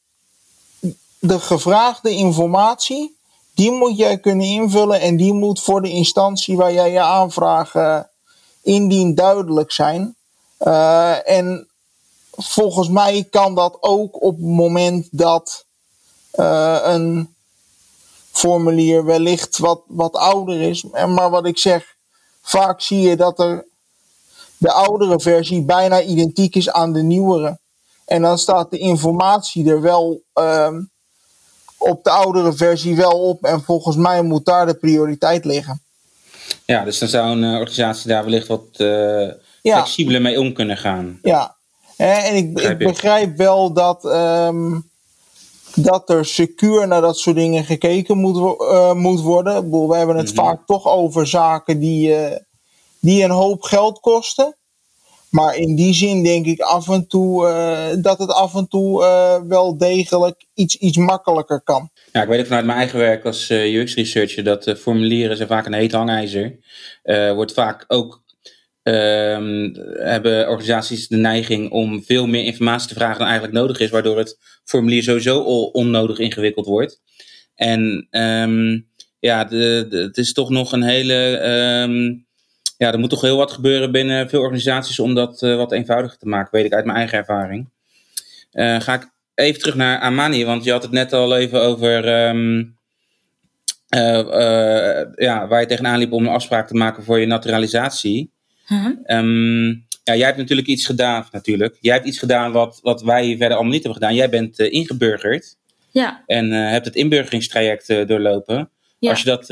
de 1.18 1.40
gevraagde 1.40 2.10
informatie, 2.10 3.16
die 3.54 3.70
moet 3.70 3.96
jij 3.96 4.18
kunnen 4.18 4.46
invullen 4.46 5.00
en 5.00 5.16
die 5.16 5.32
moet 5.32 5.60
voor 5.60 5.82
de 5.82 5.90
instantie 5.90 6.56
waar 6.56 6.72
jij 6.72 6.92
je 6.92 7.00
aanvraag 7.00 7.74
indient 8.62 9.16
duidelijk 9.16 9.72
zijn. 9.72 10.16
Uh, 10.60 11.28
en 11.28 11.68
volgens 12.30 12.88
mij 12.88 13.26
kan 13.30 13.54
dat 13.54 13.76
ook 13.80 14.22
op 14.22 14.36
het 14.36 14.46
moment 14.46 15.08
dat 15.10 15.64
uh, 16.34 16.78
een 16.82 17.34
formulier 18.30 19.04
wellicht 19.04 19.58
wat, 19.58 19.80
wat 19.86 20.12
ouder 20.12 20.60
is. 20.60 20.82
Maar 20.82 21.30
wat 21.30 21.46
ik 21.46 21.58
zeg, 21.58 21.96
vaak 22.42 22.80
zie 22.80 23.00
je 23.00 23.16
dat 23.16 23.38
er 23.38 23.66
de 24.64 24.72
oudere 24.72 25.20
versie 25.20 25.64
bijna 25.64 26.02
identiek 26.02 26.54
is 26.54 26.70
aan 26.70 26.92
de 26.92 27.02
nieuwere. 27.02 27.58
En 28.04 28.22
dan 28.22 28.38
staat 28.38 28.70
de 28.70 28.78
informatie 28.78 29.70
er 29.70 29.80
wel 29.80 30.22
um, 30.34 30.90
op 31.78 32.04
de 32.04 32.10
oudere 32.10 32.52
versie 32.52 32.96
wel 32.96 33.28
op. 33.28 33.44
En 33.44 33.62
volgens 33.62 33.96
mij 33.96 34.22
moet 34.22 34.44
daar 34.44 34.66
de 34.66 34.74
prioriteit 34.74 35.44
liggen. 35.44 35.82
Ja, 36.64 36.84
dus 36.84 36.98
dan 36.98 37.08
zou 37.08 37.30
een 37.30 37.42
uh, 37.42 37.58
organisatie 37.58 38.08
daar 38.08 38.24
wellicht 38.24 38.46
wat 38.46 38.64
uh, 38.76 39.30
ja. 39.62 39.76
flexibeler 39.76 40.22
mee 40.22 40.40
om 40.40 40.52
kunnen 40.52 40.76
gaan. 40.76 41.18
Ja, 41.22 41.56
en 41.96 42.36
ik, 42.36 42.54
begrijp, 42.54 42.80
ik 42.80 42.86
begrijp 42.86 43.36
wel 43.36 43.72
dat, 43.72 44.04
um, 44.04 44.90
dat 45.74 46.10
er 46.10 46.26
secuur 46.26 46.88
naar 46.88 47.00
dat 47.00 47.18
soort 47.18 47.36
dingen 47.36 47.64
gekeken 47.64 48.18
moet, 48.18 48.58
uh, 48.60 48.92
moet 48.92 49.20
worden. 49.20 49.70
We 49.88 49.96
hebben 49.96 50.16
het 50.16 50.30
mm 50.30 50.38
-hmm. 50.38 50.46
vaak 50.46 50.66
toch 50.66 50.86
over 50.86 51.26
zaken 51.26 51.78
die 51.78 52.14
die 53.04 53.22
een 53.22 53.30
hoop 53.30 53.62
geld 53.62 54.00
kosten. 54.00 54.56
Maar 55.30 55.56
in 55.56 55.74
die 55.74 55.94
zin 55.94 56.22
denk 56.22 56.46
ik 56.46 56.60
af 56.60 56.88
en 56.88 57.06
toe 57.06 57.46
uh, 57.46 58.02
dat 58.02 58.18
het 58.18 58.30
af 58.30 58.54
en 58.54 58.68
toe 58.68 59.02
uh, 59.02 59.48
wel 59.48 59.78
degelijk 59.78 60.44
iets, 60.54 60.76
iets 60.76 60.96
makkelijker 60.96 61.60
kan. 61.60 61.90
Ja, 62.12 62.22
ik 62.22 62.28
weet 62.28 62.38
het 62.38 62.46
vanuit 62.46 62.66
mijn 62.66 62.78
eiger 62.78 62.98
werk 62.98 63.24
als 63.24 63.50
uh, 63.50 63.64
eh, 63.64 63.74
UX-researcher 63.74 64.44
dat 64.44 64.74
formulieren 64.78 65.36
zijn 65.36 65.48
vaak 65.48 65.66
een 65.66 65.72
heet 65.72 65.92
hangijzer. 65.92 66.58
wordt 67.34 67.52
vaak 67.52 67.84
ook 67.88 68.22
ehm, 68.82 69.74
hebben 69.98 70.48
organisaties 70.48 71.08
de 71.08 71.16
neiging 71.16 71.70
om 71.70 72.04
veel 72.04 72.26
meer 72.26 72.44
informatie 72.44 72.88
te 72.88 72.94
vragen 72.94 73.18
dan 73.18 73.28
eigenlijk 73.28 73.58
nodig 73.58 73.80
is, 73.80 73.90
waardoor 73.90 74.18
het 74.18 74.38
formulier 74.64 75.02
sowieso 75.02 75.40
onnodig 75.72 76.18
ingewikkeld 76.18 76.66
wordt. 76.66 77.00
En 77.54 78.06
um, 78.10 78.88
ja, 79.18 79.48
het 79.88 80.16
is 80.16 80.32
toch 80.32 80.50
nog 80.50 80.72
een 80.72 80.82
hele 80.82 81.40
um, 81.88 82.26
ja, 82.76 82.92
er 82.92 82.98
moet 82.98 83.10
toch 83.10 83.20
heel 83.20 83.36
wat 83.36 83.52
gebeuren 83.52 83.92
binnen 83.92 84.28
veel 84.28 84.40
organisaties 84.40 84.98
om 84.98 85.14
dat 85.14 85.42
uh, 85.42 85.56
wat 85.56 85.72
eenvoudiger 85.72 86.18
te 86.18 86.28
maken, 86.28 86.48
weet 86.52 86.64
ik 86.64 86.72
uit 86.72 86.84
mijn 86.84 86.96
eigen 86.96 87.18
ervaring. 87.18 87.68
Uh, 88.52 88.80
ga 88.80 88.94
ik 88.94 89.10
even 89.34 89.60
terug 89.60 89.74
naar 89.74 89.98
Amani, 89.98 90.44
want 90.44 90.64
je 90.64 90.70
had 90.70 90.82
het 90.82 90.92
net 90.92 91.12
al 91.12 91.36
even 91.36 91.62
over 91.62 92.28
um, 92.28 92.76
uh, 93.96 95.04
ja, 95.14 95.46
waar 95.48 95.60
je 95.60 95.66
tegenaan 95.66 95.98
liep 95.98 96.12
om 96.12 96.26
een 96.26 96.32
afspraak 96.32 96.66
te 96.66 96.74
maken 96.74 97.04
voor 97.04 97.18
je 97.18 97.26
naturalisatie. 97.26 98.30
-huh. 98.64 98.86
Um, 99.06 99.86
ja, 100.04 100.14
jij 100.14 100.26
hebt 100.26 100.38
natuurlijk 100.38 100.68
iets 100.68 100.86
gedaan, 100.86 101.26
natuurlijk. 101.30 101.76
Jij 101.80 101.94
hebt 101.94 102.06
iets 102.06 102.18
gedaan 102.18 102.52
wat, 102.52 102.78
wat 102.82 103.02
wij 103.02 103.28
verder 103.28 103.56
allemaal 103.56 103.72
niet 103.72 103.82
hebben 103.82 104.02
gedaan. 104.02 104.14
Jij 104.16 104.30
bent 104.30 104.58
ingeburgerd. 104.58 105.56
Ja. 105.90 106.22
En 106.26 106.50
hebt 106.50 106.84
het 106.84 106.94
inburgeringstraject 106.94 108.08
doorlopen. 108.08 108.70
Ja. 108.98 109.10
Als 109.10 109.22
je 109.22 109.26
dat, 109.26 109.46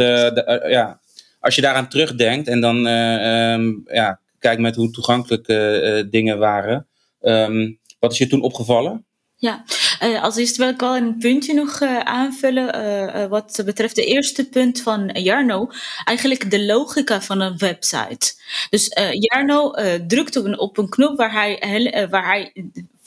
ja, 0.70 1.00
als 1.42 1.54
je 1.54 1.60
daaraan 1.60 1.88
terugdenkt 1.88 2.48
en 2.48 2.60
dan 2.60 2.86
um, 2.86 3.82
ja, 3.84 4.20
kijkt 4.38 4.60
met 4.60 4.76
hoe 4.76 4.90
toegankelijk 4.90 5.48
uh, 5.48 6.04
dingen 6.10 6.38
waren, 6.38 6.86
um, 7.20 7.78
wat 7.98 8.12
is 8.12 8.18
je 8.18 8.26
toen 8.26 8.42
opgevallen? 8.42 9.04
Ja, 9.36 9.64
als 10.02 10.36
eerste 10.36 10.58
wil 10.58 10.68
ik 10.68 10.80
wel 10.80 10.96
een 10.96 11.18
puntje 11.18 11.54
nog 11.54 11.80
uh, 11.80 11.98
aanvullen. 11.98 12.76
Uh, 13.16 13.26
wat 13.26 13.62
betreft 13.64 13.94
de 13.94 14.04
eerste 14.04 14.48
punt 14.48 14.80
van 14.80 15.10
Jarno. 15.12 15.70
Eigenlijk 16.04 16.50
de 16.50 16.64
logica 16.64 17.20
van 17.20 17.40
een 17.40 17.58
website. 17.58 18.34
Dus 18.70 18.90
Jarno 19.10 19.70
drukt 20.06 20.36
op 20.36 20.44
een, 20.44 20.58
op 20.58 20.78
een 20.78 20.88
knop 20.88 21.16
waar 21.16 21.32
hij, 21.32 22.06
waar 22.10 22.26
hij 22.26 22.52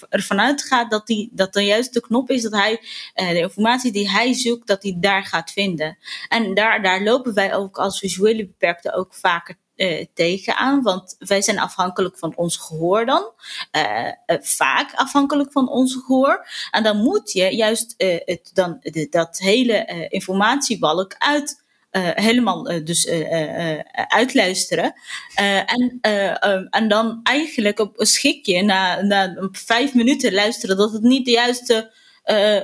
ervan 0.10 0.39
uitgaat 0.39 0.91
dat, 0.91 1.08
die, 1.08 1.29
dat 1.34 1.53
de 1.53 1.65
juiste 1.65 2.01
knop 2.01 2.29
is 2.29 2.41
dat 2.41 2.51
hij 2.51 2.79
de 3.13 3.39
informatie 3.39 3.91
die 3.91 4.10
hij 4.10 4.34
zoekt, 4.34 4.67
dat 4.67 4.84
hij 4.84 4.97
daar 4.99 5.25
gaat 5.25 5.51
vinden. 5.51 5.97
En 6.27 6.53
daar, 6.53 6.81
daar 6.81 7.03
lopen 7.03 7.34
wij 7.34 7.55
ook 7.55 7.77
als 7.77 7.99
visuele 7.99 8.45
beperkte 8.45 8.93
ook 8.93 9.13
vaker 9.13 9.55
uh, 9.75 10.05
tegenaan, 10.13 10.81
want 10.81 11.15
wij 11.19 11.41
zijn 11.41 11.59
afhankelijk 11.59 12.17
van 12.17 12.33
ons 12.35 12.57
gehoor 12.57 13.05
dan. 13.05 13.31
Uh, 13.71 14.05
uh, 14.27 14.38
vaak 14.41 14.93
afhankelijk 14.93 15.51
van 15.51 15.69
ons 15.69 15.95
gehoor. 16.05 16.47
En 16.71 16.83
dan 16.83 16.97
moet 16.97 17.31
je 17.31 17.55
juist 17.55 17.93
het, 17.97 18.49
dan, 18.53 18.77
de, 18.81 19.07
dat 19.09 19.38
hele 19.38 20.07
informatiebalk 20.09 21.15
uit 21.17 21.63
helemaal 22.15 22.63
dus 22.83 23.07
uitluisteren. 24.07 24.93
en, 25.65 25.97
en 26.69 26.88
dan 26.88 27.19
eigenlijk 27.23 27.79
op 27.79 27.99
een 27.99 28.05
schikje 28.05 28.61
na, 28.61 29.01
na 29.01 29.49
vijf 29.51 29.93
minuten 29.93 30.33
luisteren 30.33 30.77
dat 30.77 30.91
het 30.91 31.01
niet 31.01 31.25
de 31.25 31.31
juiste 31.31 31.91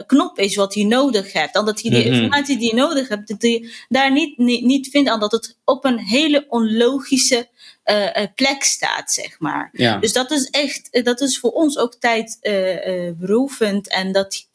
knop 0.06 0.40
is 0.40 0.56
wat 0.56 0.74
je 0.74 0.86
nodig 0.86 1.34
hebt. 1.34 1.54
Dan 1.54 1.66
dat 1.66 1.82
je 1.82 1.90
die 1.90 2.00
mhm. 2.00 2.14
informatie 2.14 2.58
die 2.58 2.70
je 2.70 2.76
nodig 2.76 3.08
hebt, 3.08 3.28
dat 3.28 3.42
je 3.42 3.72
daar 3.90 4.12
niet, 4.12 4.38
niet, 4.38 4.64
niet 4.64 4.90
vindt. 4.90 5.10
En 5.10 5.20
dat 5.20 5.32
het 5.32 5.58
op 5.66 5.86
een 5.86 6.00
hele 6.00 6.46
onlogische 6.50 7.50
plek 8.36 8.64
staat, 8.64 9.12
zeg 9.12 9.40
maar. 9.40 9.70
Ja. 9.72 9.98
Dus 9.98 10.14
dat 10.14 10.32
is 10.32 10.50
echt, 10.50 11.04
dat 11.04 11.22
is 11.22 11.40
voor 11.40 11.52
ons 11.52 11.78
ook 11.78 11.96
tijd 11.96 12.38
berovend. 13.18 13.90
En 13.90 14.12
dat 14.12 14.50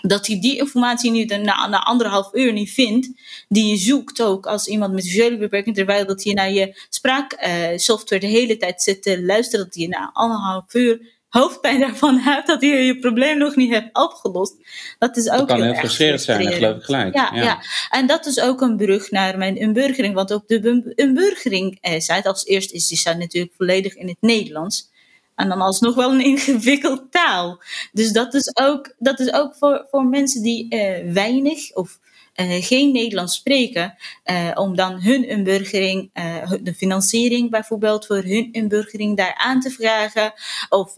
dat 0.00 0.26
hij 0.26 0.40
die 0.40 0.58
informatie 0.58 1.10
nu 1.10 1.24
na, 1.24 1.66
na 1.66 1.84
anderhalf 1.84 2.34
uur 2.34 2.52
niet 2.52 2.70
vindt, 2.70 3.10
die 3.48 3.66
je 3.66 3.76
zoekt 3.76 4.22
ook 4.22 4.46
als 4.46 4.66
iemand 4.66 4.92
met 4.92 5.04
visuele 5.04 5.38
beperking, 5.38 5.76
terwijl 5.76 6.06
dat 6.06 6.22
je 6.22 6.34
naar 6.34 6.50
je 6.50 6.80
spraaksoftware 6.88 8.24
uh, 8.24 8.30
de 8.30 8.38
hele 8.38 8.56
tijd 8.56 8.82
zit 8.82 9.02
te 9.02 9.22
luisteren, 9.22 9.64
dat 9.64 9.74
je 9.74 9.88
na 9.88 10.10
anderhalf 10.12 10.74
uur 10.74 11.17
hoofdpijn 11.28 11.80
daarvan 11.80 12.18
hebt, 12.28 12.46
dat 12.46 12.60
je 12.60 12.66
je 12.66 12.98
probleem 12.98 13.38
nog 13.38 13.56
niet 13.56 13.72
hebt 13.72 13.96
opgelost. 13.96 14.54
Dat 14.98 15.16
is 15.16 15.30
ook 15.30 15.38
dat 15.38 15.46
kan 15.46 15.62
heel, 15.62 15.74
frustrerend 15.74 16.22
zijn, 16.22 16.44
dat 16.44 16.54
geloof 16.54 16.76
ik 16.76 16.82
gelijk. 16.82 17.14
Ja, 17.14 17.30
ja, 17.34 17.62
en 17.90 18.06
dat 18.06 18.26
is 18.26 18.40
ook 18.40 18.60
een 18.60 18.76
brug 18.76 19.10
naar 19.10 19.38
mijn 19.38 19.56
inburgering, 19.56 20.14
want 20.14 20.32
ook 20.32 20.48
de 20.48 20.92
inburgering 20.94 21.78
eh, 21.80 22.24
als 22.24 22.46
eerst 22.46 22.72
is 22.72 22.86
die 22.86 22.98
site 22.98 23.16
natuurlijk 23.16 23.54
volledig 23.56 23.94
in 23.94 24.08
het 24.08 24.16
Nederlands. 24.20 24.90
En 25.34 25.48
dan 25.48 25.60
alsnog 25.60 25.94
wel 25.94 26.12
een 26.12 26.24
ingewikkeld 26.34 27.12
taal. 27.12 27.62
Dus 27.92 28.12
dat 28.12 28.34
is 28.34 28.56
ook, 28.56 28.94
dat 28.98 29.20
is 29.20 29.32
ook 29.32 29.54
voor, 29.54 29.86
voor 29.90 30.06
mensen 30.06 30.42
die 30.42 30.74
uh, 30.74 31.12
weinig 31.12 31.74
of 31.74 31.98
uh, 32.40 32.62
geen 32.62 32.92
Nederlands 32.92 33.34
spreken, 33.34 33.94
uh, 34.24 34.50
om 34.54 34.76
dan 34.76 35.02
hun 35.02 35.28
inburgering, 35.28 36.10
uh, 36.14 36.52
de 36.62 36.74
financiering 36.74 37.50
bijvoorbeeld 37.50 38.06
voor 38.06 38.22
hun 38.22 38.52
inburgering 38.52 39.16
daar 39.16 39.34
aan 39.34 39.60
te 39.60 39.70
vragen, 39.70 40.32
of 40.68 40.94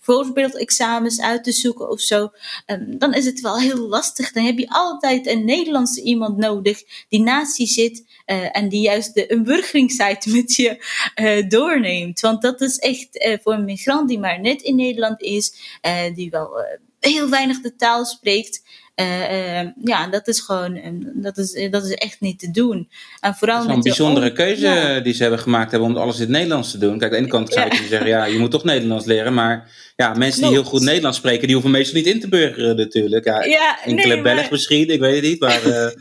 voorbeeldexamens 0.00 1.20
uit 1.20 1.44
te 1.44 1.52
zoeken 1.52 1.90
of 1.90 2.00
zo, 2.00 2.30
um, 2.66 2.98
dan 2.98 3.14
is 3.14 3.24
het 3.24 3.40
wel 3.40 3.58
heel 3.58 3.88
lastig. 3.88 4.32
Dan 4.32 4.44
heb 4.44 4.58
je 4.58 4.68
altijd 4.68 5.26
een 5.26 5.44
Nederlandse 5.44 6.02
iemand 6.02 6.36
nodig 6.36 6.82
die 7.08 7.20
naast 7.20 7.56
je 7.56 7.66
zit 7.66 8.04
en 8.52 8.68
die 8.68 8.80
juist 8.80 9.14
de 9.14 9.26
inburgeringssite 9.26 10.30
met 10.36 10.54
je 10.54 11.44
doorneemt. 11.48 12.20
Want 12.20 12.42
dat 12.42 12.60
is 12.60 12.78
echt 12.78 13.38
voor 13.42 13.52
een 13.52 13.64
migrant 13.64 14.08
die 14.08 14.18
maar 14.18 14.40
net 14.40 14.62
in 14.62 14.76
Nederland 14.76 15.22
is, 15.22 15.52
die 16.14 16.30
wel 16.30 16.50
heel 17.00 17.28
weinig 17.28 17.60
de 17.60 17.76
taal 17.76 18.04
spreekt. 18.04 18.62
Uh, 19.00 19.60
ja, 19.84 20.06
dat 20.10 20.28
is 20.28 20.40
gewoon, 20.40 20.76
eh, 20.76 20.90
dat 21.14 21.38
is, 21.38 21.70
dat 21.70 21.84
is 21.84 21.94
echt 21.94 22.20
niet 22.20 22.38
te 22.38 22.50
doen. 22.50 22.88
En 23.20 23.34
vooral 23.34 23.68
een 23.68 23.80
bijzondere 23.80 24.32
keuze 24.32 25.00
die 25.02 25.12
ze 25.12 25.22
hebben 25.22 25.40
gemaakt 25.40 25.70
hebben 25.70 25.88
om 25.88 25.96
alles 25.96 26.14
in 26.14 26.20
het 26.20 26.30
Nederlands 26.30 26.70
te 26.70 26.78
doen. 26.78 26.98
Kijk, 26.98 27.02
aan 27.02 27.10
de 27.10 27.16
ene 27.16 27.28
kant 27.28 27.52
zou 27.52 27.68
je 27.68 27.86
zeggen, 27.88 28.08
ja, 28.08 28.24
je 28.24 28.38
moet 28.38 28.50
toch 28.50 28.64
Nederlands 28.64 29.04
leren. 29.04 29.34
Maar 29.34 29.70
ja, 30.02 30.14
mensen 30.14 30.42
die 30.42 30.50
heel 30.50 30.64
goed 30.64 30.82
Nederlands 30.82 31.18
spreken, 31.18 31.42
die 31.42 31.52
hoeven 31.52 31.70
meestal 31.70 31.96
niet 31.96 32.06
in 32.06 32.20
te 32.20 32.28
burgeren 32.28 32.76
natuurlijk. 32.76 33.24
Ja, 33.24 33.44
ja 33.44 33.84
enkele 33.84 34.14
nee, 34.14 34.22
Belg 34.22 34.50
misschien, 34.50 34.88
ik 34.88 35.00
weet 35.00 35.14
het 35.14 35.24
niet. 35.24 35.40
Maar, 35.40 35.60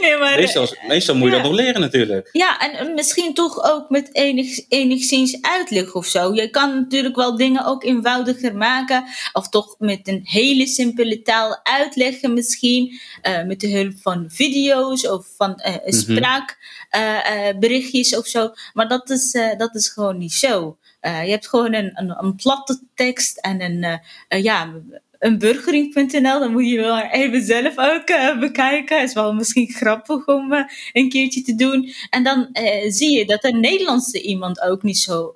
nee, 0.00 0.16
maar 0.16 0.36
meestal, 0.36 0.68
meestal 0.88 1.14
moet 1.14 1.28
je 1.28 1.34
dat 1.34 1.42
nog 1.42 1.52
leren 1.52 1.80
natuurlijk. 1.80 2.28
Ja, 2.32 2.60
en 2.60 2.94
misschien 2.94 3.34
toch 3.34 3.72
ook 3.72 3.90
met 3.90 4.08
enig, 4.12 4.68
enigszins 4.68 5.38
uitleg 5.40 5.94
of 5.94 6.06
zo. 6.06 6.34
Je 6.34 6.50
kan 6.50 6.74
natuurlijk 6.74 7.16
wel 7.16 7.36
dingen 7.36 7.66
ook 7.66 7.84
eenvoudiger 7.84 8.56
maken. 8.56 9.04
Of 9.32 9.48
toch 9.48 9.74
met 9.78 10.08
een 10.08 10.20
hele 10.24 10.66
simpele 10.66 11.22
taal 11.22 11.60
uitleggen 11.62 12.34
misschien. 12.34 13.00
Uh, 13.22 13.44
met 13.44 13.60
de 13.60 13.68
hulp 13.68 13.94
van 14.02 14.24
video's 14.28 15.06
of 15.06 15.26
van 15.36 15.62
uh, 15.66 15.74
spraakberichtjes 15.84 18.16
of 18.16 18.26
zo. 18.26 18.50
Maar 18.72 18.88
dat 18.88 19.10
is, 19.10 19.36
dat 19.58 19.74
is 19.74 19.88
gewoon 19.88 20.18
niet 20.18 20.32
zo. 20.32 20.76
Je 21.00 21.30
hebt 21.30 21.48
gewoon 21.48 21.72
een, 21.72 21.90
een, 21.94 22.24
een 22.24 22.34
platte 22.34 22.80
tekst 22.94 23.38
en 23.38 23.60
een, 23.60 24.00
ja, 24.42 24.74
een 25.18 25.38
burgering.nl, 25.38 26.38
dan 26.38 26.52
moet 26.52 26.68
je 26.68 26.76
wel 26.76 27.00
even 27.00 27.42
zelf 27.42 27.78
ook 27.78 28.10
uh, 28.10 28.38
bekijken. 28.38 29.02
Is 29.02 29.12
wel 29.12 29.32
misschien 29.32 29.68
grappig 29.72 30.26
om 30.26 30.52
een 30.92 31.08
keertje 31.08 31.42
te 31.42 31.54
doen. 31.54 31.92
En 32.10 32.22
dan 32.22 32.48
zie 32.88 33.18
je 33.18 33.26
dat 33.26 33.44
een 33.44 33.60
Nederlandse 33.60 34.22
iemand 34.22 34.60
ook 34.60 34.82
niet 34.82 34.98
zo, 34.98 35.32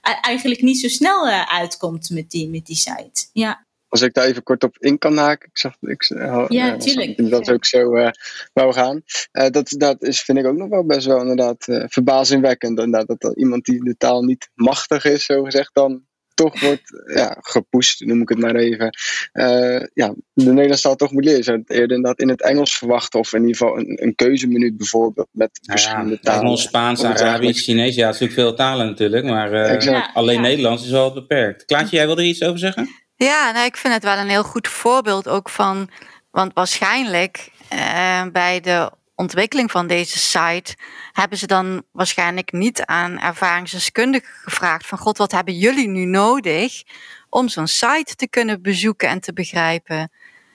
eigenlijk 0.00 0.62
niet 0.62 0.80
zo 0.80 0.88
snel 0.88 1.28
uitkomt 1.28 2.10
met 2.10 2.30
die, 2.30 2.48
met 2.48 2.66
die 2.66 2.76
site. 2.76 3.26
Ja. 3.32 3.65
Als 3.88 4.02
ik 4.02 4.14
daar 4.14 4.24
even 4.24 4.42
kort 4.42 4.64
op 4.64 4.76
in 4.78 4.98
kan 4.98 5.16
haken. 5.16 5.48
Ik 5.48 5.58
zag, 5.58 5.74
ik, 5.80 6.02
ja, 6.48 6.76
tuurlijk. 6.76 7.30
Dat 7.30 7.50
ook 7.50 7.64
zo 7.64 8.10
wou 8.52 8.72
gaan. 8.72 9.02
dat, 9.32 9.74
dat 9.76 10.02
is, 10.02 10.22
vind 10.22 10.38
ik 10.38 10.46
ook 10.46 10.56
nog 10.56 10.68
wel 10.68 10.86
best 10.86 11.06
wel 11.06 11.20
inderdaad 11.20 11.64
verbazingwekkend. 11.86 12.78
Inderdaad, 12.78 13.20
dat 13.20 13.36
iemand 13.36 13.64
die 13.64 13.84
de 13.84 13.96
taal 13.96 14.22
niet 14.22 14.50
machtig 14.54 15.04
is, 15.04 15.24
zo 15.24 15.44
gezegd, 15.44 15.70
dan 15.72 16.04
toch 16.36 16.60
wordt 16.60 17.02
ja, 17.14 17.36
gepusht, 17.40 18.04
noem 18.04 18.20
ik 18.20 18.28
het 18.28 18.38
maar 18.38 18.54
even. 18.54 18.96
Uh, 19.32 19.86
ja, 19.94 20.14
de 20.32 20.44
Nederlandse 20.52 20.82
taal 20.82 20.96
toch 20.96 21.12
moet 21.12 21.24
leren. 21.24 21.38
Je 21.38 21.44
zou 21.44 21.58
het 21.58 21.70
eerder 21.70 21.96
inderdaad 21.96 22.20
in 22.20 22.28
het 22.28 22.42
Engels 22.42 22.78
verwachten. 22.78 23.20
Of 23.20 23.32
in 23.32 23.40
ieder 23.40 23.56
geval 23.56 23.78
een, 23.78 24.02
een 24.02 24.14
keuzeminuut 24.14 24.76
bijvoorbeeld 24.76 25.28
met 25.30 25.58
verschillende 25.62 26.10
ja, 26.10 26.18
talen. 26.20 26.42
Engels, 26.42 26.62
Spaans, 26.62 27.04
Arabisch, 27.04 27.64
Chinees. 27.64 27.94
Ja, 27.94 28.06
het 28.06 28.14
is 28.14 28.20
natuurlijk 28.20 28.48
veel 28.48 28.66
talen 28.66 28.86
natuurlijk. 28.86 29.24
Maar 29.24 29.82
uh, 29.82 30.16
alleen 30.16 30.40
Nederlands 30.40 30.84
is 30.84 30.90
wel 30.90 31.12
beperkt. 31.12 31.64
Klaartje, 31.64 31.96
jij 31.96 32.06
wil 32.06 32.18
er 32.18 32.24
iets 32.24 32.42
over 32.42 32.58
zeggen? 32.58 32.88
Ja, 33.16 33.50
nou, 33.50 33.64
ik 33.64 33.76
vind 33.76 33.94
het 33.94 34.02
wel 34.02 34.16
een 34.16 34.28
heel 34.28 34.44
goed 34.44 34.68
voorbeeld 34.68 35.28
ook 35.28 35.48
van... 35.48 35.90
Want 36.30 36.52
waarschijnlijk 36.54 37.50
uh, 37.72 38.22
bij 38.32 38.60
de 38.60 38.92
ontwikkeling 39.14 39.70
van 39.70 39.86
deze 39.86 40.18
site 40.18 40.76
hebben 41.12 41.38
ze 41.38 41.46
dan 41.46 41.82
waarschijnlijk 41.92 42.52
niet 42.52 42.84
aan 42.84 43.18
ervaringsdeskundigen 43.18 44.28
gevraagd 44.42 44.86
van 44.86 44.98
god, 44.98 45.18
wat 45.18 45.32
hebben 45.32 45.54
jullie 45.54 45.88
nu 45.88 46.04
nodig 46.04 46.82
om 47.28 47.48
zo'n 47.48 47.66
site 47.66 48.14
te 48.14 48.28
kunnen 48.28 48.62
bezoeken 48.62 49.08
en 49.08 49.20
te 49.20 49.32
begrijpen. 49.32 50.10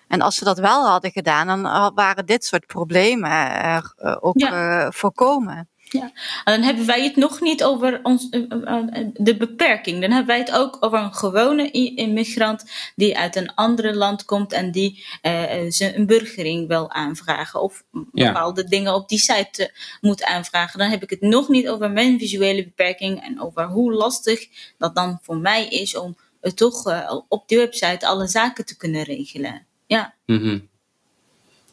En 0.07 0.21
als 0.21 0.35
ze 0.35 0.43
dat 0.43 0.59
wel 0.59 0.87
hadden 0.87 1.11
gedaan, 1.11 1.47
dan 1.47 1.93
waren 1.95 2.25
dit 2.25 2.45
soort 2.45 2.65
problemen 2.65 3.31
er 3.61 3.93
eh, 3.97 4.17
ook 4.19 4.39
ja. 4.39 4.83
uh, 4.85 4.91
voorkomen. 4.91 5.69
Ja, 5.93 6.11
en 6.43 6.53
dan 6.53 6.61
hebben 6.61 6.85
wij 6.85 7.03
het 7.03 7.15
nog 7.15 7.41
niet 7.41 7.63
over 7.63 7.99
ons, 8.03 8.29
eh, 8.29 8.41
eh, 8.49 8.77
eh, 8.91 9.07
de 9.13 9.37
beperking. 9.37 10.01
Dan 10.01 10.09
hebben 10.09 10.27
wij 10.27 10.37
het 10.37 10.51
ook 10.51 10.77
over 10.79 10.99
een 10.99 11.13
gewone 11.13 11.71
immigrant 11.71 12.63
die 12.95 13.17
uit 13.17 13.35
een 13.35 13.55
ander 13.55 13.95
land 13.95 14.25
komt 14.25 14.53
en 14.53 14.71
die 14.71 15.05
uh, 15.23 15.43
zijn 15.67 16.05
burgering 16.05 16.67
wil 16.67 16.91
aanvragen 16.91 17.61
of 17.61 17.83
bepaalde 18.11 18.63
dingen 18.63 18.93
op 18.93 19.09
die 19.09 19.19
site 19.19 19.71
moet 20.01 20.23
aanvragen. 20.23 20.79
Dan 20.79 20.89
heb 20.89 21.03
ik 21.03 21.09
het 21.09 21.21
nog 21.21 21.49
niet 21.49 21.69
over 21.69 21.91
mijn 21.91 22.19
visuele 22.19 22.63
beperking 22.63 23.23
en 23.23 23.41
over 23.41 23.67
hoe 23.67 23.93
lastig 23.93 24.47
dat 24.77 24.95
dan 24.95 25.19
voor 25.21 25.37
mij 25.37 25.67
is 25.67 25.97
om 25.97 26.17
toch 26.55 27.09
op 27.27 27.47
die 27.47 27.57
website 27.57 28.07
alle 28.07 28.27
zaken 28.27 28.65
te 28.65 28.77
kunnen 28.77 29.03
regelen. 29.03 29.65
Ja. 29.85 30.13
Mm 30.25 30.37
-hmm. 30.37 30.69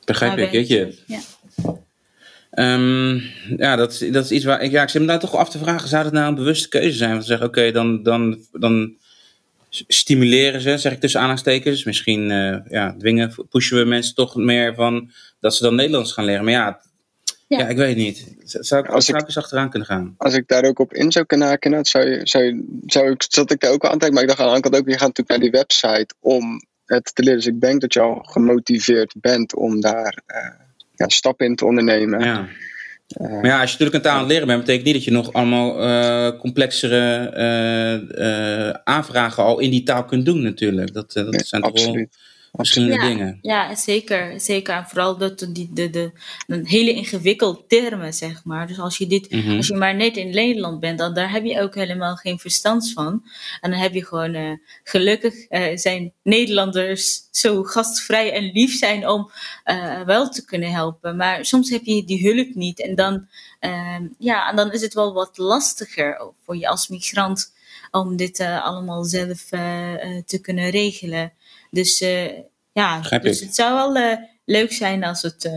Begrijp 0.04 0.38
ik, 0.38 0.66
je. 0.66 0.98
Ja. 1.07 1.20
Um, 2.58 3.22
ja, 3.56 3.76
dat 3.76 3.92
is, 3.92 3.98
dat 3.98 4.24
is 4.24 4.30
iets 4.30 4.44
waar 4.44 4.62
ik, 4.62 4.70
ja, 4.70 4.82
ik 4.82 4.88
zit 4.88 5.00
me 5.00 5.06
daar 5.06 5.18
toch 5.18 5.36
af 5.36 5.50
te 5.50 5.58
vragen, 5.58 5.88
zou 5.88 6.04
dat 6.04 6.12
nou 6.12 6.28
een 6.28 6.34
bewuste 6.34 6.68
keuze 6.68 6.96
zijn? 6.96 7.10
Want 7.10 7.22
ze 7.22 7.28
zeggen, 7.28 7.46
oké, 7.46 7.70
dan, 7.70 8.02
dan, 8.02 8.38
dan 8.52 8.96
stimuleren 9.70 10.60
ze, 10.60 10.78
zeg 10.78 10.92
ik 10.92 11.00
tussen 11.00 11.20
aanhalingstekens. 11.20 11.84
Misschien 11.84 12.30
uh, 12.30 12.56
ja, 12.68 12.94
dwingen, 12.98 13.34
pushen 13.50 13.78
we 13.78 13.84
mensen 13.84 14.14
toch 14.14 14.34
meer 14.34 14.74
van 14.74 15.10
dat 15.40 15.54
ze 15.54 15.62
dan 15.62 15.74
Nederlands 15.74 16.12
gaan 16.12 16.24
leren. 16.24 16.44
Maar 16.44 16.52
ja, 16.52 16.80
ja. 17.48 17.58
ja 17.58 17.68
ik 17.68 17.76
weet 17.76 17.96
niet. 17.96 18.36
Zou 18.44 18.84
ik, 18.84 18.90
als 18.90 19.04
zou 19.04 19.18
ik, 19.18 19.26
eens 19.26 19.36
achteraan 19.36 19.70
kunnen 19.70 19.88
gaan? 19.88 20.14
Als 20.16 20.34
ik 20.34 20.48
daar 20.48 20.64
ook 20.64 20.78
op 20.78 20.94
in 20.94 21.12
zou 21.12 21.24
kunnen 21.24 21.48
haken, 21.48 21.84
zou, 21.84 22.08
je, 22.08 22.20
zou, 22.22 22.44
je, 22.44 22.80
zou 22.86 23.10
ik, 23.10 23.24
zat 23.28 23.50
ik 23.50 23.60
daar 23.60 23.72
ook 23.72 23.86
aan 23.86 23.98
te 23.98 24.10
maar 24.10 24.22
ik 24.22 24.28
dacht 24.28 24.40
aan 24.40 24.54
de 24.54 24.60
kant 24.60 24.76
ook, 24.76 24.88
je 24.88 24.98
gaat 24.98 25.16
natuurlijk 25.16 25.28
naar 25.28 25.50
die 25.50 25.50
website 25.50 26.14
om 26.20 26.62
het 26.84 27.14
te 27.14 27.22
leren. 27.22 27.38
Dus 27.38 27.46
ik 27.46 27.60
denk 27.60 27.80
dat 27.80 27.92
je 27.92 28.00
al 28.00 28.22
gemotiveerd 28.22 29.14
bent 29.20 29.54
om 29.54 29.80
daar... 29.80 30.22
Uh, 30.26 30.66
ja, 30.98 31.08
stappen 31.08 31.46
in 31.46 31.56
te 31.56 31.64
ondernemen. 31.64 32.20
Ja. 32.20 32.48
Uh, 33.20 33.30
maar 33.30 33.46
ja, 33.46 33.61
als 33.61 33.72
je 33.72 33.78
natuurlijk 33.78 33.94
een 33.94 34.00
taal 34.00 34.14
aan 34.14 34.22
het 34.22 34.28
leren 34.28 34.46
bent, 34.46 34.61
betekent 34.61 34.84
niet 34.84 34.94
dat 34.94 35.04
je 35.04 35.11
nog 35.11 35.32
allemaal 35.32 35.82
uh, 35.82 36.38
complexere 36.38 37.32
uh, 38.16 38.80
aanvragen 38.84 39.42
al 39.42 39.58
in 39.58 39.70
die 39.70 39.82
taal 39.82 40.04
kunt 40.04 40.24
doen 40.24 40.42
natuurlijk. 40.42 40.94
Dat, 40.94 41.12
dat 41.12 41.30
nee, 41.30 41.44
zijn 41.44 41.62
toch 41.62 41.70
absoluut 41.70 42.16
verschillende 42.52 42.94
ja, 42.94 43.08
dingen. 43.08 43.38
Ja, 43.42 43.74
zeker. 43.74 44.40
zeker. 44.40 44.74
En 44.74 44.87
vooral 44.87 45.16
dat, 45.16 45.48
die, 45.48 45.70
de, 45.72 45.90
de, 45.90 46.12
de, 46.46 46.61
hele 46.62 46.92
ingewikkelde 46.92 47.64
termen, 47.66 48.14
zeg 48.14 48.44
maar. 48.44 48.66
Dus 48.66 48.78
als 48.78 48.98
je, 48.98 49.06
dit, 49.06 49.30
mm 49.30 49.40
-hmm. 49.40 49.56
als 49.56 49.66
je 49.66 49.74
maar 49.74 49.94
net 49.94 50.16
in 50.16 50.30
Nederland 50.30 50.80
bent, 50.80 50.98
dan 50.98 51.14
daar 51.14 51.30
heb 51.30 51.44
je 51.44 51.61
ook 51.61 51.74
helemaal 51.74 52.16
geen 52.16 52.38
verstand 52.38 52.92
van. 52.92 53.22
En 53.61 53.70
dan 53.70 53.80
heb 53.80 53.94
je 53.94 54.04
gewoon, 54.04 54.34
uh, 54.34 54.52
gelukkig 54.84 55.50
uh, 55.50 55.76
zijn 55.76 56.12
Nederlanders 56.22 57.28
zo 57.30 57.62
gastvrij 57.62 58.32
en 58.32 58.52
lief 58.52 58.78
zijn 58.78 59.08
om 59.08 59.30
uh, 59.64 60.00
wel 60.00 60.28
te 60.28 60.44
kunnen 60.44 60.70
helpen. 60.70 61.16
Maar 61.16 61.44
soms 61.44 61.70
heb 61.70 61.84
je 61.84 62.04
die 62.04 62.32
hulp 62.32 62.54
niet. 62.54 62.80
En 62.80 62.94
dan, 62.94 63.26
ja, 64.18 64.50
en 64.50 64.56
dan 64.56 64.72
is 64.72 64.80
het 64.80 64.94
wel 64.94 65.12
wat 65.12 65.38
lastiger 65.38 66.32
voor 66.44 66.56
je 66.56 66.68
als 66.68 66.88
migrant 66.88 67.56
om 67.90 68.16
dit 68.16 68.40
allemaal 68.40 69.05
zelf 69.05 69.44
te 70.27 70.38
kunnen 70.42 70.70
regelen. 70.70 71.33
Dus 71.70 71.98
ja, 72.72 73.01
dus 73.22 73.40
het 73.40 73.55
zou 73.55 73.92
wel 73.92 74.18
leuk 74.44 74.72
zijn 74.72 75.05
als 75.05 75.22
het, 75.22 75.51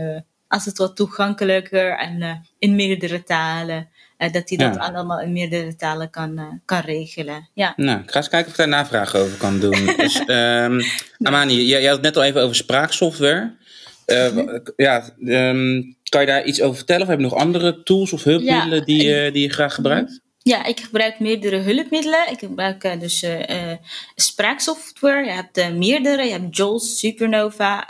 als 0.48 0.64
het 0.64 0.78
wat 0.78 0.96
toegankelijker 0.96 1.98
en 1.98 2.46
in 2.58 2.74
meerdere 2.74 3.22
talen. 3.22 3.88
dat 4.18 4.48
hij 4.48 4.58
dat 4.58 4.78
allemaal 4.78 5.20
in 5.20 5.32
meerdere 5.32 5.76
talen 5.76 6.10
kan, 6.10 6.60
kan 6.64 6.80
regelen. 6.80 7.48
Ja. 7.54 7.72
Nou, 7.76 8.00
ik 8.00 8.10
ga 8.10 8.16
eens 8.16 8.28
kijken 8.28 8.46
of 8.46 8.52
ik 8.52 8.58
daar 8.58 8.68
navraag 8.68 9.14
over 9.14 9.38
kan 9.38 9.60
doen. 9.60 9.86
dus, 9.96 10.22
um, 10.26 10.80
Amani, 11.22 11.66
jij, 11.66 11.80
jij 11.80 11.86
had 11.90 11.96
het 11.96 12.04
net 12.04 12.16
al 12.16 12.24
even 12.24 12.42
over 12.42 12.56
spraaksoftware. 12.56 13.60
Uh, 14.06 14.58
ja, 14.76 15.10
um, 15.24 15.96
kan 16.08 16.20
je 16.20 16.26
daar 16.26 16.44
iets 16.44 16.62
over 16.62 16.76
vertellen? 16.76 17.02
Of 17.02 17.08
heb 17.08 17.18
je 17.18 17.24
nog 17.24 17.34
andere 17.34 17.82
tools 17.82 18.12
of 18.12 18.22
hulpmiddelen 18.22 18.84
die, 18.84 19.04
uh, 19.04 19.32
die 19.32 19.42
je 19.42 19.52
graag 19.52 19.74
gebruikt? 19.74 20.20
Ja, 20.42 20.64
ik 20.64 20.80
gebruik 20.80 21.18
meerdere 21.18 21.56
hulpmiddelen. 21.56 22.30
Ik 22.30 22.38
gebruik 22.38 22.84
uh, 22.84 23.00
dus 23.00 23.22
uh, 23.22 23.72
spraaksoftware. 24.14 25.24
Je 25.24 25.30
hebt 25.30 25.74
meerdere. 25.78 26.24
Je 26.24 26.30
hebt 26.30 26.56
JAWS, 26.56 26.98
Supernova, 26.98 27.86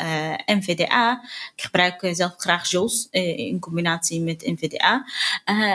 NVDA. 0.47 1.23
Ik 1.57 1.63
gebruik 1.63 2.09
zelf 2.13 2.35
graag 2.37 2.71
JAWS 2.71 3.09
in 3.11 3.59
combinatie 3.61 4.21
met 4.21 4.47
NVDA. 4.47 5.07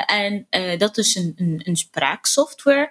en 0.06 0.48
dat 0.78 0.98
is 0.98 1.16
een, 1.16 1.34
een, 1.38 1.62
een 1.64 1.76
spraaksoftware. 1.76 2.90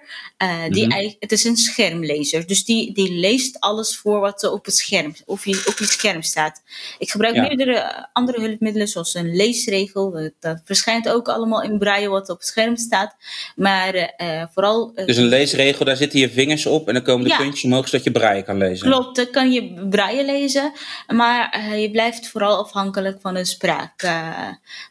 die 0.69 0.85
mm 0.85 0.91
-hmm. 0.91 1.15
het 1.19 1.31
is 1.31 1.43
een 1.43 1.57
schermlezer. 1.57 2.47
Dus 2.47 2.65
die, 2.65 2.93
die 2.93 3.11
leest 3.11 3.59
alles 3.59 3.97
voor 3.97 4.19
wat 4.19 4.43
er 4.43 4.51
op 4.51 4.65
het 4.65 4.75
scherm, 4.75 5.13
of 5.25 5.45
je, 5.45 5.63
op 5.67 5.77
je 5.77 5.85
scherm 5.85 6.21
staat. 6.21 6.61
Ik 6.99 7.11
gebruik 7.11 7.35
ja. 7.35 7.41
meerdere 7.41 8.09
andere 8.13 8.41
hulpmiddelen, 8.41 8.87
zoals 8.87 9.13
een 9.13 9.35
leesregel. 9.35 10.31
Dat 10.39 10.61
verschijnt 10.65 11.09
ook 11.09 11.27
allemaal 11.27 11.61
in 11.61 11.77
braille 11.77 12.09
wat 12.09 12.29
op 12.29 12.37
het 12.37 12.47
scherm 12.47 12.77
staat. 12.77 13.15
Maar 13.55 13.76
maar 13.77 14.13
uh, 14.17 14.43
vooral. 14.53 14.91
Uh, 14.95 15.05
dus 15.05 15.17
een 15.17 15.25
leesregel, 15.25 15.85
daar 15.85 15.95
zitten 15.95 16.19
je 16.19 16.29
vingers 16.29 16.65
op 16.65 16.87
en 16.87 16.93
dan 16.93 17.03
komen 17.03 17.23
de 17.23 17.29
ja, 17.29 17.37
puntjes 17.37 17.63
omhoog 17.63 17.87
zodat 17.87 18.05
je 18.05 18.11
braille 18.11 18.43
kan 18.43 18.57
lezen. 18.57 18.89
Klopt, 18.89 19.15
dan 19.15 19.29
kan 19.31 19.51
je 19.51 19.87
braille 19.89 20.25
lezen, 20.25 20.71
maar 21.07 21.57
uh, 21.57 21.81
je 21.81 21.91
blijft 21.91 22.27
vooral 22.27 22.57
afhankelijk 22.57 23.21
van 23.21 23.35
een 23.35 23.45
spraak, 23.45 24.07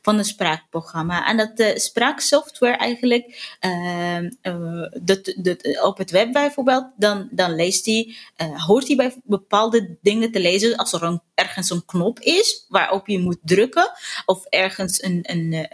van 0.03 0.19
een 0.19 0.25
spraakprogramma. 0.25 1.27
En 1.29 1.37
dat 1.37 1.81
spraaksoftware 1.81 2.77
eigenlijk, 2.77 3.57
dat, 5.03 5.35
dat, 5.37 5.83
op 5.83 5.99
het 5.99 6.11
web 6.11 6.33
bijvoorbeeld, 6.33 6.87
dan, 6.97 7.29
dan 7.31 7.55
leest 7.55 7.87
hij, 7.87 8.15
hoort 8.67 8.87
hij 8.87 8.97
bij 8.97 9.15
bepaalde 9.25 9.97
dingen 10.03 10.33
te 10.33 10.41
lezen 10.41 10.77
als 10.77 10.93
er 10.93 11.03
een, 11.03 11.21
ergens 11.35 11.71
een 11.71 11.85
knop 11.85 12.21
is 12.21 12.65
waarop 12.69 13.07
je 13.07 13.19
moet 13.19 13.39
drukken, 13.43 13.91
of 14.27 14.45
ergens 14.45 15.03
een, 15.03 15.19
een, 15.23 15.69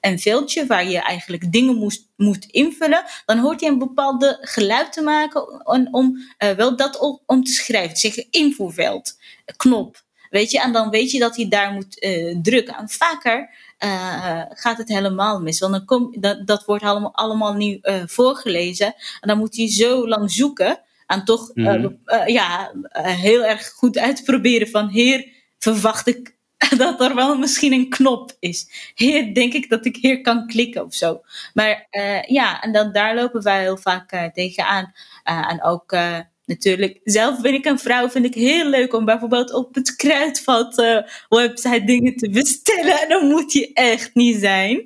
een 0.00 0.18
veldje 0.18 0.66
waar 0.66 0.88
je 0.88 0.98
eigenlijk 0.98 1.52
dingen 1.52 1.76
moest 1.76 2.06
moet 2.16 2.46
invullen, 2.56 3.04
dan 3.26 3.38
hoort 3.38 3.60
hij 3.60 3.70
een 3.70 3.78
bepaalde 3.78 4.38
geluid 4.40 4.92
te 4.92 5.02
maken 5.02 5.66
om, 5.66 5.88
om 5.90 6.16
uh, 6.16 6.50
wel 6.50 6.76
dat 6.76 6.98
om, 6.98 7.20
om 7.26 7.44
te 7.44 7.52
schrijven. 7.52 7.96
Zeggen 7.96 8.26
invoerveld, 8.30 9.18
knop. 9.56 10.04
Weet 10.30 10.50
je, 10.50 10.60
en 10.60 10.72
dan 10.72 10.90
weet 10.90 11.10
je 11.10 11.18
dat 11.18 11.36
hij 11.36 11.48
daar 11.48 11.72
moet 11.72 12.02
uh, 12.02 12.36
drukken. 12.42 12.76
En 12.76 12.88
vaker 12.88 13.50
uh, 13.84 14.42
gaat 14.48 14.78
het 14.78 14.88
helemaal 14.88 15.40
mis. 15.40 15.60
Want 15.60 15.72
dan 15.72 15.84
kom, 15.84 16.20
dat, 16.20 16.46
dat 16.46 16.64
wordt 16.64 16.84
allemaal, 16.84 17.14
allemaal 17.14 17.54
nu 17.54 17.78
voorgelezen. 18.06 18.94
En 19.20 19.28
dan 19.28 19.38
moet 19.38 19.56
hij 19.56 19.68
zo 19.68 20.08
lang 20.08 20.30
zoeken. 20.32 20.80
En 21.06 21.24
toch 21.24 21.50
mm 21.54 21.66
-hmm. 21.66 21.98
ja, 22.26 22.72
heel 23.02 23.44
erg 23.44 23.68
goed 23.68 23.98
uitproberen 23.98 24.68
van... 24.68 24.88
Heer, 24.88 25.34
verwacht 25.58 26.06
ik 26.06 26.35
dat 26.76 27.00
er 27.00 27.14
wel 27.14 27.38
misschien 27.38 27.72
een 27.72 27.88
knop 27.88 28.36
is. 28.38 28.92
Hier 28.94 29.34
denk 29.34 29.52
ik 29.52 29.68
dat 29.68 29.84
ik 29.84 29.96
hier 29.96 30.20
kan 30.20 30.46
klikken 30.46 30.84
of 30.84 30.94
zo. 30.94 31.20
Maar 31.54 31.86
uh, 31.90 32.22
ja, 32.22 32.62
en 32.62 32.72
dan, 32.72 32.92
daar 32.92 33.14
lopen 33.14 33.42
wij 33.42 33.60
heel 33.60 33.76
vaak 33.76 34.12
uh, 34.12 34.24
tegenaan. 34.24 34.92
Uh, 35.30 35.50
en 35.50 35.62
ook 35.62 35.96
natuurlijk, 36.44 37.00
zelf 37.04 37.40
ben 37.40 37.54
ik 37.54 37.64
een 37.64 37.78
vrouw, 37.78 38.08
vind 38.08 38.24
ik 38.24 38.34
heel 38.34 38.64
leuk 38.64 38.94
om 38.94 39.04
bijvoorbeeld 39.04 39.52
op 39.52 39.74
het 39.74 39.96
kruidvat 39.96 40.74
website 41.28 41.84
dingen 41.84 42.16
te 42.16 42.30
bestellen. 42.30 43.00
En 43.02 43.08
dan 43.08 43.26
moet 43.26 43.52
je 43.52 43.72
echt 43.72 44.14
niet 44.14 44.36
zijn. 44.40 44.84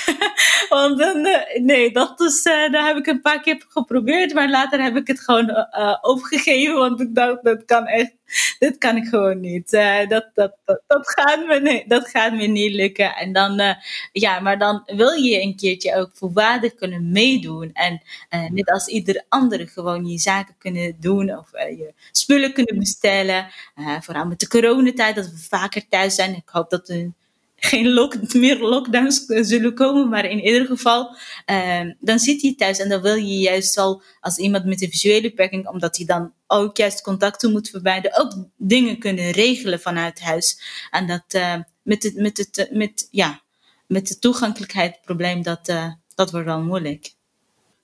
Want 0.68 0.98
dan, 0.98 1.26
nee, 1.62 1.92
dat 1.92 2.20
is, 2.20 2.42
daar 2.42 2.86
heb 2.86 2.96
ik 2.96 3.06
een 3.06 3.20
paar 3.20 3.40
keer 3.40 3.64
geprobeerd, 3.68 4.34
maar 4.34 4.50
later 4.50 4.82
heb 4.82 4.96
ik 4.96 5.06
het 5.06 5.20
gewoon 5.20 5.66
opgegeven, 6.00 6.74
want 6.74 7.00
ik 7.00 7.14
dacht, 7.14 7.44
dat 7.44 7.64
kan 7.64 7.86
echt 7.86 8.19
dit 8.58 8.78
kan 8.78 8.96
ik 8.96 9.04
gewoon 9.04 9.40
niet. 9.40 9.72
Uh, 9.72 10.08
dat, 10.08 10.30
dat, 10.34 10.56
dat, 10.64 10.82
dat, 10.86 11.10
gaat 11.10 11.46
me, 11.46 11.84
dat 11.86 12.08
gaat 12.08 12.32
me 12.32 12.46
niet 12.46 12.72
lukken. 12.72 13.16
En 13.16 13.32
dan, 13.32 13.60
uh, 13.60 13.74
ja, 14.12 14.40
maar 14.40 14.58
dan 14.58 14.82
wil 14.86 15.12
je 15.12 15.42
een 15.42 15.56
keertje 15.56 15.96
ook 15.96 16.10
volwaardig 16.14 16.74
kunnen 16.74 17.10
meedoen. 17.10 17.70
En 17.72 18.02
uh, 18.30 18.50
net 18.50 18.70
als 18.70 18.86
ieder 18.86 19.24
andere 19.28 19.66
gewoon 19.66 20.06
je 20.06 20.18
zaken 20.18 20.54
kunnen 20.58 20.96
doen 21.00 21.38
of 21.38 21.50
je 21.52 21.94
spullen 22.12 22.52
kunnen 22.52 22.78
bestellen. 22.78 23.48
vooral 24.00 24.26
met 24.26 24.40
de 24.40 24.48
coronatijd, 24.48 25.14
dat 25.14 25.30
we 25.30 25.38
vaker 25.38 25.88
thuis 25.88 26.14
zijn. 26.14 26.34
Ik 26.34 26.48
hoop 26.48 26.70
dat 26.70 26.88
we 26.88 27.10
geen 27.60 27.92
lock, 27.92 28.32
meer 28.32 28.58
lockdowns 28.58 29.24
zullen 29.26 29.74
komen, 29.74 30.08
maar 30.08 30.24
in 30.24 30.40
ieder 30.40 30.66
geval, 30.66 31.16
uh, 31.50 31.80
dan 32.00 32.18
zit 32.18 32.40
je 32.40 32.54
thuis 32.54 32.78
en 32.78 32.88
dan 32.88 33.02
wil 33.02 33.14
je 33.14 33.38
juist 33.38 33.78
al 33.78 34.02
als 34.20 34.38
iemand 34.38 34.64
met 34.64 34.82
een 34.82 34.90
visuele 34.90 35.20
beperking, 35.20 35.68
omdat 35.68 35.96
hij 35.96 36.06
dan 36.06 36.32
ook 36.46 36.76
juist 36.76 37.02
contacten 37.02 37.50
moet 37.52 37.68
vermijden, 37.68 38.18
ook 38.18 38.34
dingen 38.56 38.98
kunnen 38.98 39.30
regelen 39.30 39.80
vanuit 39.80 40.20
huis. 40.20 40.60
En 40.90 41.06
dat 41.06 41.34
uh, 41.34 41.56
met 41.82 42.02
het, 42.02 42.14
met 42.14 42.36
het, 42.36 42.68
met, 42.72 43.08
ja, 43.10 43.42
met 43.86 44.08
het 44.08 44.20
toegankelijkheidsprobleem, 44.20 45.42
dat, 45.42 45.68
uh, 45.68 45.92
dat 46.14 46.30
wordt 46.30 46.46
wel 46.46 46.62
moeilijk. 46.62 47.12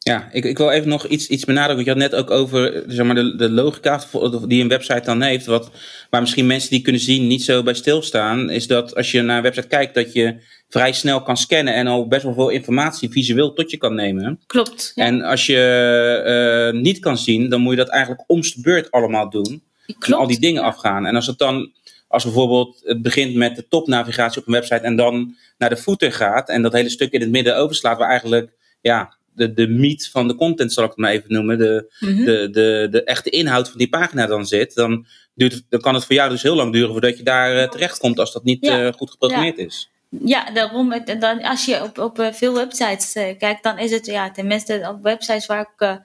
Ja, 0.09 0.29
ik, 0.33 0.45
ik 0.45 0.59
wil 0.59 0.71
even 0.71 0.89
nog 0.89 1.07
iets, 1.07 1.29
iets 1.29 1.45
benadrukken. 1.45 1.85
Want 1.85 1.99
je 1.99 2.03
had 2.03 2.11
net 2.11 2.21
ook 2.21 2.31
over 2.31 2.85
zeg 2.87 3.07
maar, 3.07 3.15
de, 3.15 3.37
de 3.37 3.51
logica 3.51 4.01
die 4.47 4.63
een 4.63 4.69
website 4.69 5.01
dan 5.05 5.23
heeft. 5.23 5.47
Wat, 5.47 5.71
waar 6.11 6.21
misschien 6.21 6.47
mensen 6.47 6.71
die 6.71 6.81
kunnen 6.81 7.01
zien 7.01 7.27
niet 7.27 7.43
zo 7.43 7.63
bij 7.63 7.75
stilstaan. 7.75 8.51
Is 8.51 8.67
dat 8.67 8.95
als 8.95 9.11
je 9.11 9.23
naar 9.23 9.37
een 9.37 9.43
website 9.43 9.67
kijkt, 9.67 9.95
dat 9.95 10.13
je 10.13 10.37
vrij 10.69 10.93
snel 10.93 11.23
kan 11.23 11.37
scannen. 11.37 11.75
En 11.75 11.87
al 11.87 12.09
best 12.09 12.23
wel 12.23 12.35
veel 12.35 12.49
informatie 12.49 13.11
visueel 13.11 13.53
tot 13.53 13.71
je 13.71 13.77
kan 13.77 13.95
nemen. 13.95 14.41
Klopt. 14.47 14.93
Ja. 14.95 15.05
En 15.05 15.23
als 15.23 15.47
je 15.47 16.73
uh, 16.73 16.81
niet 16.81 16.99
kan 16.99 17.19
zien, 17.19 17.49
dan 17.49 17.61
moet 17.61 17.71
je 17.71 17.79
dat 17.79 17.89
eigenlijk 17.89 18.25
omst 18.27 18.55
de 18.55 18.61
beurt 18.61 18.91
allemaal 18.91 19.31
doen. 19.31 19.63
Klopt. 19.87 20.07
En 20.07 20.13
al 20.13 20.27
die 20.27 20.41
dingen 20.41 20.63
afgaan. 20.63 21.07
En 21.07 21.15
als 21.15 21.27
het 21.27 21.39
dan, 21.39 21.73
als 22.09 22.25
bijvoorbeeld 22.25 22.81
het 22.85 23.03
begint 23.03 23.35
met 23.35 23.57
de 23.57 23.69
topnavigatie 23.69 24.41
op 24.41 24.47
een 24.47 24.53
website. 24.53 24.81
En 24.81 24.97
dan 24.97 25.35
naar 25.59 25.71
de 25.71 25.77
footer 25.77 26.13
gaat. 26.13 26.49
En 26.49 26.63
dat 26.63 26.73
hele 26.73 26.91
stuk 26.91 27.13
in 27.13 27.21
het 27.21 27.31
midden 27.31 27.57
overslaat. 27.57 27.99
Waar 27.99 28.09
eigenlijk, 28.09 28.51
ja 28.81 29.15
de, 29.37 29.53
de 29.53 29.69
meat 29.69 30.09
van 30.13 30.29
de 30.29 30.35
content, 30.35 30.73
zal 30.73 30.85
ik 30.85 30.91
het 30.91 30.99
maar 30.99 31.11
even 31.11 31.33
noemen, 31.33 31.59
de, 31.59 31.95
mm 32.01 32.09
-hmm. 32.09 32.25
de, 32.25 32.49
de, 32.51 32.89
de 32.91 33.05
echte 33.05 33.31
inhoud 33.31 33.69
van 33.69 33.79
die 33.79 33.89
pagina 33.89 34.27
dan 34.27 34.47
zit, 34.47 34.75
dan, 34.75 35.07
duurt 35.35 35.63
dan 35.69 35.81
kan 35.81 35.95
het 35.95 36.05
voor 36.05 36.15
jou 36.15 36.31
dus 36.31 36.43
heel 36.43 36.55
lang 36.55 36.73
duren 36.73 36.93
voordat 36.93 37.17
je 37.19 37.23
daar 37.25 37.57
uh, 37.57 37.69
terecht 37.69 37.99
komt 37.99 38.19
als 38.19 38.33
dat 38.33 38.45
niet 38.45 38.65
ja. 38.65 38.87
uh, 38.87 38.93
goed 38.93 39.11
geprogrammeerd 39.11 39.57
ja. 39.57 39.65
is. 39.65 39.91
Ja, 40.25 40.51
daarom, 40.51 41.03
dan, 41.19 41.43
als 41.43 41.65
je 41.65 41.83
op, 41.83 41.99
op 41.99 42.19
uh, 42.19 42.33
veel 42.33 42.55
websites 42.55 43.13
kijkt, 43.13 43.63
dan 43.63 43.79
is 43.79 43.91
het 43.91 44.07
ja, 44.07 44.31
tenminste 44.31 44.89
op 44.95 45.03
websites 45.03 45.47
waar 45.47 45.69
ik 45.77 46.01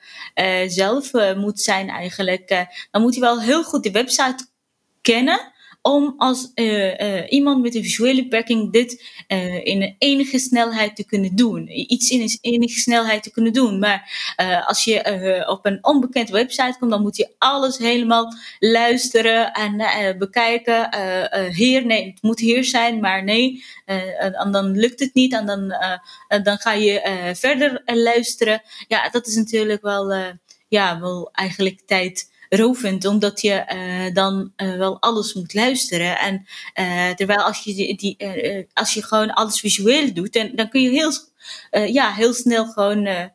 zelf 0.71 1.11
moet 1.35 1.61
zijn 1.61 1.89
eigenlijk, 1.89 2.67
dan 2.91 3.01
moet 3.01 3.15
je 3.15 3.21
wel 3.21 3.41
heel 3.41 3.63
goed 3.63 3.83
de 3.83 3.91
website 3.91 4.45
kennen 5.01 5.51
om 5.81 6.13
als 6.17 6.51
uh, 6.55 6.99
uh, 6.99 7.31
iemand 7.31 7.61
met 7.61 7.75
een 7.75 7.83
visuele 7.83 8.21
beperking 8.21 8.71
dit 8.71 9.03
uh, 9.27 9.65
in 9.65 9.95
enige 9.97 10.39
snelheid 10.39 10.95
te 10.95 11.05
kunnen 11.05 11.35
doen. 11.35 11.67
Iets 11.91 12.09
in 12.09 12.37
enige 12.41 12.79
snelheid 12.79 13.23
te 13.23 13.31
kunnen 13.31 13.53
doen. 13.53 13.79
Maar 13.79 14.09
als 14.67 14.83
je 14.83 15.45
op 15.47 15.65
een 15.65 15.77
onbekende 15.81 16.31
website 16.31 16.75
komt, 16.79 16.91
dan 16.91 17.01
moet 17.01 17.17
je 17.17 17.29
alles 17.37 17.77
helemaal 17.77 18.33
luisteren 18.59 19.53
en 19.53 20.17
bekijken. 20.17 20.89
hier, 21.53 21.85
nee, 21.85 22.05
het 22.05 22.21
moet 22.21 22.39
hier 22.39 22.63
zijn, 22.63 22.99
maar 22.99 23.23
nee. 23.23 23.63
en 23.85 24.51
dan 24.51 24.71
lukt 24.77 24.99
het 24.99 25.13
niet 25.13 25.33
en 25.33 25.45
dan, 25.45 25.73
dan 26.43 26.57
ga 26.57 26.73
je 26.73 27.31
verder 27.35 27.81
luisteren. 27.85 28.61
Ja, 28.87 29.09
dat 29.09 29.27
is 29.27 29.35
natuurlijk 29.35 29.81
wel, 29.81 30.35
ja, 30.67 30.99
wel 30.99 31.29
eigenlijk 31.31 31.81
tijd 31.85 32.30
rovend, 32.53 33.05
omdat 33.05 33.41
je 33.41 33.65
uh, 33.73 34.13
dan 34.13 34.51
uh, 34.57 34.77
wel 34.77 35.01
alles 35.01 35.33
moet 35.33 35.53
luisteren. 35.53 36.19
En 36.19 36.45
uh, 36.79 37.09
terwijl 37.09 37.39
als 37.39 37.63
je, 37.63 37.95
die, 37.95 38.17
als 38.73 38.93
je 38.93 39.03
gewoon 39.03 39.33
alles 39.33 39.59
visueel 39.59 40.13
doet, 40.13 40.33
dan, 40.55 40.69
kun 40.69 40.81
je 40.81 40.89
heel, 40.89 41.11
ja, 41.87 42.11
heel 42.11 42.33
snel 42.33 42.65
gewoon 42.65 43.29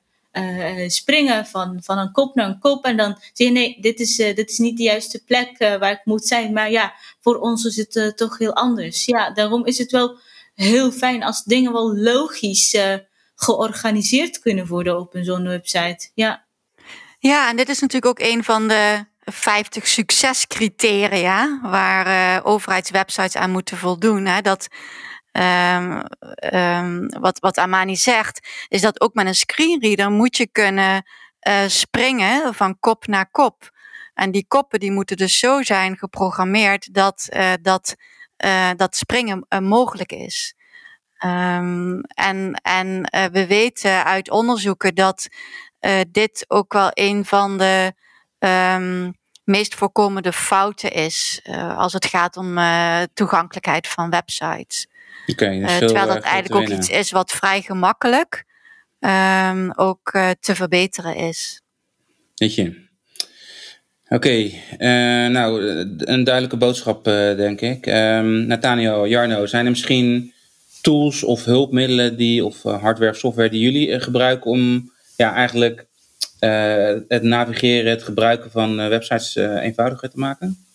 springen 0.86 1.46
van, 1.46 1.78
van 1.82 1.98
een 1.98 2.12
kop 2.12 2.34
naar 2.34 2.48
een 2.48 2.58
kop. 2.58 2.84
En 2.84 2.96
dan 2.96 3.16
zeg 3.32 3.46
je, 3.46 3.52
nee, 3.52 3.80
dit 3.80 4.00
is, 4.00 4.16
dit 4.16 4.50
is 4.50 4.58
niet 4.58 4.76
de 4.76 4.82
juiste 4.82 5.24
plek 5.24 5.58
waar 5.58 5.92
ik 5.92 6.04
moet 6.04 6.26
zijn. 6.26 6.52
Maar 6.52 6.70
ja, 6.70 6.94
voor 7.20 7.36
ons 7.36 7.64
is 7.64 7.76
het 7.76 8.16
toch 8.16 8.38
heel 8.38 8.54
anders. 8.54 9.04
Ja, 9.04 9.30
daarom 9.30 9.66
is 9.66 9.78
het 9.78 9.90
wel 9.90 10.18
heel 10.54 10.92
fijn 10.92 11.22
als 11.22 11.44
dingen 11.44 11.72
wel 11.72 11.96
logisch 11.96 12.76
georganiseerd 13.34 14.38
kunnen 14.38 14.66
worden 14.66 14.98
op 14.98 15.14
een 15.14 15.24
zo'n 15.24 15.48
website. 15.48 16.10
Ja. 16.14 16.45
Ja, 17.26 17.48
en 17.48 17.56
dit 17.56 17.68
is 17.68 17.80
natuurlijk 17.80 18.20
ook 18.20 18.28
een 18.28 18.44
van 18.44 18.68
de 18.68 19.04
50 19.20 19.86
succescriteria 19.86 21.60
waar 21.62 22.06
uh, 22.06 22.46
overheidswebsites 22.46 23.36
aan 23.36 23.50
moeten 23.50 23.76
voldoen. 23.76 24.24
Hè? 24.24 24.40
Dat, 24.40 24.68
um, 25.32 26.02
um, 26.54 27.08
wat, 27.08 27.38
wat 27.38 27.58
Amani 27.58 27.96
zegt, 27.96 28.48
is 28.68 28.80
dat 28.80 29.00
ook 29.00 29.14
met 29.14 29.26
een 29.26 29.34
screenreader 29.34 30.10
moet 30.10 30.36
je 30.36 30.48
kunnen 30.52 31.06
uh, 31.48 31.62
springen 31.66 32.54
van 32.54 32.78
kop 32.78 33.06
naar 33.06 33.30
kop. 33.30 33.70
En 34.14 34.30
die 34.30 34.44
koppen 34.48 34.80
die 34.80 34.92
moeten 34.92 35.16
dus 35.16 35.38
zo 35.38 35.62
zijn 35.62 35.96
geprogrammeerd 35.96 36.94
dat, 36.94 37.28
uh, 37.30 37.52
dat 37.62 37.94
dat 38.76 38.96
springen 38.96 39.46
mogelijk 39.62 40.12
is. 40.12 40.54
Um, 41.24 42.00
en 42.00 42.60
en 42.62 43.02
we 43.32 43.46
weten 43.46 44.04
uit 44.04 44.30
onderzoeken 44.30 44.94
dat 44.94 45.28
dit 46.10 46.44
ook 46.48 46.72
wel 46.72 46.90
een 46.92 47.24
van 47.24 47.58
de 47.58 47.92
um, 48.38 49.14
meest 49.44 49.74
voorkomende 49.74 50.32
fouten 50.32 50.92
is 50.92 51.40
als 51.76 51.92
het 51.92 52.06
gaat 52.06 52.36
om 52.36 52.58
toegankelijkheid 53.14 53.88
van 53.88 54.10
websites. 54.10 54.86
Okay, 55.26 55.60
uh, 55.60 55.76
terwijl 55.76 56.06
dat 56.06 56.22
eigenlijk 56.22 56.70
ook 56.70 56.78
iets 56.78 56.88
is 56.88 57.10
wat 57.10 57.30
vrij 57.30 57.62
gemakkelijk 57.62 58.44
um, 59.00 59.72
ook 59.72 60.12
uh, 60.12 60.30
te 60.40 60.54
verbeteren 60.54 61.16
is. 61.16 61.60
Weet 62.34 62.54
je. 62.54 62.84
Oké, 64.04 64.14
okay, 64.14 64.44
uh, 64.78 65.30
nou, 65.32 65.62
een 65.98 66.24
duidelijke 66.24 66.56
boodschap, 66.56 67.04
denk 67.04 67.60
ik. 67.60 67.86
Um, 67.86 68.46
Nathaniel, 68.46 69.06
Jarno, 69.06 69.46
zijn 69.46 69.64
er 69.64 69.70
misschien 69.70 70.32
tools 70.80 71.24
of 71.24 71.44
hulpmiddelen 71.44 72.16
die, 72.16 72.44
of 72.44 72.62
hardware 72.62 73.10
of 73.10 73.16
software 73.16 73.50
die 73.50 73.60
jullie 73.60 74.00
gebruiken 74.00 74.50
om 74.50 74.92
ja, 75.16 75.34
eigenlijk 75.34 75.86
het 77.08 77.22
navigeren, 77.22 77.90
het 77.90 78.02
gebruiken 78.02 78.50
van 78.50 78.76
websites 78.76 79.34
eenvoudiger 79.34 80.10
te 80.10 80.18
maken? 80.18 80.66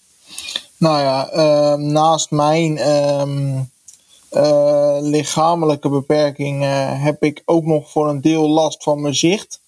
Nou 0.78 1.00
ja, 1.00 1.30
ehm, 1.30 1.92
naast 1.92 2.32
mijn 2.32 2.78
uh, 4.32 4.98
lichamelijke 5.02 5.90
beperking 5.90 6.64
heb 7.04 7.24
ik 7.24 7.42
ook 7.46 7.66
nog 7.66 7.92
voor 7.92 8.10
een 8.10 8.22
deel 8.22 8.50
last 8.50 8.84
van 8.84 9.02
mijn 9.02 9.16
zicht. 9.16 9.60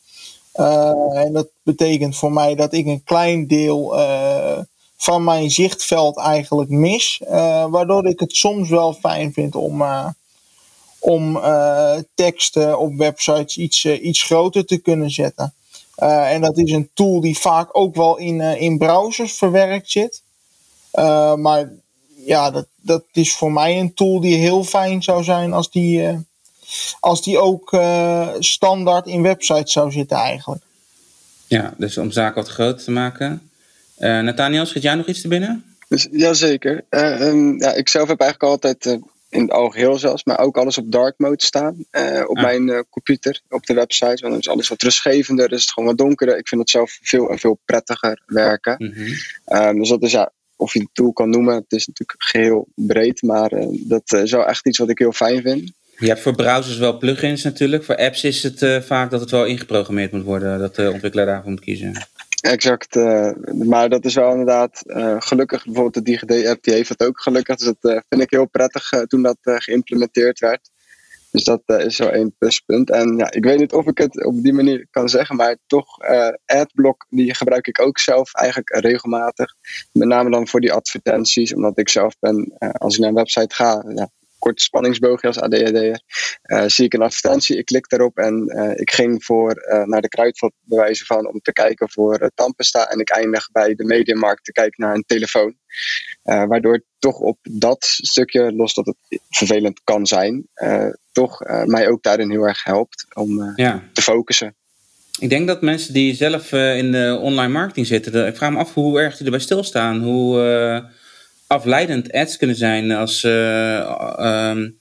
En 0.54 1.30
dat 1.34 1.48
betekent 1.64 2.16
voor 2.16 2.32
mij 2.34 2.56
dat 2.56 2.74
ik 2.74 2.86
een 2.86 3.04
klein 3.04 3.48
deel 3.48 3.96
van 4.98 5.24
mijn 5.24 5.52
zichtveld 5.52 6.18
eigenlijk 6.18 6.70
mis. 6.70 7.22
waardoor 7.70 8.08
ik 8.08 8.20
het 8.20 8.36
soms 8.36 8.70
wel 8.70 8.94
fijn 8.94 9.34
vind 9.34 9.56
om, 9.56 9.84
om 11.06 11.42
teksten 12.16 12.80
op 12.80 12.96
websites 12.96 13.58
iets, 13.58 13.86
iets 13.86 14.24
groter 14.24 14.66
te 14.66 14.78
kunnen 14.78 15.10
zetten. 15.10 15.54
en 15.96 16.42
dat 16.42 16.58
is 16.58 16.72
een 16.72 16.90
tool 16.94 17.22
die 17.22 17.38
vaak 17.38 17.78
ook 17.78 17.96
wel 17.96 18.18
in, 18.18 18.42
in 18.42 18.78
browsers 18.78 19.34
verwerkt 19.34 19.90
zit. 19.92 20.22
maar 21.36 21.72
ja, 22.26 22.52
dat, 22.52 22.66
dat 22.82 23.04
is 23.12 23.34
voor 23.34 23.52
mij 23.52 23.80
een 23.80 23.94
tool 23.94 24.20
die 24.20 24.36
heel 24.36 24.64
fijn 24.64 25.04
zou 25.04 25.24
zijn 25.24 25.54
als 25.54 25.72
die, 25.72 26.02
uh, 26.02 26.18
als 27.00 27.24
die 27.24 27.38
ook 27.38 27.74
uh, 27.74 28.30
standaard 28.40 29.08
in 29.08 29.22
websites 29.22 29.72
zou 29.72 29.92
zitten 29.92 30.18
eigenlijk. 30.18 30.64
Ja, 31.48 31.74
dus 31.78 31.98
om 31.98 32.12
zaken 32.12 32.36
wat 32.36 32.52
groter 32.52 32.84
te 32.84 32.92
maken. 32.92 33.50
Uh, 34.00 34.20
Nathaniel, 34.20 34.66
schiet 34.66 34.84
jij 34.84 34.96
nog 34.96 35.08
iets 35.08 35.22
te 35.22 35.28
binnen? 35.28 35.64
Dus, 35.88 36.08
jazeker. 36.12 36.84
Um, 36.90 37.60
ja, 37.60 37.74
ik 37.74 37.90
zelf 37.90 38.08
heb 38.08 38.20
eigenlijk 38.20 38.52
altijd 38.52 39.00
in 39.34 39.42
het 39.42 39.52
algeheel 39.52 39.98
zelfs, 39.98 40.24
maar 40.24 40.40
ook 40.40 40.58
alles 40.58 40.78
op 40.78 40.92
dark 40.92 41.14
mode 41.18 41.44
staan 41.44 41.76
op 42.28 42.38
ah. 42.38 42.44
mijn 42.44 42.86
computer, 42.90 43.42
op 43.50 43.66
de 43.66 43.74
website. 43.74 44.06
Want 44.06 44.22
dan 44.22 44.38
is 44.38 44.50
alles 44.50 44.68
wat 44.68 44.82
rustgevender, 44.82 45.50
dus 45.50 45.62
het 45.62 45.72
gewoon 45.72 45.90
wat 45.90 45.98
donkerder. 45.98 46.38
Ik 46.38 46.48
vind 46.48 46.62
het 46.62 46.70
zelf 46.70 46.98
veel 47.02 47.30
en 47.30 47.40
veel 47.40 47.60
prettiger 47.66 48.22
werken. 48.26 48.76
Mm 48.78 48.94
-hmm. 48.94 49.68
um, 49.68 49.80
dus 49.80 49.90
dat 49.90 50.04
is 50.04 50.12
ja, 50.12 50.32
of 50.56 50.74
je 50.74 50.80
het 50.80 50.90
tool 50.94 51.14
kan 51.14 51.30
noemen. 51.30 51.56
Het 51.56 51.72
is 51.72 51.88
natuurlijk 51.88 52.24
geheel 52.24 52.68
breed, 52.76 53.22
maar 53.22 53.54
uh, 53.54 53.68
dat 53.88 54.14
is 54.14 54.32
wel 54.32 54.46
echt 54.46 54.68
iets 54.68 54.78
wat 54.78 54.90
ik 54.90 55.00
heel 55.00 55.12
fijn 55.12 55.42
vind. 55.42 55.72
Je 55.98 56.08
hebt 56.08 56.22
voor 56.22 56.36
browsers 56.36 56.78
wel 56.78 56.98
plugins 56.98 57.44
natuurlijk. 57.44 57.84
Voor 57.84 57.98
apps 57.98 58.24
is 58.24 58.44
het 58.44 58.86
vaak 58.86 59.12
dat 59.12 59.22
het 59.22 59.32
wel 59.32 59.46
ingeprogrammeerd 59.46 60.12
moet 60.12 60.24
worden, 60.24 60.60
dat 60.60 60.76
de 60.76 60.92
ontwikkelaar 60.92 61.26
daarvoor 61.26 61.52
moet 61.52 61.60
kiezen. 61.60 62.08
Exact, 62.44 62.96
maar 63.66 63.90
dat 63.90 64.06
is 64.06 64.16
wel 64.16 64.32
inderdaad 64.32 64.84
gelukkig. 65.20 65.64
Bijvoorbeeld 65.64 65.94
de 65.94 66.02
DigiD-app 66.02 66.64
die 66.64 66.74
heeft 66.74 66.98
dat 66.98 67.08
ook 67.08 67.22
gelukkig. 67.22 67.56
Dus 67.56 67.74
dat 67.80 68.04
vind 68.10 68.22
ik 68.22 68.30
heel 68.30 68.50
prettig 68.50 68.90
toen 68.90 69.22
dat 69.22 69.38
geïmplementeerd 69.42 70.40
werd. 70.40 70.70
Dus 71.32 71.44
dat 71.44 71.62
is 71.66 71.96
zo 71.96 72.08
één 72.08 72.36
pluspunt. 72.38 72.90
En 72.90 73.18
ja, 73.18 73.32
ik 73.32 73.44
weet 73.44 73.60
niet 73.60 73.74
of 73.74 73.88
ik 73.88 73.98
het 73.98 74.26
op 74.26 74.44
die 74.44 74.54
manier 74.54 74.88
kan 74.92 75.10
zeggen, 75.10 75.36
maar 75.36 75.58
toch, 75.68 75.98
Adblock 76.46 77.06
die 77.10 77.36
gebruik 77.36 77.68
ik 77.68 77.82
ook 77.82 78.00
zelf 78.00 78.34
eigenlijk 78.34 78.70
regelmatig. 78.70 79.54
Met 79.92 80.08
name 80.08 80.30
dan 80.30 80.48
voor 80.48 80.62
die 80.62 80.74
advertenties, 80.74 81.54
omdat 81.54 81.78
ik 81.78 81.90
zelf 81.90 82.16
ben, 82.20 82.54
als 82.58 82.94
ik 82.94 83.00
naar 83.00 83.10
een 83.10 83.16
website 83.16 83.56
ga, 83.56 83.84
ja, 83.96 84.10
kort 84.44 84.62
spanningsboogje 84.62 85.28
als 85.28 85.40
ADHD'er, 85.40 86.02
uh, 86.46 86.64
zie 86.68 86.86
ik 86.86 86.94
een 86.94 87.02
advertentie, 87.02 87.58
ik 87.58 87.66
klik 87.66 87.90
daarop 87.90 88.18
en 88.18 88.34
ik 88.76 88.92
ging 88.92 89.24
voor, 89.24 89.54
naar 89.86 90.02
de 90.02 90.08
kruidvat 90.08 90.54
bewijzen 90.62 91.06
van 91.06 91.28
om 91.28 91.40
te 91.40 91.54
kijken 91.54 91.90
voor 91.90 92.32
tandpasta 92.36 92.90
en 92.90 93.00
ik 93.00 93.10
eindig 93.10 93.52
bij 93.52 93.76
de 93.76 93.84
mediamarkt 93.84 94.44
te 94.44 94.52
kijken 94.52 94.86
naar 94.86 94.96
een 94.96 95.04
telefoon. 95.08 95.56
waardoor 96.24 96.84
toch 97.00 97.20
op 97.20 97.38
dat 97.42 97.86
stukje, 97.86 98.54
los 98.54 98.74
dat 98.74 98.86
het 98.86 99.22
vervelend 99.30 99.82
kan 99.84 100.06
zijn, 100.06 100.48
toch 101.12 101.40
mij 101.66 101.90
ook 101.90 102.04
daarin 102.04 102.32
heel 102.32 102.48
erg 102.48 102.64
helpt 102.64 103.06
om 103.14 103.54
ja. 103.56 103.84
te 103.94 104.02
focussen. 104.02 104.56
Ik 105.20 105.30
denk 105.30 105.48
dat 105.48 105.62
mensen 105.62 105.94
die 105.94 106.16
zelf 106.16 106.52
uh, 106.52 106.78
in 106.78 106.92
de 106.92 107.20
online 107.22 107.54
marketing 107.54 107.88
zitten, 107.88 108.28
ik 108.28 108.36
vraag 108.36 108.52
me 108.52 108.58
af 108.58 108.74
hoe 108.74 109.00
erg 109.00 109.16
die 109.16 109.26
erbij 109.26 109.40
stilstaan. 109.40 110.02
Hoe 110.02 110.92
afleidend 111.54 112.12
ads 112.12 112.38
kunnen 112.38 112.56
zijn 112.56 112.92
als 112.92 113.24
um, 113.24 114.80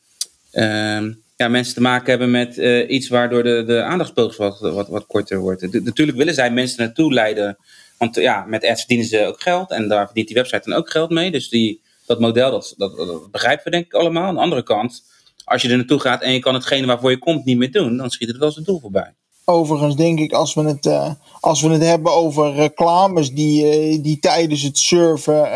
um, 0.53 1.23
ja, 1.37 1.49
mensen 1.49 1.75
te 1.75 1.81
maken 1.81 2.11
hebben 2.11 2.31
met 2.31 2.57
iets 2.89 3.09
waardoor 3.09 3.43
de, 3.43 3.65
de 3.67 4.35
wat, 4.37 4.61
wat, 4.61 4.89
wat 4.89 5.07
korter 5.07 5.39
wordt. 5.39 5.85
Natuurlijk 5.85 6.19
willen 6.19 6.35
zij 6.35 6.51
mensen 6.51 6.85
naartoe 6.85 7.13
leiden, 7.13 7.57
want 7.99 8.15
ja, 8.15 8.45
met 8.45 8.67
ads 8.67 8.79
verdienen 8.79 9.07
ze 9.07 9.27
ook 9.27 9.43
geld 9.43 9.71
en 9.71 9.89
daar 9.89 10.05
verdient 10.05 10.27
die 10.27 10.37
website 10.37 10.71
dan 10.71 10.79
ook 10.79 10.91
geld 10.91 11.11
mee. 11.11 11.31
Dus 11.31 11.49
die, 11.49 11.81
dat 12.07 12.21
model, 12.21 12.51
dat, 12.51 12.75
dat, 12.77 13.31
begrijpen 13.31 13.65
we 13.65 13.71
denk 13.71 13.85
ik 13.85 13.95
allemaal. 13.95 14.25
Aan 14.25 14.35
de 14.35 14.41
andere 14.41 14.63
kant 14.63 15.03
als 15.45 15.63
je 15.63 15.69
er 15.69 15.77
naartoe 15.77 16.01
gaat 16.01 16.23
en 16.23 16.33
je 16.33 16.39
kan 16.39 16.55
hetgene 16.55 16.87
waarvoor 16.87 17.11
je 17.11 17.19
komt 17.19 17.45
niet 17.45 17.57
meer 17.57 17.73
doen, 17.73 17.97
dan 17.97 18.11
schiet 18.11 18.29
het 18.29 18.37
wel 18.37 18.51
zijn 18.51 18.65
doel 18.65 18.81
voorbij. 18.81 19.15
Overigens 19.45 19.97
denk 19.97 20.19
ik, 20.19 20.33
als 20.33 20.55
we 20.55 20.63
het, 20.63 20.87
uh, 20.87 21.11
als 21.41 21.63
we 21.63 21.69
het 21.69 21.83
hebben 21.83 22.13
over 22.13 22.55
reclames 22.55 23.31
die, 23.31 24.01
die 24.01 24.19
tijdens 24.19 24.63
het 24.63 24.79
surfen 24.79 25.51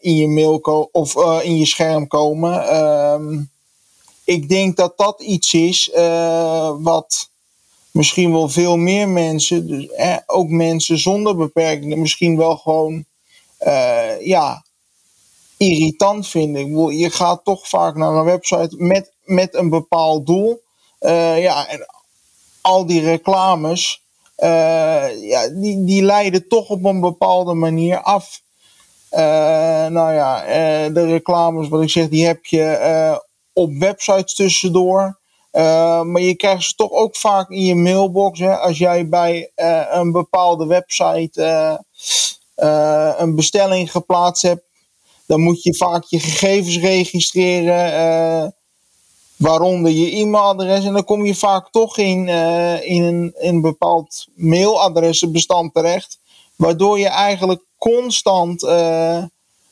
in 0.00 0.16
je 0.16 0.28
mail 0.28 0.88
of 0.92 1.14
in 1.42 1.58
je 1.58 1.66
scherm 1.66 2.06
komen. 2.06 2.68
Ehm, 2.68 3.40
ik 4.24 4.48
denk 4.48 4.76
dat 4.76 4.96
dat 4.96 5.20
iets 5.20 5.54
is 5.54 5.90
wat 6.78 7.30
misschien 7.90 8.32
wel 8.32 8.48
veel 8.48 8.76
meer 8.76 9.08
mensen, 9.08 9.66
dus, 9.66 9.88
ook 10.26 10.48
mensen 10.48 10.98
zonder 10.98 11.36
beperkingen, 11.36 12.00
misschien 12.00 12.36
wel 12.36 12.56
gewoon 12.56 13.04
ja, 14.20 14.64
irritant 15.56 16.28
vinden. 16.28 16.96
je 16.98 17.10
gaat 17.10 17.44
toch 17.44 17.68
vaak 17.68 17.96
naar 17.96 18.14
een 18.14 18.24
website 18.24 18.74
met, 18.76 19.12
met 19.24 19.54
een 19.54 19.68
bepaald 19.68 20.26
doel. 20.26 20.62
Ja, 21.36 21.68
en 21.68 21.86
al 22.60 22.86
die 22.86 23.00
reclames, 23.00 24.02
ja, 24.36 25.48
die, 25.48 25.84
die 25.84 26.02
leiden 26.02 26.48
toch 26.48 26.68
op 26.68 26.84
een 26.84 27.00
bepaalde 27.00 27.54
manier 27.54 28.00
af. 28.00 28.40
Uh, 29.12 29.18
nou 29.86 30.12
ja, 30.12 30.44
de 30.88 31.06
reclames, 31.06 31.68
wat 31.68 31.82
ik 31.82 31.90
zeg, 31.90 32.08
die 32.08 32.26
heb 32.26 32.44
je 32.44 33.22
op 33.52 33.72
websites 33.78 34.34
tussendoor. 34.34 35.18
maar 36.02 36.20
je 36.20 36.34
krijgt 36.34 36.62
ze 36.62 36.74
toch 36.74 36.90
ook 36.90 37.16
vaak 37.16 37.50
in 37.50 37.64
je 37.64 37.74
mailbox. 37.74 38.38
Hè, 38.38 38.56
als 38.56 38.78
jij 38.78 39.08
bij 39.08 39.50
een 39.90 40.12
bepaalde 40.12 40.66
website 40.66 41.42
een 43.16 43.34
bestelling 43.34 43.90
geplaatst 43.90 44.42
hebt 44.42 44.62
dan 45.32 45.40
moet 45.40 45.62
je 45.62 45.74
vaak 45.74 46.04
je 46.04 46.20
gegevens 46.20 46.78
registreren, 46.78 48.54
waaronder 49.36 49.92
je 49.92 50.10
e-mailadres. 50.10 50.84
En 50.84 50.92
dan 50.92 51.04
kom 51.04 51.24
je 51.24 51.34
vaak 51.34 51.70
toch 51.70 51.98
in, 51.98 52.28
in 52.82 53.02
een, 53.02 53.32
een 53.34 53.60
bepaald 53.60 54.26
mailadressenbestand 54.34 55.74
terecht, 55.74 56.18
waardoor 56.56 56.98
je 56.98 57.08
eigenlijk 57.08 57.64
constant 57.82 58.62
uh, 58.62 59.24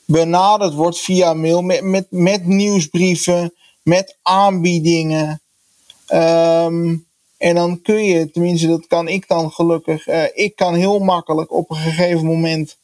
benaderd 0.05 0.75
wordt 0.75 0.99
via 0.99 1.35
mail 1.35 1.63
met, 1.63 1.83
met, 1.83 2.07
met 2.11 2.47
nieuwsbrieven, 2.47 3.55
met 3.83 4.17
aanbiedingen. 4.23 5.41
Um, 6.13 7.07
en 7.37 7.55
dan 7.55 7.83
kun 7.83 8.05
je, 8.05 8.31
tenminste 8.31 8.67
dat 8.67 8.87
kan 8.87 9.09
ik 9.09 9.29
dan 9.29 9.51
gelukkig, 9.51 10.07
ik 10.35 10.57
kan 10.57 10.75
heel 10.75 10.99
makkelijk 10.99 11.53
op 11.53 11.71
een 11.71 11.77
gegeven 11.77 12.27
moment 12.27 12.77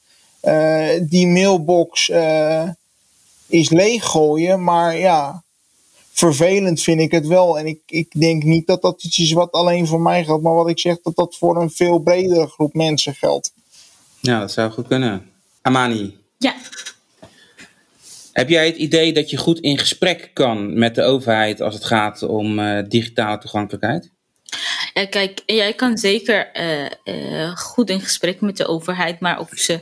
uh, 0.43 0.89
die 1.03 1.27
mailbox 1.27 2.09
is 3.47 3.71
leeggooien. 3.71 4.65
Maar 4.65 4.97
ja, 4.99 5.43
vervelend 6.13 6.81
vind 6.81 7.01
ik 7.01 7.11
het 7.11 7.27
wel. 7.27 7.59
En 7.59 7.67
ik, 7.67 7.81
ik 7.87 8.21
denk 8.21 8.43
niet 8.43 8.67
dat 8.67 8.83
dat 8.83 9.05
iets 9.05 9.19
is 9.19 9.33
wat 9.33 9.53
alleen 9.53 9.87
voor 9.87 10.01
mij 10.01 10.25
geldt. 10.25 10.43
Maar 10.43 10.55
wat 10.55 10.69
ik 10.69 10.79
zeg, 10.79 11.01
dat 11.03 11.17
dat 11.17 11.37
voor 11.37 11.57
een 11.57 11.71
veel 11.71 11.99
bredere 11.99 12.47
groep 12.47 12.75
mensen 12.75 13.15
geldt. 13.15 13.53
Ja, 14.27 14.41
dat 14.41 14.53
zou 14.53 14.71
goed 14.71 14.87
kunnen. 14.87 15.31
Amani. 15.63 16.19
Ja. 16.39 16.55
Heb 18.33 18.49
jij 18.49 18.67
het 18.67 18.77
idee 18.77 19.13
dat 19.13 19.31
je 19.31 19.37
goed 19.37 19.59
in 19.61 19.79
gesprek 19.79 20.31
kan 20.33 20.79
met 20.79 20.95
de 20.95 21.03
overheid 21.03 21.61
als 21.61 21.75
het 21.75 21.85
gaat 21.85 22.23
om 22.23 22.59
uh, 22.59 22.83
digitale 22.89 23.39
toegankelijkheid? 23.39 24.13
Ja, 24.95 25.07
kijk, 25.07 25.43
jij 25.47 25.73
kan 25.73 25.99
zeker 25.99 26.51
uh, 26.55 26.87
uh, 27.05 27.57
goed 27.57 27.91
in 27.91 28.01
gesprek 28.01 28.41
met 28.41 28.57
de 28.57 28.67
overheid, 28.67 29.21
maar 29.21 29.39
of 29.39 29.51
ze 29.55 29.81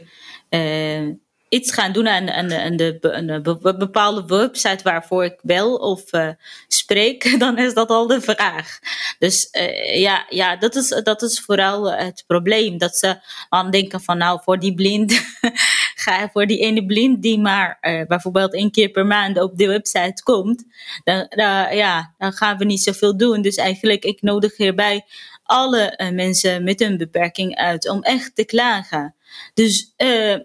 iets 1.55 1.73
gaan 1.73 1.93
doen 1.93 2.09
aan, 2.09 2.31
aan, 2.31 2.77
de, 2.77 3.75
bepaalde 3.79 4.25
website 4.27 4.83
waarvoor 4.83 5.25
ik 5.25 5.39
bel 5.43 5.75
of 5.75 6.13
uh, 6.13 6.29
spreek, 6.69 7.35
dan 7.39 7.59
is 7.59 7.75
dat 7.75 7.89
al 7.89 8.07
de 8.07 8.21
vraag. 8.21 8.79
Dus 9.19 9.49
uh, 9.53 10.01
ja, 10.01 10.27
ja 10.29 10.57
dat, 10.57 10.75
is, 10.75 10.89
dat 10.89 11.23
is 11.23 11.41
vooral 11.41 11.93
het 11.93 12.25
probleem. 12.27 12.79
Dat 12.79 12.97
ze 12.97 13.17
aan 13.49 13.71
denken 13.71 14.01
van 14.01 14.19
nou, 14.19 14.41
voor 14.43 14.59
die 14.59 14.75
blind, 14.75 15.13
ga 16.05 16.29
voor 16.33 16.47
die 16.47 16.59
ene 16.59 16.87
blind 16.87 17.23
die 17.23 17.39
maar 17.39 17.79
uh, 17.81 18.07
bijvoorbeeld 18.07 18.55
één 18.55 18.71
keer 18.71 18.89
per 18.89 19.07
maand 19.07 19.41
op 19.41 19.59
de 19.59 19.67
website 19.67 20.23
komt, 20.23 20.65
dan, 21.05 21.27
ja, 21.71 22.15
dan 22.19 22.33
gaan 22.33 22.59
we 22.59 22.65
niet 22.65 22.83
zoveel 22.83 23.17
doen. 23.17 23.43
Dus 23.43 23.57
eigenlijk, 23.57 24.05
ik 24.05 24.23
nodig 24.23 24.57
hierbij 24.57 25.05
alle 25.43 26.11
mensen 26.13 26.65
met 26.65 26.81
een 26.81 26.97
beperking 26.97 27.57
uit 27.57 27.89
om 27.89 28.03
echt 28.03 28.35
te 28.35 28.45
klagen. 28.45 29.15
Dus 29.55 29.93
uh, 29.97 30.37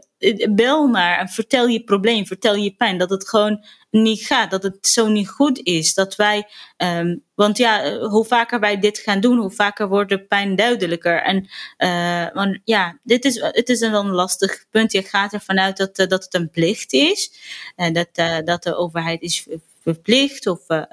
bel 0.49 0.87
maar 0.87 1.17
en 1.17 1.29
vertel 1.29 1.67
je 1.67 1.83
probleem, 1.83 2.25
vertel 2.25 2.55
je 2.55 2.75
pijn, 2.75 2.97
dat 2.97 3.09
het 3.09 3.29
gewoon 3.29 3.65
niet 3.91 4.25
gaat, 4.25 4.51
dat 4.51 4.63
het 4.63 4.87
zo 4.87 5.07
niet 5.07 5.29
goed 5.29 5.59
is. 5.63 5.93
Dat 5.93 6.15
wij, 6.15 6.47
um, 6.77 7.23
want 7.35 7.57
ja, 7.57 7.97
hoe 7.97 8.25
vaker 8.25 8.59
wij 8.59 8.79
dit 8.79 8.97
gaan 8.97 9.19
doen, 9.19 9.37
hoe 9.37 9.51
vaker 9.51 9.87
wordt 9.87 10.09
de 10.09 10.25
pijn 10.25 10.55
duidelijker. 10.55 11.21
En 11.21 11.49
uh, 11.77 12.33
want 12.33 12.59
ja, 12.63 12.99
dit 13.03 13.25
is, 13.25 13.41
het 13.41 13.69
is 13.69 13.81
een 13.81 13.91
dan 13.91 14.09
lastig 14.09 14.65
punt. 14.69 14.91
Je 14.91 15.03
gaat 15.03 15.33
ervan 15.33 15.59
uit 15.59 15.77
dat, 15.77 15.95
dat 15.95 16.23
het 16.23 16.33
een 16.33 16.49
plicht 16.49 16.93
is. 16.93 17.31
En 17.75 17.93
dat, 17.93 18.09
dat 18.45 18.63
de 18.63 18.75
overheid 18.75 19.21
is 19.21 19.47
verplicht 19.93 20.47
of 20.47 20.59
uh, 20.69 20.83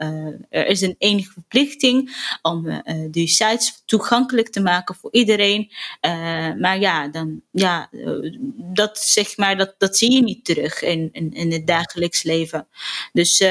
er 0.49 0.67
is 0.67 0.81
een 0.81 0.95
enige 0.99 1.33
verplichting 1.33 2.17
om 2.43 2.67
uh, 2.67 2.81
die 3.11 3.29
sites 3.29 3.83
toegankelijk 3.85 4.49
te 4.49 4.61
maken 4.61 4.95
voor 4.95 5.13
iedereen. 5.13 5.71
maar 6.59 6.79
ja, 6.81 7.09
dan, 7.09 7.41
ja 7.51 7.91
dat, 8.57 8.99
zeg 8.99 9.37
maar, 9.37 9.57
dat, 9.57 9.75
dat 9.79 9.97
zie 9.97 10.13
je 10.13 10.23
niet 10.23 10.45
terug 10.45 10.83
in, 10.83 11.09
in, 11.13 11.33
in 11.33 11.53
het 11.53 11.67
dagelijks 11.67 12.23
leven. 12.23 12.69
Dus 13.13 13.45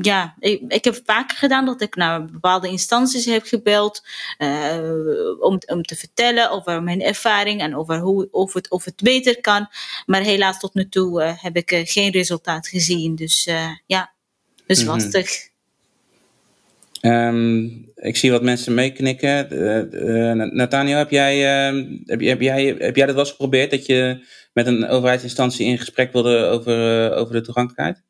ja, 0.00 0.34
ik, 0.38 0.60
ik, 0.68 0.84
heb 0.84 1.00
vaker 1.04 1.36
gedaan 1.36 1.66
dat 1.66 1.80
ik 1.80 1.96
naar 1.96 2.24
bepaalde 2.24 2.68
instanties 2.68 3.24
heb 3.24 3.44
gebeld 3.44 4.02
uh, 4.38 5.40
om, 5.40 5.58
om 5.66 5.82
te 5.82 5.96
vertellen 5.96 6.50
over 6.50 6.82
mijn 6.82 7.02
ervaring 7.02 7.60
en 7.60 7.76
over 7.76 7.98
hoe, 7.98 8.28
of, 8.30 8.54
het, 8.54 8.70
of 8.70 8.84
het 8.84 9.02
beter 9.02 9.40
kan. 9.40 9.68
Maar 10.06 10.22
helaas 10.22 10.58
tot 10.58 10.74
nu 10.74 10.88
toe 10.88 11.22
uh, 11.22 11.42
heb 11.42 11.56
ik 11.56 11.72
uh, 11.72 11.80
geen 11.84 12.10
resultaat 12.10 12.68
gezien. 12.68 13.14
Dus 13.14 13.48
ja, 13.86 14.12
dus 14.66 14.82
mm 14.82 14.88
-hmm. 14.88 14.98
lastig. 14.98 15.48
Um, 17.02 17.92
ik 17.94 18.16
zie 18.16 18.30
wat 18.30 18.42
mensen 18.42 18.74
meeknikken. 18.74 19.48
Nathaniel, 20.56 20.98
heb 20.98 21.10
jij, 21.10 21.66
ehm, 21.66 21.96
heb, 22.04 22.20
heb, 22.20 22.40
jij, 22.40 22.64
heb 22.78 22.96
jij 22.96 23.06
dat 23.06 23.14
wel 23.14 23.24
eens 23.24 23.30
geprobeerd? 23.30 23.70
Dat 23.70 23.86
je 23.86 24.26
met 24.52 24.66
een 24.66 24.88
overheidsinstantie 24.88 25.66
in 25.66 25.78
gesprek 25.78 26.12
wilde 26.12 26.44
over, 26.44 27.12
over 27.14 27.34
de 27.34 27.40
toegankelijkheid? 27.40 28.06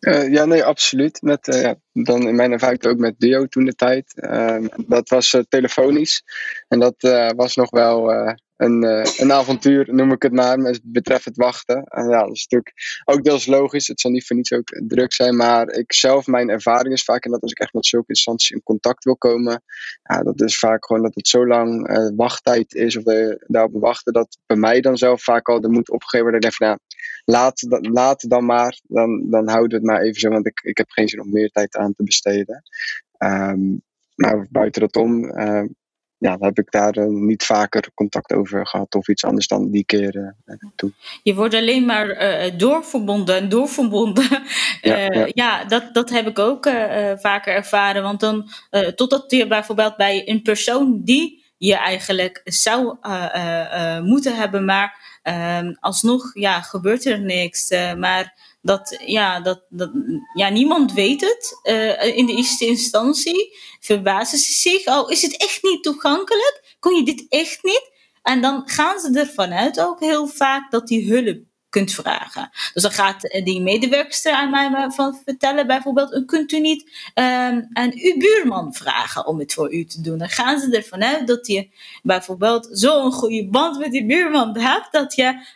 Uh, 0.00 0.32
ja, 0.32 0.44
nee, 0.44 0.64
absoluut. 0.64 1.22
Met, 1.22 1.46
ja, 1.46 1.76
dan 1.92 2.28
in 2.28 2.36
mijn 2.36 2.52
ervaring 2.52 2.84
ook 2.84 2.98
met 2.98 3.14
Dio 3.18 3.46
toen 3.46 3.64
de 3.64 3.74
tijd. 3.74 4.12
Uh, 4.16 4.66
dat 4.86 5.08
was 5.08 5.32
uh, 5.32 5.42
telefonisch. 5.48 6.22
En 6.68 6.78
dat 6.78 6.94
was 7.36 7.56
nog 7.56 7.70
wel 7.70 8.10
een, 8.56 8.82
een 9.20 9.32
avontuur, 9.32 9.94
noem 9.94 10.12
ik 10.12 10.22
het 10.22 10.32
maar, 10.32 10.78
betreft 10.82 11.24
het 11.24 11.36
wachten. 11.36 11.82
En 11.84 12.08
ja, 12.08 12.20
dat 12.20 12.34
is 12.34 12.46
natuurlijk 12.48 12.72
ook 13.04 13.24
deels 13.24 13.46
logisch. 13.46 13.86
Het 13.86 14.00
zal 14.00 14.10
niet 14.10 14.26
voor 14.26 14.36
niets 14.36 14.52
ook 14.52 14.68
druk 14.86 15.12
zijn. 15.12 15.36
Maar 15.36 15.70
ik 15.70 15.92
zelf, 15.92 16.26
mijn 16.26 16.48
ervaring 16.48 16.94
is 16.94 17.04
vaak, 17.04 17.24
en 17.24 17.30
dat 17.30 17.42
als 17.42 17.50
ik 17.50 17.58
echt 17.58 17.72
met 17.72 17.86
zulke 17.86 18.08
instanties 18.08 18.50
in 18.50 18.62
contact 18.62 19.04
wil 19.04 19.16
komen, 19.16 19.62
ja, 20.02 20.22
dat 20.22 20.40
is 20.40 20.58
vaak 20.58 20.86
gewoon 20.86 21.02
dat 21.02 21.14
het 21.14 21.28
zo 21.28 21.46
lang 21.46 21.88
wachttijd 22.16 22.74
is, 22.74 22.96
of 22.96 23.02
daarop 23.46 23.80
wachten, 23.80 24.12
dat 24.12 24.38
bij 24.46 24.56
mij 24.56 24.80
dan 24.80 24.96
zelf 24.96 25.22
vaak 25.22 25.48
al 25.48 25.60
de 25.60 25.68
moed 25.68 25.90
opgegeven 25.90 26.26
wordt. 26.26 26.44
Ik 26.44 26.50
denk 26.50 26.70
van 26.70 26.78
laat, 27.30 27.66
laat 27.80 28.28
dan 28.30 28.44
maar, 28.44 28.80
dan, 28.82 29.30
dan 29.30 29.48
houden 29.48 29.68
we 29.68 29.74
het 29.74 29.84
maar 29.84 30.02
even 30.02 30.20
zo, 30.20 30.28
want 30.28 30.46
ik, 30.46 30.60
ik 30.62 30.78
heb 30.78 30.90
geen 30.90 31.08
zin 31.08 31.20
om 31.20 31.32
meer 31.32 31.50
tijd 31.50 31.76
aan 31.76 31.94
te 31.94 32.02
besteden. 32.02 32.62
Um, 33.18 33.82
maar 34.14 34.46
buiten 34.50 34.80
dat 34.80 34.96
om, 34.96 35.24
uh, 35.24 35.64
ja, 36.18 36.36
heb 36.40 36.58
ik 36.58 36.70
daar 36.70 36.98
uh, 36.98 37.06
niet 37.06 37.44
vaker 37.44 37.90
contact 37.94 38.32
over 38.32 38.66
gehad 38.66 38.94
of 38.94 39.08
iets 39.08 39.24
anders 39.24 39.46
dan 39.46 39.70
die 39.70 39.84
keer 39.84 40.16
uh, 40.16 40.54
toe. 40.76 40.92
Je 41.22 41.34
wordt 41.34 41.54
alleen 41.54 41.84
maar 41.84 42.16
doorverbonden 42.56 43.36
en 43.36 43.48
doorverbonden. 43.48 44.28
Ja, 44.80 44.96
ja. 44.96 45.28
ja, 45.32 45.64
dat, 45.64 45.94
dat 45.94 46.10
heb 46.10 46.26
ik 46.26 46.38
ook 46.38 46.64
vaker 47.20 47.54
ervaren. 47.54 48.02
Want 48.02 48.20
dan, 48.20 48.48
totdat 48.94 49.30
je 49.30 49.46
bijvoorbeeld 49.46 49.96
bij 49.96 50.28
een 50.28 50.42
persoon 50.42 51.00
die 51.04 51.44
je 51.56 51.76
eigenlijk 51.76 52.40
zou 52.44 52.96
moeten 54.02 54.36
hebben, 54.36 54.64
maar 54.64 55.07
Um, 55.28 55.76
alsnog 55.80 56.30
ja, 56.34 56.60
gebeurt 56.60 57.04
er 57.04 57.20
niks. 57.20 57.70
Uh, 57.70 57.94
maar 57.94 58.56
dat, 58.62 59.02
ja, 59.06 59.40
dat, 59.40 59.62
dat, 59.68 59.90
ja, 60.34 60.48
niemand 60.48 60.92
weet 60.92 61.20
het. 61.20 61.60
Uh, 61.62 62.16
in 62.16 62.26
de 62.26 62.34
eerste 62.34 62.66
instantie 62.66 63.58
verbazen 63.80 64.38
ze 64.38 64.52
zich. 64.52 64.86
Oh, 64.86 65.10
is 65.10 65.22
het 65.22 65.36
echt 65.36 65.62
niet 65.62 65.82
toegankelijk? 65.82 66.76
Kon 66.78 66.94
je 66.94 67.04
dit 67.04 67.26
echt 67.28 67.62
niet? 67.62 67.90
En 68.22 68.40
dan 68.40 68.62
gaan 68.64 69.00
ze 69.00 69.18
ervan 69.18 69.52
uit 69.52 69.80
ook 69.80 70.00
heel 70.00 70.26
vaak 70.26 70.70
dat 70.70 70.86
die 70.86 71.12
hulp 71.12 71.38
kunt 71.70 71.92
vragen. 71.92 72.50
Dus 72.74 72.82
dan 72.82 72.92
gaat 72.92 73.20
die 73.44 73.60
medewerkster 73.60 74.32
aan 74.32 74.50
mij 74.50 74.90
van 74.90 75.20
vertellen 75.24 75.66
bijvoorbeeld, 75.66 76.24
kunt 76.26 76.52
u 76.52 76.60
niet 76.60 76.82
um, 77.14 77.68
aan 77.72 77.92
uw 77.94 78.16
buurman 78.18 78.74
vragen 78.74 79.26
om 79.26 79.38
het 79.38 79.52
voor 79.52 79.74
u 79.74 79.84
te 79.84 80.00
doen. 80.00 80.18
Dan 80.18 80.28
gaan 80.28 80.60
ze 80.60 80.76
ervan 80.76 81.02
uit 81.02 81.26
dat 81.26 81.46
je 81.46 81.68
bijvoorbeeld 82.02 82.68
zo'n 82.70 83.12
goede 83.12 83.48
band 83.48 83.78
met 83.78 83.92
die 83.92 84.06
buurman 84.06 84.58
hebt, 84.58 84.92
dat 84.92 85.14
je 85.14 85.46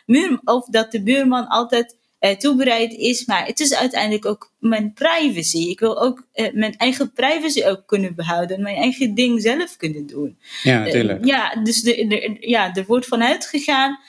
of 0.43 0.65
dat 0.65 0.91
de 0.91 1.03
buurman 1.03 1.47
altijd 1.47 1.95
uh, 2.23 2.31
toebereid 2.31 2.93
is. 2.93 3.25
Maar 3.25 3.45
het 3.45 3.59
is 3.59 3.75
uiteindelijk 3.75 4.25
ook 4.25 4.51
mijn 4.59 4.93
privacy. 4.93 5.57
Ik 5.57 5.79
wil 5.79 6.01
ook 6.01 6.27
uh, 6.35 6.53
mijn 6.53 6.77
eigen 6.77 7.11
privacy 7.13 7.63
ook 7.63 7.83
kunnen 7.85 8.15
behouden. 8.15 8.61
Mijn 8.61 8.75
eigen 8.75 9.13
ding 9.13 9.41
zelf 9.41 9.77
kunnen 9.77 10.05
doen. 10.05 10.37
Ja, 10.63 10.83
natuurlijk. 10.83 11.19
Uh, 11.19 11.25
ja, 11.25 11.55
dus 11.63 11.81
de, 11.81 12.07
de, 12.07 12.37
ja, 12.39 12.73
er 12.73 12.85
wordt 12.85 13.05
vanuit 13.05 13.45
gegaan 13.45 13.99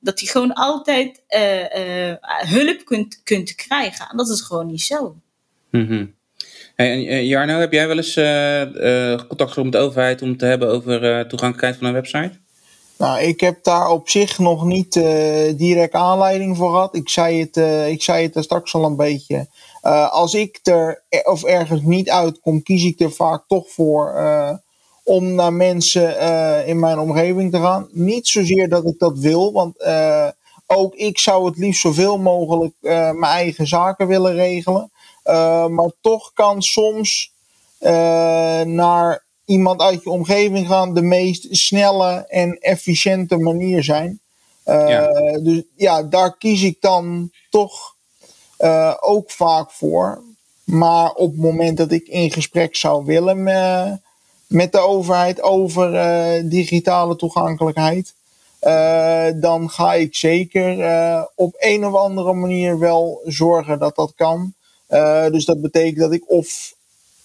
dat 0.00 0.20
je 0.20 0.28
gewoon 0.28 0.52
altijd 0.52 1.22
hulp 2.46 2.84
kunt, 2.84 3.20
kunt 3.24 3.54
krijgen. 3.54 4.08
En 4.10 4.16
dat 4.16 4.28
is 4.28 4.40
gewoon 4.40 4.66
niet 4.66 4.82
zo. 4.82 5.16
Mm 5.70 5.86
-hmm. 5.86 6.14
Hey, 6.76 7.08
en 7.08 7.26
Jarno, 7.26 7.58
heb 7.58 7.72
jij 7.72 7.86
wel 7.86 7.96
eens 7.96 8.14
contact 9.28 9.52
gehad 9.52 9.64
met 9.64 9.72
de 9.72 9.78
overheid 9.78 10.22
om 10.22 10.36
te 10.36 10.46
hebben 10.46 10.68
over 10.68 11.00
toegankelijkheid 11.28 11.76
van 11.76 11.86
een 11.86 11.92
website? 11.92 12.41
Nou, 13.02 13.20
ik 13.20 13.40
heb 13.40 13.64
daar 13.64 13.90
op 13.90 14.08
zich 14.08 14.38
nog 14.38 14.64
niet 14.64 14.96
uh, 14.96 15.04
direct 15.56 15.94
aanleiding 15.94 16.56
voor 16.56 16.70
gehad. 16.70 16.94
Ik 16.94 17.08
zei 17.08 17.40
het, 17.40 17.56
uh, 17.56 17.88
ik 17.88 18.02
zei 18.02 18.22
het 18.22 18.36
er 18.36 18.42
straks 18.42 18.74
al 18.74 18.84
een 18.84 18.96
beetje. 18.96 19.48
Uh, 19.82 20.12
als 20.12 20.34
ik 20.34 20.58
er 20.62 21.02
of 21.24 21.44
ergens 21.44 21.80
niet 21.82 22.10
uitkom, 22.10 22.62
kies 22.62 22.84
ik 22.84 23.00
er 23.00 23.12
vaak 23.12 23.44
toch 23.46 23.70
voor 23.70 24.14
om 25.04 25.34
naar 25.34 25.52
mensen 25.52 26.18
in 26.66 26.78
mijn 26.78 26.98
omgeving 26.98 27.52
te 27.52 27.60
gaan. 27.60 27.88
Niet 27.90 28.28
zozeer 28.28 28.68
dat 28.68 28.84
ik 28.84 28.98
dat 28.98 29.18
wil, 29.18 29.52
want 29.52 29.84
ook 30.66 30.94
ik 30.94 31.18
zou 31.18 31.46
het 31.46 31.56
liefst 31.56 31.80
zoveel 31.80 32.18
mogelijk 32.18 32.74
mijn 32.80 33.22
eigen 33.22 33.66
zaken 33.66 34.06
willen 34.06 34.34
regelen. 34.34 34.90
maar 35.70 35.92
toch 36.00 36.32
kan 36.34 36.62
soms 36.62 37.32
naar 38.64 39.24
iemand 39.44 39.80
uit 39.80 40.02
je 40.02 40.10
omgeving 40.10 40.66
gaan 40.66 40.94
de 40.94 41.02
meest 41.02 41.46
snelle 41.50 42.26
en 42.28 42.58
efficiënte 42.60 43.36
manier 43.36 43.84
zijn. 43.84 44.20
Uh, 44.66 44.88
ja. 44.88 45.38
Dus 45.38 45.62
ja, 45.76 46.02
daar 46.02 46.36
kies 46.36 46.62
ik 46.62 46.76
dan 46.80 47.30
toch 47.50 47.94
uh, 48.58 48.94
ook 49.00 49.30
vaak 49.30 49.70
voor. 49.70 50.22
Maar 50.64 51.12
op 51.12 51.30
het 51.30 51.40
moment 51.40 51.76
dat 51.76 51.92
ik 51.92 52.06
in 52.08 52.30
gesprek 52.30 52.76
zou 52.76 53.04
willen 53.04 53.42
met, 53.42 54.00
met 54.46 54.72
de 54.72 54.78
overheid 54.78 55.42
over 55.42 55.94
uh, 55.94 56.50
digitale 56.50 57.16
toegankelijkheid, 57.16 58.14
dan 59.40 59.70
ga 59.70 59.94
ik 59.94 60.14
zeker 60.14 60.76
op 61.34 61.54
een 61.58 61.86
of 61.86 61.94
andere 61.94 62.32
manier 62.32 62.78
wel 62.78 63.20
zorgen 63.24 63.78
dat 63.78 63.96
dat 63.96 64.12
kan. 64.16 64.54
dus 65.30 65.44
dat 65.44 65.60
betekent 65.60 65.98
dat 65.98 66.12
ik 66.12 66.30
of 66.30 66.74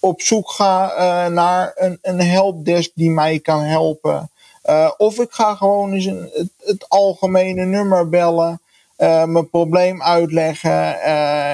op 0.00 0.20
zoek 0.20 0.50
ga 0.50 0.92
uh, 0.92 1.32
naar 1.32 1.72
een, 1.74 1.98
een 2.02 2.20
helpdesk 2.20 2.90
die 2.94 3.10
mij 3.10 3.38
kan 3.38 3.60
helpen. 3.62 4.30
Uh, 4.64 4.90
of 4.96 5.18
ik 5.18 5.30
ga 5.30 5.54
gewoon 5.54 5.92
eens 5.92 6.04
een, 6.04 6.30
het, 6.32 6.48
het 6.58 6.88
algemene 6.88 7.64
nummer 7.64 8.08
bellen, 8.08 8.60
uh, 8.98 9.24
mijn 9.24 9.50
probleem 9.50 10.02
uitleggen 10.02 11.00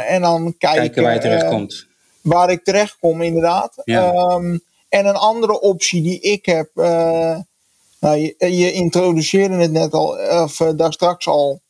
en 0.06 0.22
dan 0.22 0.54
kijken, 0.58 0.80
kijken 0.80 1.02
waar 1.02 1.14
je 1.14 1.20
terechtkomt. 1.20 1.86
waar 2.20 2.50
ik 2.50 2.64
terechtkom, 2.64 3.22
inderdaad. 3.22 3.72
Ja. 3.84 4.12
Um, 4.12 4.62
en 4.88 5.06
een 5.06 5.16
andere 5.16 5.60
optie 5.60 6.02
die 6.02 6.20
ik 6.20 6.46
heb, 6.46 6.70
nou, 6.74 8.16
je, 8.16 8.34
je, 8.38 8.72
introduceerde 8.72 9.54
het 9.54 9.72
net 9.72 9.92
al, 9.92 10.16
of 10.42 10.56
daar 10.56 10.92
straks 10.92 11.26
al. 11.26 11.60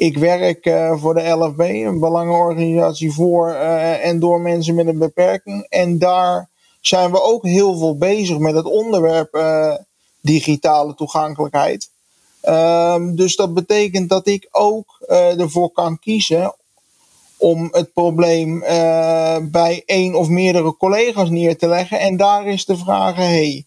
Ik 0.00 0.18
werk 0.18 0.66
uh, 0.66 1.00
voor 1.00 1.14
de 1.14 1.28
LFB, 1.28 1.60
een 1.60 1.98
belangenorganisatie 1.98 3.12
voor 3.12 3.48
uh, 3.50 4.06
en 4.06 4.20
door 4.20 4.40
mensen 4.40 4.74
met 4.74 4.86
een 4.86 4.98
beperking. 4.98 5.66
En 5.68 5.98
daar 5.98 6.48
zijn 6.80 7.10
we 7.10 7.22
ook 7.22 7.46
heel 7.46 7.78
veel 7.78 7.96
bezig 7.96 8.38
met 8.38 8.54
het 8.54 8.64
onderwerp 8.64 9.34
uh, 9.34 9.74
digitale 10.20 10.94
toegankelijkheid. 10.94 11.90
Ehm, 12.40 13.14
dus 13.14 13.36
dat 13.36 13.54
betekent 13.54 14.08
dat 14.08 14.26
ik 14.26 14.48
ook 14.50 14.98
ervoor 15.08 15.70
kan 15.70 15.98
kiezen 15.98 16.54
om 17.36 17.68
het 17.72 17.92
probleem 17.92 18.60
bij 19.50 19.82
één 19.86 20.14
of 20.14 20.28
meerdere 20.28 20.76
collega's 20.76 21.30
neer 21.30 21.58
te 21.58 21.68
leggen. 21.68 21.98
En 22.00 22.16
daar 22.16 22.46
is 22.46 22.64
de 22.64 22.76
vraag: 22.76 23.16
hey, 23.16 23.64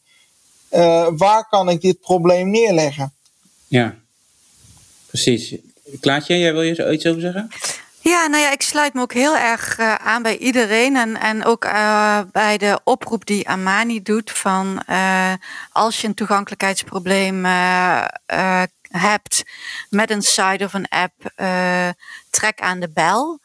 waar 1.18 1.48
kan 1.50 1.70
ik 1.70 1.82
dit 1.82 2.00
probleem 2.00 2.50
neerleggen? 2.50 3.14
Ja, 3.68 3.96
precies. 5.08 5.56
Klaatje, 6.00 6.40
jij 6.40 6.54
wil 6.54 6.62
je 6.62 6.92
iets 6.92 7.06
over 7.06 7.22
zeggen? 7.22 7.50
Ja, 8.00 8.28
nou 8.28 8.44
ja, 8.44 8.52
ik 8.52 8.62
sluit 8.62 8.94
me 8.94 9.02
ook 9.02 9.14
heel 9.14 9.38
erg 9.38 9.80
uh, 9.80 9.96
aan 9.96 10.22
bij 10.22 10.38
iedereen. 10.38 10.96
En, 10.96 11.20
en 11.20 11.46
ook 11.46 11.66
uh, 11.66 12.20
bij 12.32 12.58
de 12.58 12.80
oproep 12.84 13.26
die 13.26 13.50
Amani 13.50 14.02
doet 14.02 14.32
van 14.32 14.84
uh, 14.90 15.34
als 15.72 16.02
je 16.02 16.08
een 16.08 16.14
toegankelijkheidsprobleem 16.14 17.46
hebt 18.90 19.44
met 19.90 20.12
een 20.12 20.22
site 20.22 20.64
of 20.64 20.74
een 20.74 20.88
app, 20.88 21.14
trek 22.30 22.60
aan 22.60 22.80
de 22.80 22.90
bel. 22.94 23.40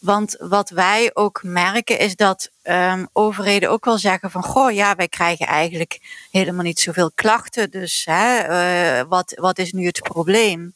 Want 0.00 0.36
wat 0.38 0.70
wij 0.70 1.10
ook 1.14 1.40
merken 1.42 1.98
is 1.98 2.16
dat 2.16 2.50
um, 2.62 3.08
overheden 3.12 3.70
ook 3.70 3.84
wel 3.84 3.98
zeggen 3.98 4.30
van 4.30 4.42
goh, 4.42 4.72
ja, 4.72 4.94
wij 4.94 5.08
krijgen 5.08 5.46
eigenlijk 5.46 6.26
helemaal 6.30 6.64
niet 6.64 6.80
zoveel 6.80 7.10
klachten. 7.14 7.70
Dus 7.70 8.02
hè, 8.10 9.06
wat, 9.06 9.32
wat 9.36 9.58
is 9.58 9.72
nu 9.72 9.86
het 9.86 10.00
probleem? 10.00 10.74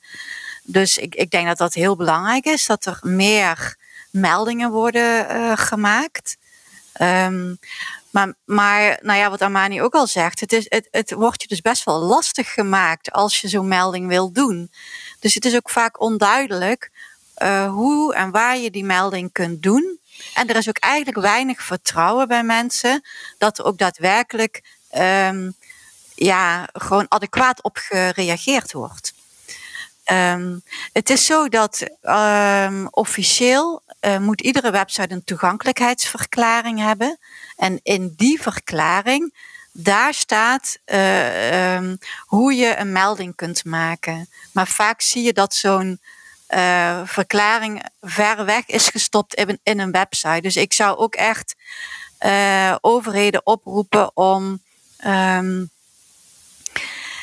Dus 0.71 0.99
ik, 0.99 1.15
ik 1.15 1.31
denk 1.31 1.47
dat 1.47 1.59
dat 1.59 1.75
heel 1.75 1.97
belangrijk 1.97 2.45
is, 2.45 2.67
dat 2.67 2.85
er 2.85 2.99
meer 3.03 3.77
meldingen 4.11 4.71
worden 4.71 5.37
uh, 5.37 5.53
gemaakt. 5.57 6.37
Um, 7.01 7.59
maar, 8.11 8.35
maar 8.45 8.99
nou 9.03 9.19
ja, 9.19 9.31
wat 9.31 9.43
Armani 9.43 9.83
ook 9.83 9.95
al 9.95 10.07
zegt, 10.07 10.41
het, 10.41 10.53
is, 10.53 10.67
het, 10.69 10.89
het 10.91 11.13
wordt 11.13 11.43
je 11.43 11.49
dus 11.49 11.61
best 11.61 11.85
wel 11.85 11.99
lastig 11.99 12.53
gemaakt 12.53 13.13
als 13.13 13.41
je 13.41 13.49
zo'n 13.49 13.69
melding 13.69 14.09
wil 14.09 14.33
doen. 14.33 14.71
Dus 15.21 15.35
het 15.35 15.45
is 15.45 15.55
ook 15.55 15.71
vaak 15.71 16.01
onduidelijk 16.01 16.91
uh, 17.43 17.71
hoe 17.71 18.15
en 18.15 18.31
waar 18.31 18.59
je 18.59 18.71
die 18.71 18.85
melding 18.85 19.33
kunt 19.33 19.63
doen. 19.63 19.99
En 20.35 20.49
er 20.49 20.57
is 20.57 20.69
ook 20.69 20.79
eigenlijk 20.79 21.19
weinig 21.21 21.63
vertrouwen 21.63 22.29
bij 22.29 22.43
mensen 22.43 23.03
dat 23.39 23.59
er 23.59 23.65
ook 23.65 23.79
daadwerkelijk 23.79 24.63
um, 24.97 25.55
ja, 26.15 26.69
gewoon 26.73 27.07
adequaat 27.09 27.63
op 27.63 27.77
gereageerd 27.77 28.73
wordt. 28.73 29.13
Um, 30.13 30.63
het 30.93 31.11
is 31.11 31.27
zo 31.27 31.49
dat 31.49 31.87
um, 32.03 32.89
officieel 32.91 33.83
uh, 34.01 34.19
moet 34.19 34.41
iedere 34.41 34.71
website 34.71 35.15
een 35.15 35.25
toegankelijkheidsverklaring 35.25 36.79
hebben. 36.79 37.19
En 37.57 37.81
in 37.83 38.15
die 38.17 38.43
verklaring, 38.43 39.35
daar 39.73 40.15
staat 40.15 40.79
uh, 40.87 41.75
um, 41.75 41.99
hoe 42.27 42.55
je 42.55 42.77
een 42.77 42.93
melding 42.93 43.35
kunt 43.35 43.65
maken. 43.65 44.29
Maar 44.53 44.67
vaak 44.67 45.01
zie 45.01 45.23
je 45.23 45.33
dat 45.33 45.55
zo'n 45.55 46.01
uh, 46.49 47.01
verklaring 47.05 47.85
ver 48.01 48.45
weg 48.45 48.67
is 48.67 48.89
gestopt 48.89 49.35
in 49.63 49.81
een 49.81 49.93
website. 49.93 50.41
Dus 50.41 50.57
ik 50.57 50.73
zou 50.73 50.97
ook 50.97 51.15
echt 51.15 51.55
overheden 52.81 53.47
oproepen 53.47 54.17
om 54.17 54.63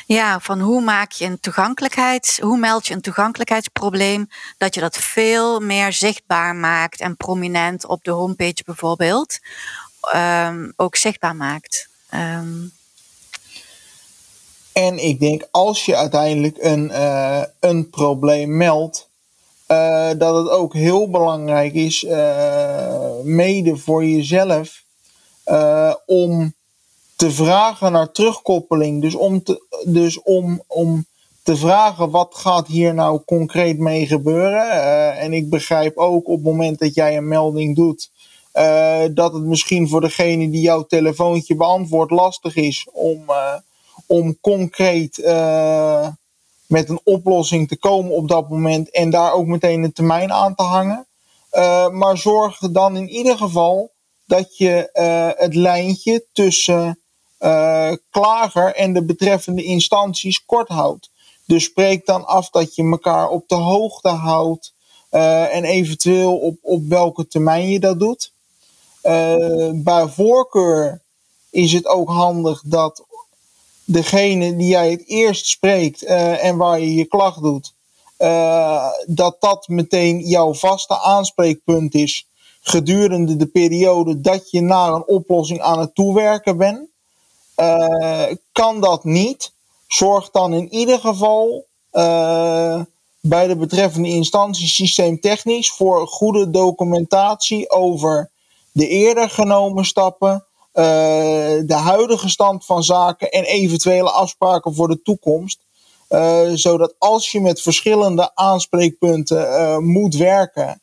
ja, 0.06 0.40
van 0.40 0.60
hoe 0.60 0.80
maak 0.80 1.12
je 1.12 1.24
een 1.24 1.40
toegankelijkheids, 1.40 2.38
hoe 2.38 2.58
meld 2.58 2.86
je 2.86 2.94
een 2.94 3.00
toegankelijkheidsprobleem, 3.00 4.28
dat 4.58 4.74
je 4.74 4.80
dat 4.80 4.96
veel 4.96 5.60
meer 5.60 5.92
zichtbaar 5.92 6.54
maakt 6.54 7.00
en 7.00 7.16
prominent 7.16 7.86
op 7.86 8.04
de 8.04 8.10
homepage 8.10 8.62
bijvoorbeeld 8.64 9.38
um, 10.14 10.72
ook 10.76 10.96
zichtbaar 10.96 11.36
maakt. 11.36 11.88
Um, 12.14 12.72
en 14.72 15.04
ik 15.04 15.20
denk 15.20 15.48
als 15.50 15.84
je 15.84 15.96
uiteindelijk 15.96 16.56
een, 16.60 16.88
uh, 16.88 17.42
een 17.60 17.90
probleem 17.90 18.56
meldt, 18.56 19.08
uh, 19.68 20.10
dat 20.18 20.36
het 20.36 20.48
ook 20.48 20.74
heel 20.74 21.10
belangrijk 21.10 21.74
is, 21.74 22.02
uh, 22.02 23.10
mede 23.22 23.76
voor 23.76 24.04
jezelf, 24.04 24.84
om 26.06 26.54
te 27.16 27.30
vragen 27.30 27.92
naar 27.92 28.12
terugkoppeling. 28.12 29.02
Dus 29.02 29.14
om 29.14 29.42
te, 29.42 29.82
dus 29.84 30.22
om, 30.22 30.62
om 30.66 31.06
te 31.42 31.56
vragen 31.56 32.10
wat 32.10 32.34
gaat 32.34 32.66
hier 32.66 32.94
nou 32.94 33.20
concreet 33.24 33.78
mee 33.78 34.06
gebeuren. 34.06 34.66
Uh, 34.66 35.22
en 35.22 35.32
ik 35.32 35.50
begrijp 35.50 35.96
ook 35.96 36.28
op 36.28 36.34
het 36.34 36.44
moment 36.44 36.78
dat 36.78 36.94
jij 36.94 37.16
een 37.16 37.28
melding 37.28 37.76
doet. 37.76 38.10
Uh, 38.54 39.02
dat 39.10 39.32
het 39.32 39.42
misschien 39.42 39.88
voor 39.88 40.00
degene 40.00 40.50
die 40.50 40.60
jouw 40.60 40.82
telefoontje 40.82 41.54
beantwoordt 41.54 42.10
lastig 42.10 42.56
is 42.56 42.86
om, 42.92 43.22
uh, 43.28 43.54
om 44.06 44.40
concreet 44.40 45.16
met 46.66 46.88
een 46.88 47.00
oplossing 47.04 47.68
te 47.68 47.78
komen 47.78 48.12
op 48.12 48.28
dat 48.28 48.48
moment 48.48 48.90
en 48.90 49.10
daar 49.10 49.32
ook 49.32 49.46
meteen 49.46 49.82
een 49.82 49.92
termijn 49.92 50.32
aan 50.32 50.54
te 50.54 50.62
hangen. 50.62 51.06
maar 51.92 52.18
zorg 52.18 52.58
dan 52.58 52.96
in 52.96 53.08
ieder 53.08 53.36
geval 53.36 53.90
dat 54.24 54.56
je 54.56 54.90
het 55.36 55.54
lijntje 55.54 56.24
tussen 56.32 56.98
uh, 57.40 57.92
klager 58.10 58.74
en 58.74 58.92
de 58.92 59.04
betreffende 59.04 59.62
instanties 59.62 60.44
kort 60.44 60.68
houdt. 60.68 61.10
Dus 61.44 61.64
spreek 61.64 62.06
dan 62.06 62.26
af 62.26 62.50
dat 62.50 62.74
je 62.74 62.82
elkaar 62.82 63.28
op 63.28 63.48
de 63.48 63.54
hoogte 63.54 64.08
houdt 64.08 64.72
uh, 65.10 65.54
en 65.54 65.64
eventueel 65.64 66.36
op, 66.36 66.56
op 66.62 66.88
welke 66.88 67.26
termijn 67.26 67.68
je 67.68 67.80
dat 67.80 67.98
doet. 67.98 68.32
Uh, 69.02 69.70
bij 69.74 70.08
voorkeur 70.08 71.00
is 71.50 71.72
het 71.72 71.86
ook 71.86 72.08
handig 72.08 72.62
dat 72.64 73.04
degene 73.84 74.56
die 74.56 74.68
jij 74.68 74.90
het 74.90 75.06
eerst 75.06 75.46
spreekt 75.46 76.02
en 76.02 76.56
waar 76.56 76.80
je 76.80 76.94
je 76.94 77.04
klacht 77.04 77.42
doet, 77.42 77.72
dat 79.06 79.36
dat 79.40 79.68
meteen 79.68 80.20
jouw 80.20 80.54
vaste 80.54 81.00
aanspreekpunt 81.00 81.94
is 81.94 82.26
gedurende 82.68 83.36
de 83.36 83.46
periode 83.46 84.20
dat 84.20 84.50
je 84.50 84.60
naar 84.60 84.92
een 84.92 85.06
oplossing 85.06 85.60
aan 85.60 85.78
het 85.78 85.94
toewerken 85.94 86.56
bent. 86.56 86.88
Uh, 87.56 88.26
kan 88.52 88.80
dat 88.80 89.04
niet, 89.04 89.52
zorg 89.88 90.30
dan 90.30 90.52
in 90.52 90.72
ieder 90.72 90.98
geval 90.98 91.66
uh, 91.92 92.80
bij 93.20 93.46
de 93.46 93.56
betreffende 93.56 94.08
instantie 94.08 94.68
systeemtechnisch 94.68 95.70
voor 95.70 96.08
goede 96.08 96.50
documentatie 96.50 97.70
over 97.70 98.30
de 98.72 98.88
eerder 98.88 99.30
genomen 99.30 99.84
stappen, 99.84 100.44
uh, 100.74 100.82
de 101.64 101.74
huidige 101.74 102.28
stand 102.28 102.64
van 102.64 102.84
zaken 102.84 103.30
en 103.30 103.44
eventuele 103.44 104.10
afspraken 104.10 104.74
voor 104.74 104.88
de 104.88 105.02
toekomst. 105.02 105.58
zodat 106.54 106.94
als 106.98 107.32
je 107.32 107.40
met 107.40 107.60
verschillende 107.60 108.30
aanspreekpunten 108.34 109.84
moet 109.84 110.14
werken, 110.14 110.80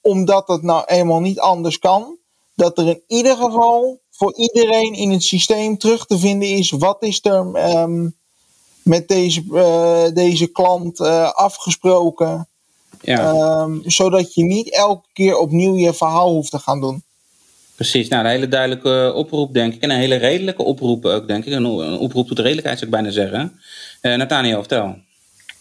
omdat 0.00 0.48
het 0.48 0.62
nou 0.62 0.84
eenmaal 0.86 1.20
niet 1.20 1.40
anders 1.40 1.78
kan, 1.78 2.16
dat 2.54 2.78
er 2.78 2.86
in 2.86 3.02
ieder 3.06 3.36
geval 3.36 4.00
voor 4.16 4.34
iedereen 4.36 4.94
in 4.94 5.10
het 5.10 5.22
systeem 5.22 5.78
terug 5.78 6.06
te 6.06 6.18
vinden 6.18 6.48
is 6.48 6.70
wat 6.70 7.02
is 7.02 7.20
er 7.22 7.72
um, 7.78 8.14
met 8.82 9.08
deze, 9.08 9.42
uh, 9.50 10.14
deze 10.14 10.46
klant 10.46 11.00
uh, 11.00 11.32
afgesproken. 11.32 12.48
Ja. 13.00 13.60
Um, 13.62 13.82
zodat 13.84 14.34
je 14.34 14.42
niet 14.42 14.74
elke 14.74 15.06
keer 15.12 15.38
opnieuw 15.38 15.76
je 15.76 15.94
verhaal 15.94 16.30
hoeft 16.30 16.50
te 16.50 16.58
gaan 16.58 16.80
doen. 16.80 17.04
Precies, 17.74 18.08
nou 18.08 18.24
een 18.24 18.30
hele 18.30 18.48
duidelijke 18.48 19.12
oproep 19.14 19.54
denk 19.54 19.74
ik. 19.74 19.82
En 19.82 19.90
een 19.90 19.98
hele 19.98 20.14
redelijke 20.14 20.62
oproep 20.62 21.04
ook 21.04 21.26
denk 21.26 21.44
ik. 21.44 21.52
Een, 21.52 21.66
oproep 21.98 22.28
tot 22.28 22.38
redelijkheid 22.38 22.78
zou 22.78 22.90
ik 22.90 22.96
bijna 22.96 23.10
zeggen. 23.10 23.60
Uh, 24.02 24.14
Nathaniel, 24.14 24.58
vertel. 24.58 24.96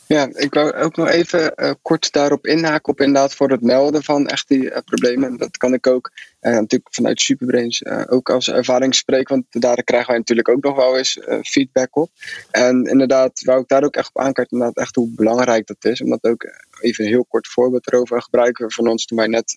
Ja, 0.07 0.29
ik 0.33 0.53
wou 0.53 0.73
ook 0.73 0.95
nog 0.95 1.09
even 1.09 1.53
uh, 1.55 1.71
kort 1.81 2.11
daarop 2.11 2.47
inhaken 2.47 2.93
op 2.93 2.99
inderdaad 2.99 3.33
voor 3.33 3.49
het 3.49 3.61
melden 3.61 4.03
van 4.03 4.27
echt 4.27 4.47
die 4.47 4.63
uh, 4.63 4.77
problemen. 4.85 5.37
Dat 5.37 5.57
kan 5.57 5.73
ik 5.73 5.87
ook 5.87 6.11
uh, 6.41 6.53
natuurlijk 6.53 6.93
vanuit 6.93 7.21
Superbrains 7.21 7.85
ook 7.85 8.29
als 8.29 8.49
ervaring 8.49 8.95
spreken, 8.95 9.35
want 9.35 9.63
daar 9.63 9.83
krijgen 9.83 10.09
wij 10.09 10.17
natuurlijk 10.17 10.49
ook 10.49 10.63
nog 10.63 10.75
wel 10.75 10.97
eens 10.97 11.19
feedback 11.41 11.95
op. 11.95 12.09
En 12.51 12.83
inderdaad, 12.83 13.41
wou 13.41 13.61
ik 13.61 13.67
daar 13.67 13.83
ook 13.83 13.95
echt 13.95 14.09
op 14.13 14.21
aankaarten, 14.21 14.57
inderdaad 14.57 14.83
echt 14.83 14.95
hoe 14.95 15.11
belangrijk 15.15 15.67
dat 15.67 15.85
is. 15.85 16.01
Omdat 16.01 16.23
ook 16.23 16.45
even 16.79 17.03
een 17.03 17.11
heel 17.11 17.25
kort 17.25 17.47
voorbeeld 17.47 17.87
erover 17.87 18.21
gebruiken 18.21 18.71
van 18.71 18.87
ons 18.87 19.05
toen 19.05 19.17
wij 19.17 19.27
net 19.27 19.53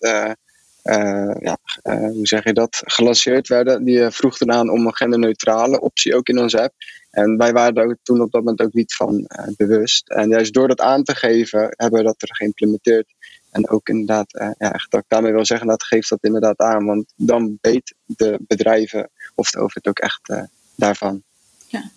ja, 1.39 1.57
uh, 1.83 2.09
hoe 2.11 2.27
zeg 2.27 2.43
je 2.43 2.53
dat, 2.53 2.81
gelanceerd 2.85 3.47
werden. 3.47 3.83
Die 3.83 4.09
vroegen 4.09 4.51
aan 4.51 4.69
om 4.69 4.85
een 4.85 4.95
genderneutrale 4.95 5.81
optie 5.81 6.15
ook 6.15 6.27
in 6.27 6.39
onze 6.39 6.61
app. 6.61 6.73
En 7.11 7.37
wij 7.37 7.51
waren 7.51 7.73
daar 7.73 7.97
toen 8.03 8.21
op 8.21 8.31
dat 8.31 8.41
moment 8.41 8.61
ook 8.61 8.73
niet 8.73 8.95
van 8.95 9.29
bewust. 9.57 10.09
En 10.09 10.29
juist 10.29 10.53
door 10.53 10.67
dat 10.67 10.81
aan 10.81 11.03
te 11.03 11.15
geven, 11.15 11.61
hebben 11.69 11.99
we 11.99 12.05
dat 12.05 12.21
er 12.21 12.35
geïmplementeerd. 12.35 13.13
En 13.51 13.69
ook 13.69 13.89
inderdaad, 13.89 14.31
ja, 14.31 14.71
echt 14.71 14.91
dat 14.91 14.99
ik 14.99 15.05
daarmee 15.07 15.31
wil 15.31 15.45
zeggen, 15.45 15.67
dat 15.67 15.83
geeft 15.83 16.09
dat 16.09 16.23
inderdaad 16.23 16.59
aan. 16.59 16.85
Want 16.85 17.13
dan 17.15 17.57
weet 17.61 17.93
de 18.05 18.39
bedrijven 18.47 19.09
of 19.35 19.49
de 19.49 19.59
overheid 19.59 19.87
ook 19.87 19.99
echt 19.99 20.33
daarvan. 20.75 21.23
Ja, 21.67 21.91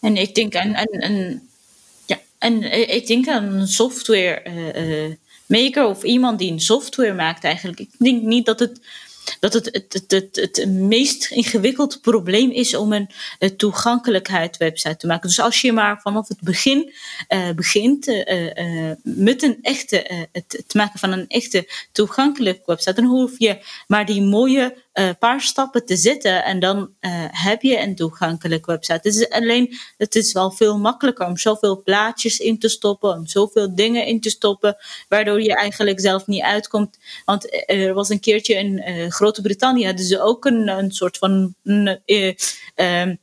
en 0.00 0.16
ik 0.16 0.34
denk 0.34 0.54
aan, 0.54 0.76
aan, 0.76 1.42
ja, 2.06 2.18
en 2.38 2.62
ik 2.90 3.06
denk 3.06 3.28
aan 3.28 3.66
software 3.66 5.18
maker 5.46 5.86
of 5.86 6.02
iemand 6.02 6.38
die 6.38 6.52
een 6.52 6.60
software 6.60 7.14
maakt 7.14 7.44
eigenlijk. 7.44 7.80
Ik 7.80 7.90
denk 7.98 8.22
niet 8.22 8.46
dat 8.46 8.58
het 8.58 8.80
dat 9.40 9.52
het 9.52 9.64
het, 9.72 9.92
het, 9.92 10.10
het, 10.10 10.36
het 10.36 10.68
meest 10.68 11.30
ingewikkeld 11.30 12.00
probleem 12.00 12.50
is 12.50 12.74
om 12.76 12.92
een, 12.92 13.10
een 13.38 13.56
toegankelijkheid 13.56 14.56
website 14.56 14.96
te 14.96 15.06
maken. 15.06 15.28
Dus 15.28 15.40
als 15.40 15.60
je 15.60 15.72
maar 15.72 16.00
vanaf 16.00 16.28
het 16.28 16.40
begin 16.40 16.92
uh, 17.28 17.50
begint 17.50 18.06
uh, 18.06 18.92
met 19.02 19.42
een 19.42 19.58
echte, 19.62 20.26
het, 20.32 20.74
maken 20.74 20.98
van 20.98 21.12
een 21.12 21.28
echte 21.28 21.68
toegankelijke 21.92 22.62
website, 22.66 22.94
dan 22.94 23.04
hoef 23.10 23.38
je 23.38 23.58
maar 23.86 24.06
die 24.06 24.22
mooie 24.22 24.83
uh, 24.94 25.10
paar 25.18 25.40
stappen 25.40 25.86
te 25.86 25.96
zetten 25.96 26.44
en 26.44 26.60
dan 26.60 26.78
uh, 26.78 27.10
heb 27.30 27.62
je 27.62 27.80
een 27.80 27.94
toegankelijke 27.94 28.70
website. 28.70 28.92
Het 28.92 29.04
is 29.04 29.28
alleen, 29.28 29.76
het 29.96 30.14
is 30.14 30.32
wel 30.32 30.50
veel 30.50 30.78
makkelijker 30.78 31.26
om 31.26 31.36
zoveel 31.36 31.82
plaatjes 31.82 32.38
in 32.38 32.58
te 32.58 32.68
stoppen, 32.68 33.10
om 33.10 33.26
zoveel 33.26 33.74
dingen 33.74 34.06
in 34.06 34.20
te 34.20 34.30
stoppen, 34.30 34.76
waardoor 35.08 35.42
je 35.42 35.56
eigenlijk 35.56 36.00
zelf 36.00 36.26
niet 36.26 36.42
uitkomt. 36.42 36.98
Want 37.24 37.68
er 37.70 37.94
was 37.94 38.08
een 38.08 38.20
keertje 38.20 38.54
in 38.54 39.10
Groot-Brittannië, 39.12 39.86
hadden 39.86 40.06
ze 40.06 40.20
ook 40.20 40.44
een, 40.44 40.68
een 40.68 40.92
soort 40.92 41.18
van. 41.18 41.54
Een, 41.64 43.18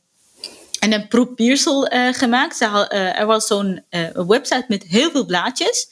en 0.82 0.92
een 0.92 1.08
probeersel 1.08 1.92
uh, 1.92 2.12
gemaakt. 2.12 2.56
Ze 2.56 2.64
uh, 2.64 3.18
er 3.18 3.26
was 3.26 3.46
zo'n 3.46 3.84
uh, 3.90 4.08
website 4.26 4.64
met 4.68 4.82
heel 4.82 5.10
veel 5.10 5.24
blaadjes. 5.24 5.88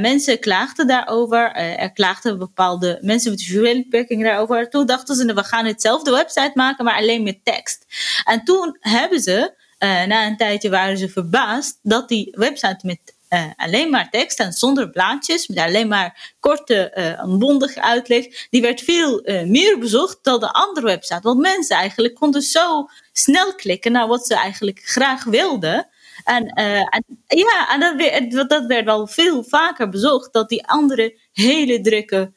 mensen 0.00 0.38
klaagden 0.38 0.86
daarover. 0.86 1.52
er 1.52 1.92
klaagden 1.92 2.38
bepaalde 2.38 2.98
mensen 3.00 3.30
met 3.30 3.42
visuele 3.42 3.82
beperkingen 3.82 4.26
daarover. 4.26 4.70
Toen 4.70 4.86
dachten 4.86 5.14
ze, 5.16 5.34
we 5.34 5.44
gaan 5.44 5.66
hetzelfde 5.66 6.10
website 6.10 6.52
maken, 6.54 6.84
maar 6.84 6.96
alleen 6.96 7.22
met 7.22 7.44
tekst. 7.44 7.86
En 8.24 8.44
toen 8.44 8.76
hebben 8.80 9.20
ze, 9.20 9.54
na 9.78 10.26
een 10.26 10.36
tijdje 10.36 10.70
waren 10.70 10.98
ze 10.98 11.08
verbaasd 11.08 11.78
dat 11.82 12.08
die 12.08 12.36
website 12.36 12.86
met 12.86 13.14
uh, 13.32 13.44
alleen 13.56 13.90
maar 13.90 14.10
tekst 14.10 14.40
en 14.40 14.52
zonder 14.52 14.90
blaadjes, 14.90 15.46
met 15.46 15.58
alleen 15.58 15.88
maar 15.88 16.34
korte, 16.40 16.92
uh, 17.28 17.38
bondige 17.38 17.82
uitleg, 17.82 18.48
die 18.50 18.62
werd 18.62 18.80
veel 18.80 19.28
uh, 19.28 19.42
meer 19.42 19.78
bezocht 19.78 20.18
dan 20.22 20.40
de 20.40 20.52
andere 20.52 20.86
website. 20.86 21.20
Want 21.22 21.40
mensen 21.40 21.76
eigenlijk 21.76 22.14
konden 22.14 22.42
zo 22.42 22.88
snel 23.12 23.54
klikken 23.54 23.92
naar 23.92 24.06
wat 24.06 24.26
ze 24.26 24.34
eigenlijk 24.34 24.80
graag 24.84 25.24
wilden. 25.24 25.88
En, 26.24 26.46
en 26.46 27.14
ja, 27.26 27.68
en 27.70 27.80
dat 27.80 27.96
werd, 27.96 28.48
dat 28.48 28.66
werd 28.66 28.84
wel 28.84 29.06
veel 29.06 29.44
vaker 29.44 29.88
bezocht 29.88 30.32
dan 30.32 30.46
die 30.46 30.66
andere 30.66 31.18
hele 31.32 31.80
drukke 31.80 32.32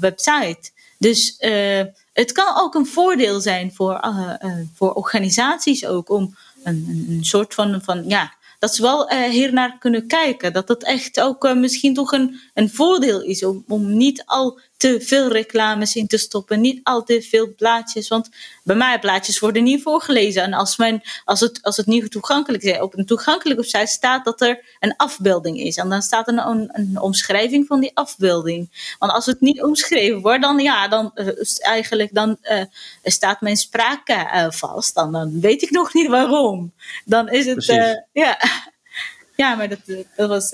website. 0.00 0.70
Dus 0.98 1.36
het 2.12 2.32
kan 2.32 2.56
ook 2.56 2.74
een 2.74 2.86
voordeel 2.86 3.40
zijn 3.40 3.72
voor, 3.74 4.10
voor 4.74 4.92
organisaties 4.92 5.86
ook 5.86 6.10
om 6.10 6.36
een, 6.64 7.06
een 7.08 7.24
soort 7.24 7.54
van, 7.54 7.82
van 7.82 8.08
ja, 8.08 8.36
dat 8.58 8.74
ze 8.74 8.82
wel 8.82 9.12
uh, 9.12 9.22
hier 9.22 9.52
naar 9.52 9.78
kunnen 9.78 10.06
kijken. 10.06 10.52
Dat 10.52 10.68
het 10.68 10.84
echt 10.84 11.20
ook 11.20 11.44
uh, 11.44 11.54
misschien 11.54 11.94
toch 11.94 12.12
een, 12.12 12.40
een 12.54 12.70
voordeel 12.70 13.22
is 13.22 13.44
om, 13.44 13.64
om 13.68 13.96
niet 13.96 14.22
al 14.26 14.60
te 14.78 15.00
veel 15.00 15.32
reclames 15.32 15.94
in 15.94 16.06
te 16.06 16.18
stoppen, 16.18 16.60
niet 16.60 16.80
al 16.82 17.02
te 17.02 17.22
veel 17.22 17.54
blaadjes. 17.54 18.08
Want 18.08 18.28
bij 18.62 18.76
mij 18.76 18.98
blaadjes 18.98 19.38
worden 19.38 19.62
niet 19.62 19.82
voorgelezen. 19.82 20.42
En 20.42 20.52
als, 20.52 20.76
mijn, 20.76 21.02
als, 21.24 21.40
het, 21.40 21.62
als 21.62 21.76
het 21.76 21.86
niet 21.86 22.10
toegankelijk 22.10 22.62
is, 22.62 22.80
op 22.80 22.98
een 22.98 23.06
toegankelijke 23.06 23.62
site 23.62 23.86
staat 23.86 24.24
dat 24.24 24.40
er 24.40 24.76
een 24.80 24.96
afbeelding 24.96 25.60
is. 25.60 25.76
En 25.76 25.88
dan 25.88 26.02
staat 26.02 26.28
er 26.28 26.38
een, 26.38 26.68
een 26.72 27.00
omschrijving 27.00 27.66
van 27.66 27.80
die 27.80 27.90
afbeelding. 27.94 28.94
Want 28.98 29.12
als 29.12 29.26
het 29.26 29.40
niet 29.40 29.62
omschreven 29.62 30.20
wordt, 30.20 30.42
dan, 30.42 30.58
ja, 30.58 30.88
dan, 30.88 31.10
uh, 31.14 31.28
eigenlijk, 31.58 32.14
dan 32.14 32.36
uh, 32.42 32.62
staat 33.02 33.40
mijn 33.40 33.56
spraak 33.56 34.08
uh, 34.08 34.46
vast. 34.50 34.94
Dan, 34.94 35.12
dan 35.12 35.40
weet 35.40 35.62
ik 35.62 35.70
nog 35.70 35.94
niet 35.94 36.08
waarom. 36.08 36.72
Dan 37.04 37.28
is 37.28 37.46
het. 37.46 37.64
ja. 38.12 38.38
ja, 39.36 39.54
maar 39.54 39.68
dat, 39.68 39.78
dat 40.16 40.28
was 40.28 40.50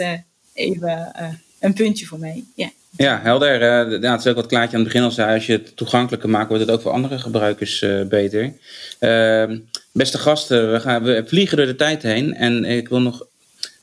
even 0.52 1.12
een 1.60 1.74
puntje 1.74 2.06
voor 2.06 2.18
mij. 2.18 2.44
Ja. 2.54 2.70
Ja, 2.97 3.20
helder. 3.22 3.55
Uh, 3.55 4.01
ja, 4.03 4.11
het 4.11 4.20
is 4.20 4.26
ook 4.26 4.36
wat 4.36 4.47
Klaartje 4.47 4.76
aan 4.76 4.82
het 4.82 4.92
begin 4.92 5.07
al 5.07 5.14
zei. 5.14 5.34
Als 5.34 5.47
je 5.47 5.53
het 5.53 5.76
toegankelijker 5.76 6.28
maakt, 6.28 6.49
wordt 6.49 6.62
het 6.62 6.72
ook 6.72 6.80
voor 6.80 6.92
andere 6.92 7.18
gebruikers 7.18 7.82
uh, 7.82 8.03
beter. 8.03 8.53
Uh, 9.01 9.59
beste 9.92 10.18
gasten, 10.18 10.72
we, 10.72 10.80
gaan, 10.80 11.03
we 11.03 11.22
vliegen 11.26 11.57
door 11.57 11.66
de 11.66 11.76
tijd 11.76 12.03
heen. 12.03 12.34
En 12.34 12.64
ik 12.64 12.88
wil 12.88 13.01
nog 13.01 13.26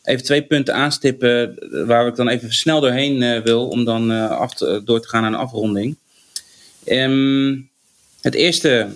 even 0.04 0.24
twee 0.24 0.42
punten 0.42 0.74
aanstippen 0.74 1.58
waar 1.88 2.08
ik 2.08 2.16
dan 2.16 2.28
even 2.28 2.54
snel 2.54 2.80
doorheen 2.80 3.44
wil. 3.44 3.68
Om 3.68 3.86
dan 3.86 4.30
af 4.30 4.54
door 4.84 5.02
te 5.02 5.08
gaan 5.08 5.22
naar 5.22 5.32
een 5.32 5.38
afronding. 5.38 5.96
Um, 6.86 7.70
het 8.22 8.34
eerste 8.34 8.88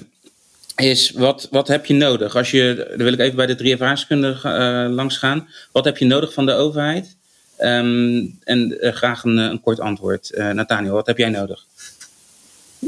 is, 0.75 1.11
wat, 1.11 1.47
wat 1.51 1.67
heb 1.67 1.85
je 1.85 1.93
nodig? 1.93 2.35
Als 2.35 2.51
je, 2.51 2.85
dan 2.89 3.03
wil 3.03 3.13
ik 3.13 3.19
even 3.19 3.35
bij 3.35 3.45
de 3.45 3.55
drie 3.55 3.71
ervaringskundigen 3.71 4.93
langs 4.93 5.17
gaan. 5.17 5.47
Wat 5.71 5.85
heb 5.85 5.97
je 5.97 6.05
nodig 6.05 6.33
van 6.33 6.45
de 6.45 6.53
overheid? 6.53 7.15
Um, 7.59 8.37
en 8.43 8.77
uh, 8.85 8.91
graag 8.91 9.23
een, 9.23 9.37
een, 9.37 9.61
kort 9.61 9.79
antwoord. 9.79 10.31
Uh, 10.33 10.49
Nathaniel, 10.49 10.93
wat 10.93 11.07
heb 11.07 11.17
jij 11.17 11.29
nodig? 11.29 11.65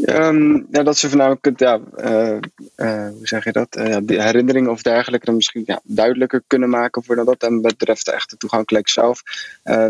Um, 0.05 0.67
ja, 0.71 0.83
dat 0.83 0.97
ze 0.97 1.09
voornamelijk 1.09 1.59
ja, 1.59 1.79
uh, 1.97 2.37
hoe 3.07 3.27
zeg 3.27 3.43
je 3.43 3.51
dat? 3.51 3.71
de 4.03 4.21
herinneringen 4.21 4.71
of 4.71 4.81
dergelijke 4.81 5.25
dan 5.25 5.35
misschien 5.35 5.63
ja, 5.65 5.79
duidelijker 5.83 6.43
kunnen 6.47 6.69
maken 6.69 7.03
voor 7.03 7.15
dat. 7.15 7.43
En 7.43 7.61
betreft 7.61 8.05
de 8.05 8.11
echte 8.11 8.37
toegankelijk 8.37 8.89
zelf, 8.89 9.21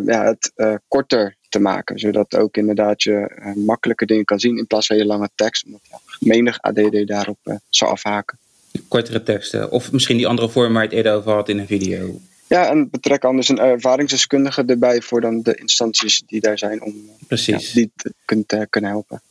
ja, 0.06 0.24
het 0.24 0.52
korter 0.88 1.36
te 1.50 1.60
maken. 1.60 2.00
Zodat 2.00 2.36
ook 2.36 2.58
inderdaad 2.58 3.04
je 3.04 3.54
makkelijke 3.56 4.06
dingen 4.06 4.26
kan 4.26 4.40
zien 4.40 4.58
in 4.58 4.68
plaats 4.68 4.88
van 4.88 4.98
je 4.98 5.06
lange 5.06 5.30
tekst. 5.36 5.66
Omdat 5.66 5.82
ja, 5.84 6.00
menig 6.20 6.62
ADD 6.62 7.08
daarop 7.08 7.60
zou 7.70 7.92
afhaken. 7.92 8.38
Kortere 8.88 9.24
teksten. 9.24 9.72
Of 9.72 9.92
misschien 9.92 10.18
die 10.18 10.28
andere 10.28 10.50
vorm 10.50 10.74
waar 10.74 10.82
je 10.82 10.88
het 10.88 10.98
eerder 10.98 11.14
over 11.14 11.32
had 11.32 11.50
in 11.50 11.60
een 11.60 11.68
video. 11.68 12.20
Ja, 12.48 12.70
en 12.70 12.90
betrek 12.90 13.24
anders 13.24 13.50
een 13.50 13.60
ervaringsdeskundige 13.60 14.64
erbij 14.66 15.02
voor 15.02 15.22
dan 15.22 15.42
de 15.42 15.56
instanties 15.56 16.24
die 16.28 16.42
daar 16.42 16.58
zijn 16.58 16.82
om 16.84 16.94
Precies. 17.28 17.68
Ja, 17.68 17.74
die 17.74 17.92
te 17.96 18.14
kunt, 18.26 18.68
kunnen 18.70 18.90
helpen. 18.90 19.22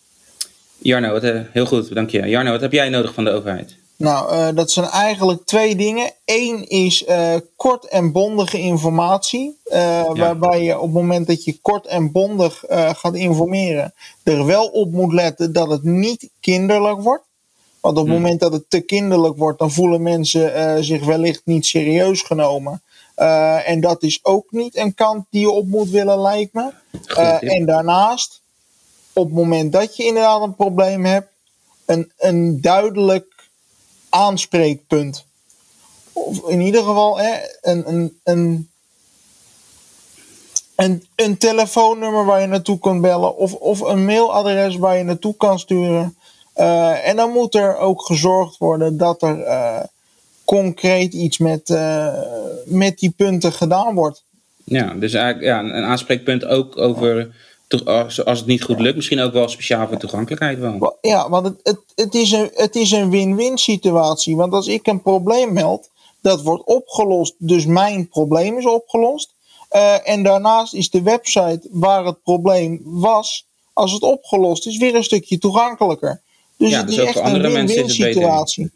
Jarno, 0.79 1.13
wat, 1.13 1.25
uh, 1.25 1.41
heel 1.53 1.67
goed, 1.67 1.95
dank 1.95 2.11
je. 2.11 2.29
Jarno, 2.29 2.51
wat 2.51 2.61
heb 2.61 2.73
jij 2.73 2.89
nodig 2.89 3.15
van 3.15 3.25
de 3.25 3.31
overheid? 3.31 3.77
Nou, 3.97 4.33
uh, 4.33 4.49
dat 4.55 4.71
zijn 4.71 4.87
eigenlijk 4.87 5.45
twee 5.45 5.77
dingen. 5.77 6.13
Eén 6.25 6.69
is 6.69 7.05
kort 7.57 7.89
en 7.89 8.13
bondige 8.13 8.59
informatie. 8.59 9.57
Ja. 9.65 10.13
Waarbij 10.13 10.63
je 10.63 10.79
op 10.79 10.83
het 10.83 10.93
moment 10.93 11.27
dat 11.27 11.45
je 11.45 11.59
kort 11.63 11.87
en 11.87 12.13
bondig 12.13 12.65
gaat 12.69 13.15
informeren, 13.15 13.95
er 14.23 14.47
wel 14.47 14.67
op 14.67 14.93
moet 14.93 15.13
letten 15.13 15.53
dat 15.53 15.71
het 15.71 15.83
niet 15.83 16.29
kinderlijk 16.41 17.01
wordt. 17.01 17.25
Want 17.81 17.99
op 17.99 18.05
het 18.05 18.13
hmm. 18.13 18.23
moment 18.23 18.41
dat 18.41 18.53
het 18.53 18.65
te 18.69 18.81
kinderlijk 18.81 19.37
wordt, 19.37 19.59
dan 19.59 19.73
voelen 19.73 20.03
mensen 20.03 20.85
zich 20.85 21.05
wellicht 21.05 21.43
niet 21.45 21.67
serieus 21.67 22.23
genomen. 22.23 22.83
Uh, 23.17 23.69
en 23.69 23.81
dat 23.81 24.03
is 24.03 24.21
ook 24.23 24.45
niet 24.51 24.77
een 24.77 24.95
kant 24.95 25.27
die 25.31 25.41
je 25.41 25.51
op 25.51 25.67
moet 25.67 25.91
willen, 25.91 26.21
lijkt 26.21 26.53
me. 26.53 26.71
Uh, 27.09 27.53
en 27.53 27.67
daarnaast, 27.67 28.41
op 29.13 29.25
het 29.25 29.35
moment 29.35 29.73
dat 29.73 29.97
je 29.97 30.05
inderdaad 30.05 30.43
een 30.43 30.55
probleem 30.55 31.05
hebt, 31.05 31.29
een, 31.85 32.13
een 32.17 32.61
duidelijk 32.61 33.49
aanspreekpunt. 34.09 35.25
Of 36.13 36.49
in 36.49 36.61
ieder 36.61 36.83
geval 36.83 37.19
hè, 37.19 37.35
een, 37.61 37.89
een, 37.89 38.21
een, 38.25 38.71
een, 40.77 41.07
een 41.15 41.39
telefoonnummer 41.39 42.25
waar 42.25 42.41
je 42.41 42.47
naartoe 42.47 42.79
kunt 42.79 43.01
bellen. 43.01 43.37
Of, 43.37 43.55
of 43.55 43.81
een 43.81 44.05
mailadres 44.05 44.77
waar 44.77 44.97
je 44.97 45.05
naartoe 45.05 45.37
kan 45.37 45.59
sturen. 45.59 46.17
Uh, 46.57 47.09
en 47.09 47.17
dan 47.17 47.31
moet 47.31 47.55
er 47.55 47.77
ook 47.77 48.03
gezorgd 48.03 48.59
worden 48.59 48.97
dat 48.97 49.23
er 49.23 49.39
concreet 50.47 51.13
iets 51.13 51.39
met, 51.39 51.69
uh, 51.69 52.13
met 52.65 52.99
die 52.99 53.11
punten 53.17 53.53
gedaan 53.53 53.95
wordt. 53.95 54.23
Ja, 54.65 54.95
dus 54.95 55.15
eigenlijk 55.15 55.47
ja, 55.47 55.61
een 55.61 55.85
aanspreekpunt 55.85 56.45
ook 56.45 56.79
over 56.79 57.35
als, 57.85 58.25
als 58.25 58.39
het 58.39 58.47
niet 58.47 58.63
goed 58.63 58.81
lukt, 58.81 58.97
misschien 58.97 59.21
ook 59.21 59.33
wel 59.33 59.49
speciaal 59.49 59.89
voor 59.89 59.97
toegankelijkheid 59.97 60.59
wel. 60.59 60.99
Ja, 61.01 61.29
want 61.29 61.47
het, 61.47 61.61
het, 61.63 61.79
het 61.95 62.15
is 62.15 62.33
een, 62.33 62.51
het 62.55 62.77
is 62.77 62.91
een 62.91 63.11
win-win 63.11 63.59
situatie. 63.59 64.37
Want 64.37 64.53
als 64.53 64.67
ik 64.67 64.87
een 64.87 65.03
probleem 65.03 65.53
meld, 65.53 65.89
dat 66.21 66.43
wordt 66.43 66.65
opgelost, 66.65 67.35
dus 67.39 67.67
mijn 67.67 68.09
probleem 68.09 68.59
is 68.59 68.67
opgelost. 68.67 69.35
Uh, 69.73 70.09
en 70.09 70.23
daarnaast 70.23 70.75
is 70.75 70.91
de 70.91 71.03
website 71.03 71.61
waar 71.71 72.05
het 72.05 72.23
probleem 72.23 72.81
was, 72.85 73.47
als 73.73 73.93
het 73.93 74.03
opgelost 74.03 74.67
is, 74.67 74.79
weer 74.79 74.95
een 74.95 75.05
stukje 75.05 75.39
toegankelijker. 75.39 76.21
Dus 76.57 76.71
ja, 76.71 76.79
het 76.79 76.87
dus 76.87 76.97
is 76.97 77.05
echt 77.05 77.19
een 77.19 77.43
win-win 77.43 77.91
situatie. 77.91 78.71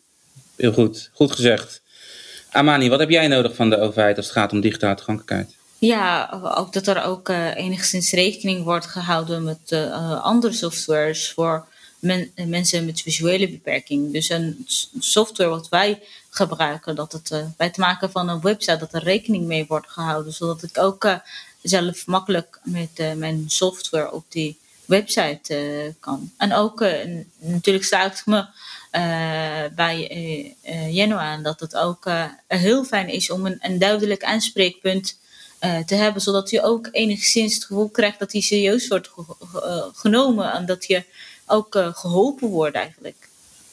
Heel 0.61 0.73
goed, 0.73 1.11
goed 1.13 1.33
gezegd. 1.33 1.81
Amani, 2.51 2.89
wat 2.89 2.99
heb 2.99 3.11
jij 3.11 3.29
nodig 3.29 3.55
van 3.55 3.71
de 3.71 3.79
overheid 3.79 4.17
als 4.17 4.27
het 4.27 4.35
gaat 4.35 4.53
om 4.53 4.61
digitale 4.61 4.95
toegankelijkheid? 4.95 5.57
Ja, 5.79 6.41
ook 6.57 6.73
dat 6.73 6.87
er 6.87 7.03
ook 7.03 7.29
uh, 7.29 7.57
enigszins 7.57 8.13
rekening 8.13 8.65
wordt 8.65 8.87
gehouden 8.87 9.45
met 9.45 9.59
uh, 9.69 10.23
andere 10.23 10.53
softwares 10.53 11.33
voor 11.33 11.67
men, 11.99 12.33
mensen 12.47 12.85
met 12.85 13.01
visuele 13.01 13.51
beperking. 13.51 14.13
Dus 14.13 14.29
een 14.29 14.67
software 14.99 15.51
wat 15.51 15.69
wij 15.69 16.03
gebruiken, 16.31 16.95
dat 16.95 17.13
het 17.13 17.31
uh, 17.31 17.39
bij 17.57 17.67
het 17.67 17.77
maken 17.77 18.11
van 18.11 18.29
een 18.29 18.41
website, 18.41 18.77
dat 18.77 18.95
er 18.95 19.03
rekening 19.03 19.47
mee 19.47 19.65
wordt 19.69 19.91
gehouden. 19.91 20.33
Zodat 20.33 20.63
ik 20.63 20.79
ook 20.79 21.21
zelf 21.63 22.07
makkelijk 22.07 22.61
met 22.63 23.17
mijn 23.17 23.45
software 23.47 24.13
op 24.13 24.25
die 24.29 24.59
website 24.85 25.95
kan. 26.01 26.33
En 26.37 26.55
ook 26.55 26.85
natuurlijk 27.39 27.85
sluit 27.85 28.19
ik 28.19 28.27
me 28.27 28.45
bij 29.75 30.11
uh, 30.67 30.95
Jeno 30.95 31.17
aan 31.17 31.43
dat 31.43 31.61
het 31.61 31.77
ook 31.77 32.11
heel 32.47 32.85
fijn 32.85 33.09
is 33.09 33.31
om 33.31 33.47
een, 33.47 33.59
een 33.61 33.79
duidelijk 33.79 34.25
aanspreekpunt 34.25 35.19
te 35.87 35.95
hebben, 35.95 36.23
zodat 36.23 36.51
je 36.51 36.63
ook 36.63 36.89
enigszins 36.93 37.55
het 37.55 37.65
gevoel 37.65 37.89
krijgt 37.89 38.19
dat 38.19 38.33
hij 38.33 38.41
serieus 38.41 38.89
wordt 38.89 39.11
genomen 39.93 40.53
en 40.53 40.67
dat 40.67 40.87
je 40.87 41.05
ook 41.47 41.79
geholpen 41.95 42.49
worden 42.49 42.81
eigenlijk. 42.81 43.29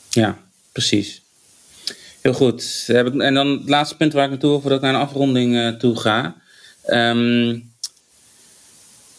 Ja, 0.09 0.37
precies. 0.71 1.21
Heel 2.21 2.33
goed. 2.33 2.83
En 2.87 3.33
dan 3.33 3.47
het 3.47 3.69
laatste 3.69 3.95
punt 3.95 4.13
waar 4.13 4.23
ik 4.23 4.29
naartoe 4.29 4.49
wil 4.49 4.61
voordat 4.61 4.79
ik 4.79 4.85
naar 4.85 4.93
een 4.93 5.07
afronding 5.07 5.79
toe 5.79 5.99
ga. 5.99 6.35
Ehm, 6.81 7.59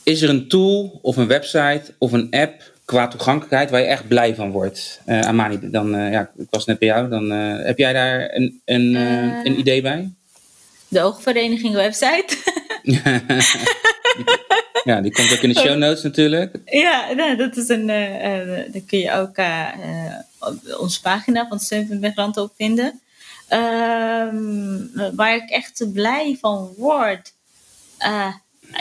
is 0.03 0.23
er 0.23 0.29
een 0.29 0.49
tool 0.49 0.99
of 1.03 1.17
een 1.17 1.27
website 1.27 1.95
of 1.99 2.13
een 2.13 2.31
app 2.31 2.73
qua 2.89 3.09
toegankelijkheid 3.09 3.71
waar 3.71 3.81
je 3.81 3.87
echt 3.87 4.09
blij 4.09 4.35
van 4.35 4.51
wordt? 4.51 5.01
Uh, 5.07 5.21
Amani, 5.21 5.59
dan, 5.71 5.95
uh, 5.95 6.13
ja, 6.13 6.31
ik 6.37 6.47
was 6.51 6.65
net 6.65 6.79
bij 6.79 6.89
jou. 6.89 7.09
Dan, 7.09 7.33
uh, 7.33 7.65
heb 7.65 7.79
jij 7.79 7.93
daar 7.93 8.35
een, 8.35 8.61
een, 8.65 8.95
een 9.45 9.59
idee 9.59 9.83
bij? 9.83 10.11
De 10.89 11.01
Oogvereniging 11.01 11.75
website. 11.75 12.37
ja, 14.85 15.01
die 15.01 15.13
komt 15.13 15.33
ook 15.33 15.39
in 15.39 15.53
de 15.53 15.61
show 15.61 15.77
notes 15.77 16.03
natuurlijk. 16.03 16.57
Ja, 16.65 17.13
nou, 17.13 17.37
dat 17.37 17.57
is 17.57 17.69
een. 17.69 17.87
daar 17.87 18.83
kun 18.87 18.99
je 18.99 19.13
ook 19.13 19.37
onze 20.79 21.01
pagina 21.01 21.47
van 21.49 21.59
Steun 21.59 21.99
Migranten 22.01 22.43
op 22.43 22.53
vinden. 22.57 23.01
Ehm, 23.49 25.15
waar 25.15 25.35
ik 25.35 25.51
echt 25.51 25.93
blij 25.93 26.37
van 26.41 26.75
word. 26.77 27.33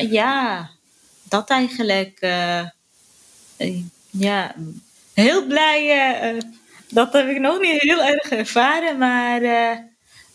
ja, 0.10 0.70
dat 1.24 1.50
eigenlijk. 1.50 2.20
Ja, 4.18 4.56
heel 5.14 5.46
blij. 5.46 6.42
dat 6.90 7.14
heb 7.14 7.28
ik 7.28 7.40
nog 7.40 7.60
niet 7.60 7.82
heel 7.82 8.04
erg 8.04 8.30
ervaren, 8.30 8.98
maar 8.98 9.42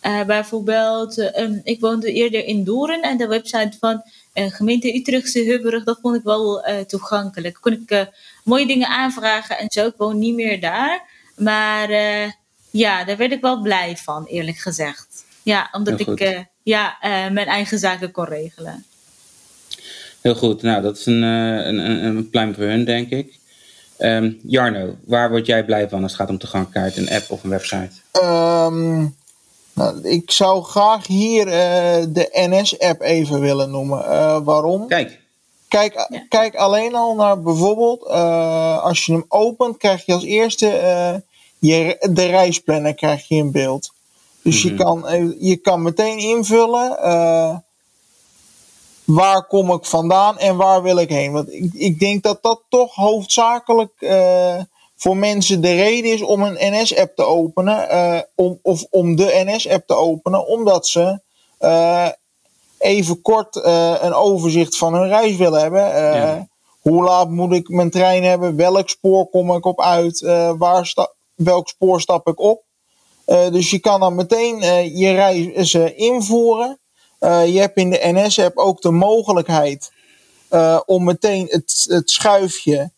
uh, 0.06 0.24
bijvoorbeeld, 0.24 1.32
ik 1.64 1.80
woonde 1.80 2.12
eerder 2.12 2.44
in 2.44 2.64
Doorn 2.64 3.02
en 3.02 3.16
de 3.16 3.26
website 3.26 3.76
van 3.80 4.02
gemeente 4.34 4.94
Utrechtse 4.94 5.42
Hubberg, 5.42 5.84
dat 5.84 5.98
vond 6.02 6.16
ik 6.16 6.22
wel 6.22 6.64
toegankelijk. 6.86 7.58
Kon 7.60 7.72
ik 7.72 8.10
mooie 8.44 8.66
dingen 8.66 8.88
aanvragen 8.88 9.58
en 9.58 9.70
zo. 9.70 9.86
Ik 9.86 9.94
woon 9.96 10.18
niet 10.18 10.34
meer 10.34 10.60
daar. 10.60 11.02
Maar 11.36 11.90
ja, 12.70 13.04
daar 13.04 13.16
werd 13.16 13.32
ik 13.32 13.40
wel 13.40 13.60
blij 13.60 13.96
van, 13.96 14.26
eerlijk 14.26 14.58
gezegd. 14.58 15.24
Ja, 15.42 15.68
omdat 15.72 16.00
ik 16.00 16.44
ja, 16.62 16.96
mijn 17.32 17.46
eigen 17.46 17.78
zaken 17.78 18.10
kon 18.10 18.24
regelen. 18.24 18.84
Heel 20.20 20.34
goed. 20.34 20.62
Nou, 20.62 20.82
dat 20.82 20.98
is 20.98 21.06
een, 21.06 21.22
een, 21.22 21.78
een, 21.78 22.04
een 22.04 22.30
pluim 22.30 22.54
voor 22.54 22.64
hun, 22.64 22.84
denk 22.84 23.10
ik. 23.10 23.40
Um, 24.04 24.40
Jarno, 24.42 24.94
waar 25.04 25.30
word 25.30 25.46
jij 25.46 25.64
blij 25.64 25.88
van 25.88 26.02
als 26.02 26.12
het 26.12 26.20
gaat 26.20 26.30
om 26.30 26.38
toegankelijkheid, 26.38 26.96
een 26.96 27.14
app 27.14 27.30
of 27.30 27.44
een 27.44 27.50
website? 27.50 27.90
Um 28.22 29.16
nou, 29.74 30.08
ik 30.08 30.30
zou 30.30 30.62
graag 30.62 31.06
hier 31.06 31.46
uh, 31.46 31.52
de 32.08 32.28
NS-app 32.32 33.00
even 33.00 33.40
willen 33.40 33.70
noemen. 33.70 33.98
Uh, 33.98 34.38
waarom? 34.44 34.86
Kijk. 34.86 35.20
Kijk, 35.68 36.06
ja. 36.08 36.26
kijk 36.28 36.54
alleen 36.54 36.94
al 36.94 37.14
naar 37.14 37.40
bijvoorbeeld, 37.40 38.08
uh, 38.08 38.82
als 38.82 39.06
je 39.06 39.12
hem 39.12 39.24
opent, 39.28 39.76
krijg 39.76 40.06
je 40.06 40.12
als 40.12 40.24
eerste 40.24 40.66
je, 41.58 42.06
de 42.10 42.26
reisplanner 42.26 42.94
krijg 42.94 43.28
je 43.28 43.34
in 43.34 43.50
beeld. 43.50 43.92
Dus 44.42 44.62
mm 44.62 44.70
-hmm. 44.70 44.78
je, 44.78 44.84
kan, 44.84 45.34
je 45.38 45.56
kan 45.56 45.82
meteen 45.82 46.18
invullen 46.18 46.98
waar 49.14 49.46
kom 49.46 49.72
ik 49.72 49.84
vandaan 49.84 50.38
en 50.38 50.56
waar 50.56 50.82
wil 50.82 50.96
ik 50.96 51.08
heen. 51.08 51.32
Want 51.32 51.52
ik, 51.52 51.70
ik 51.72 51.98
denk 51.98 52.22
dat 52.22 52.42
dat 52.42 52.60
toch 52.68 52.94
hoofdzakelijk 52.94 53.92
voor 55.02 55.16
mensen 55.16 55.60
de 55.60 55.74
reden 55.74 56.12
is 56.12 56.22
om 56.22 56.42
een 56.42 56.58
NS-app 56.72 57.16
te 57.16 57.24
openen, 57.24 57.94
uh, 57.94 58.20
om, 58.34 58.58
of 58.62 58.84
om 58.90 59.16
de 59.16 59.42
NS-app 59.46 59.86
te 59.86 59.94
openen, 59.94 60.46
omdat 60.46 60.88
ze 60.88 61.20
uh, 61.60 62.08
even 62.78 63.22
kort 63.22 63.56
een 64.02 64.14
overzicht 64.14 64.76
van 64.76 64.94
hun 64.94 65.08
reis 65.08 65.36
willen 65.36 65.60
hebben. 65.60 65.80
Ja. 65.80 66.48
Hoe 66.80 67.02
laat 67.02 67.30
moet 67.30 67.52
ik 67.52 67.68
mijn 67.68 67.90
trein 67.90 68.24
hebben? 68.24 68.56
Welk 68.56 68.88
spoor 68.88 69.26
kom 69.26 69.52
ik 69.52 69.64
op 69.64 69.80
uit? 69.80 70.20
waar 70.58 70.86
sta 70.86 71.10
welk 71.34 71.68
spoor 71.68 72.00
stap 72.00 72.28
ik 72.28 72.40
op? 72.40 72.62
dus 73.26 73.70
je 73.70 73.78
kan 73.78 74.00
dan 74.00 74.14
meteen 74.14 74.60
je 74.98 75.12
reis 75.12 75.74
invoeren. 75.94 76.78
Je 77.22 77.58
hebt 77.58 77.76
in 77.76 77.90
de 77.90 78.00
NS-app 78.02 78.56
ook 78.56 78.82
de 78.82 78.90
mogelijkheid 78.90 79.92
om 80.86 81.04
meteen 81.04 81.46
het, 81.50 81.86
het 81.88 82.10
schuifje 82.10 82.90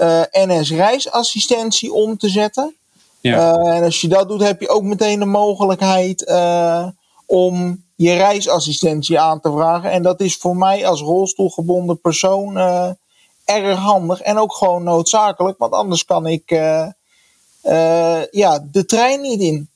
eh, 0.00 0.22
NS 0.30 0.70
reisassistentie 0.70 1.92
om 1.92 2.18
te 2.18 2.28
zetten. 2.28 2.74
Ja. 3.20 3.56
En 3.56 3.82
als 3.82 4.00
je 4.00 4.08
dat 4.08 4.28
doet, 4.28 4.42
heb 4.42 4.60
je 4.60 4.68
ook 4.68 4.82
meteen 4.82 5.18
de 5.18 5.24
mogelijkheid 5.24 6.24
om 7.26 7.84
je 7.96 8.12
reisassistentie 8.12 9.20
aan 9.20 9.40
te 9.40 9.50
vragen. 9.50 9.90
En 9.90 10.02
dat 10.02 10.20
is 10.20 10.36
voor 10.36 10.56
mij 10.56 10.86
als 10.86 11.00
rolstoelgebonden 11.00 12.00
persoon 12.00 12.56
erg 13.44 13.78
handig 13.78 14.20
en 14.20 14.38
ook 14.38 14.54
gewoon 14.54 14.82
noodzakelijk, 14.82 15.58
want 15.58 15.72
anders 15.72 16.04
kan 16.04 16.26
ik 16.26 16.50
ja, 18.30 18.66
de 18.72 18.84
trein 18.86 19.20
niet 19.20 19.40
in. 19.40 19.69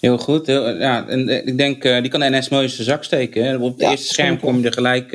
Heel 0.00 0.18
goed. 0.18 0.46
Heel, 0.46 0.68
ja, 0.68 1.08
en 1.08 1.46
ik 1.46 1.58
denk, 1.58 1.82
die 1.82 2.08
kan 2.08 2.36
NS 2.36 2.48
mooi 2.48 2.62
in 2.62 2.70
zijn 2.70 2.86
zak 2.86 3.04
steken. 3.04 3.44
Hè. 3.44 3.56
Op 3.56 3.72
het 3.72 3.80
ja, 3.80 3.90
eerste 3.90 4.06
scherm 4.06 4.40
kom 4.40 4.58
je 4.58 4.66
er 4.66 4.72
gelijk 4.72 5.10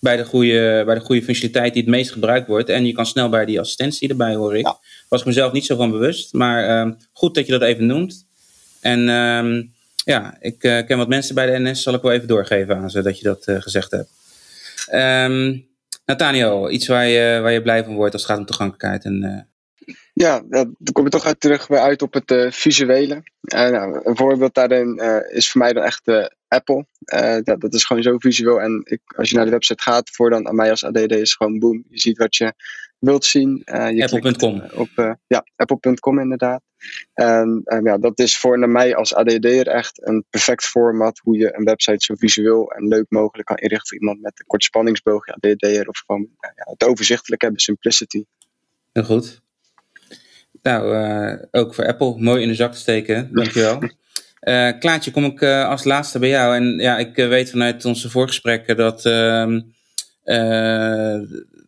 bij 0.00 0.16
de, 0.16 0.24
goede, 0.24 0.82
bij 0.86 0.94
de 0.94 1.00
goede 1.00 1.22
functionaliteit 1.22 1.72
die 1.72 1.82
het 1.82 1.90
meest 1.90 2.10
gebruikt 2.10 2.46
wordt. 2.46 2.68
En 2.68 2.86
je 2.86 2.92
kan 2.92 3.06
snel 3.06 3.28
bij 3.28 3.44
die 3.44 3.60
assistentie 3.60 4.08
erbij, 4.08 4.34
hoor 4.34 4.56
ik. 4.56 4.74
Was 5.08 5.20
ik 5.20 5.26
mezelf 5.26 5.52
niet 5.52 5.66
zo 5.66 5.76
van 5.76 5.90
bewust. 5.90 6.32
Maar 6.32 6.86
uh, 6.86 6.92
goed 7.12 7.34
dat 7.34 7.46
je 7.46 7.52
dat 7.52 7.62
even 7.62 7.86
noemt. 7.86 8.26
En 8.80 9.00
uh, 9.00 9.62
ja, 10.04 10.36
ik 10.40 10.58
ken 10.58 10.96
wat 10.96 11.08
mensen 11.08 11.34
bij 11.34 11.46
de 11.46 11.70
NS. 11.70 11.82
Zal 11.82 11.94
ik 11.94 12.02
wel 12.02 12.12
even 12.12 12.28
doorgeven 12.28 12.76
aan 12.76 12.90
ze 12.90 13.02
dat 13.02 13.18
je 13.18 13.24
dat 13.24 13.44
gezegd 13.46 13.90
hebt. 13.90 14.10
Um, 14.92 15.66
Nathaniel, 16.06 16.70
iets 16.70 16.86
waar 16.86 17.06
je, 17.06 17.40
waar 17.42 17.52
je 17.52 17.62
blij 17.62 17.84
van 17.84 17.94
wordt 17.94 18.12
als 18.12 18.22
het 18.22 18.30
gaat 18.30 18.40
om 18.40 18.46
toegankelijkheid 18.46 19.04
en 19.04 19.46
ja, 20.12 20.42
dan 20.48 20.74
kom 20.92 21.04
je 21.04 21.10
toch 21.10 21.24
uit 21.24 21.40
terug 21.40 21.66
weer 21.66 21.78
uit 21.78 22.02
op 22.02 22.12
het 22.12 22.30
uh, 22.30 22.50
visuele. 22.50 23.22
Uh, 23.54 23.68
nou, 23.68 24.00
een 24.04 24.16
voorbeeld 24.16 24.54
daarin 24.54 24.98
uh, 25.02 25.36
is 25.36 25.50
voor 25.50 25.60
mij 25.60 25.72
dan 25.72 25.82
echt 25.82 26.30
Apple. 26.48 26.86
Dat, 27.42 27.60
dat, 27.60 27.74
is 27.74 27.84
gewoon 27.84 28.02
zo 28.02 28.18
visueel. 28.18 28.60
En 28.60 28.80
ik, 28.84 29.00
als 29.16 29.30
je 29.30 29.36
naar 29.36 29.44
de 29.44 29.50
website 29.50 29.82
gaat, 29.82 30.10
voor 30.10 30.30
dan 30.30 30.48
aan 30.48 30.54
mij 30.54 30.70
als 30.70 30.84
ADD 30.84 31.10
is 31.10 31.34
gewoon 31.34 31.58
boom. 31.58 31.84
Je 31.88 32.00
ziet 32.00 32.18
wat 32.18 32.36
je 32.36 32.54
wilt 32.98 33.24
zien. 33.24 33.62
Apple.com. 33.64 34.62
Op, 34.74 35.18
ja, 35.26 35.44
Apple.com 35.56 36.18
inderdaad. 36.18 36.62
En 37.14 37.62
ja, 37.82 37.98
dat 37.98 38.18
is 38.18 38.38
voor 38.38 38.58
naar 38.58 38.68
mij 38.68 38.96
als 38.96 39.14
ADD'er 39.14 39.66
echt 39.66 40.06
een 40.06 40.24
perfect 40.30 40.64
format 40.64 41.18
hoe 41.18 41.36
je 41.36 41.56
een 41.56 41.64
website 41.64 42.04
zo 42.04 42.14
visueel 42.14 42.72
en 42.72 42.88
leuk 42.88 43.06
mogelijk 43.08 43.48
kan 43.48 43.56
inrichten 43.56 43.88
voor 43.88 43.98
iemand 43.98 44.20
met 44.20 44.38
een 44.38 44.46
kort 44.46 44.62
spanningsboog, 44.62 45.28
ADD'er 45.28 45.88
of 45.88 46.02
gewoon 46.06 46.28
ja, 46.40 46.52
het 46.54 46.84
overzichtelijk 46.84 47.42
hebben, 47.42 47.60
simplicity. 47.60 48.24
Heel 48.92 49.04
goed. 49.04 49.41
Nou, 50.62 50.96
uh, 50.96 51.34
ook 51.50 51.74
voor 51.74 51.86
Apple 51.86 52.14
mooi 52.18 52.42
in 52.42 52.48
de 52.48 52.54
zak 52.54 52.72
te 52.72 52.78
steken. 52.78 53.28
Dankjewel. 53.32 53.82
Uh, 54.40 54.72
Klaartje, 54.80 55.10
kom 55.10 55.24
ik 55.24 55.40
uh, 55.40 55.68
als 55.68 55.84
laatste 55.84 56.18
bij 56.18 56.28
jou. 56.28 56.56
En 56.56 56.78
ja, 56.78 56.98
ik 56.98 57.16
weet 57.16 57.50
vanuit 57.50 57.84
onze 57.84 58.10
voorgesprekken 58.10 58.76
dat 58.76 59.04
uh, 59.04 59.60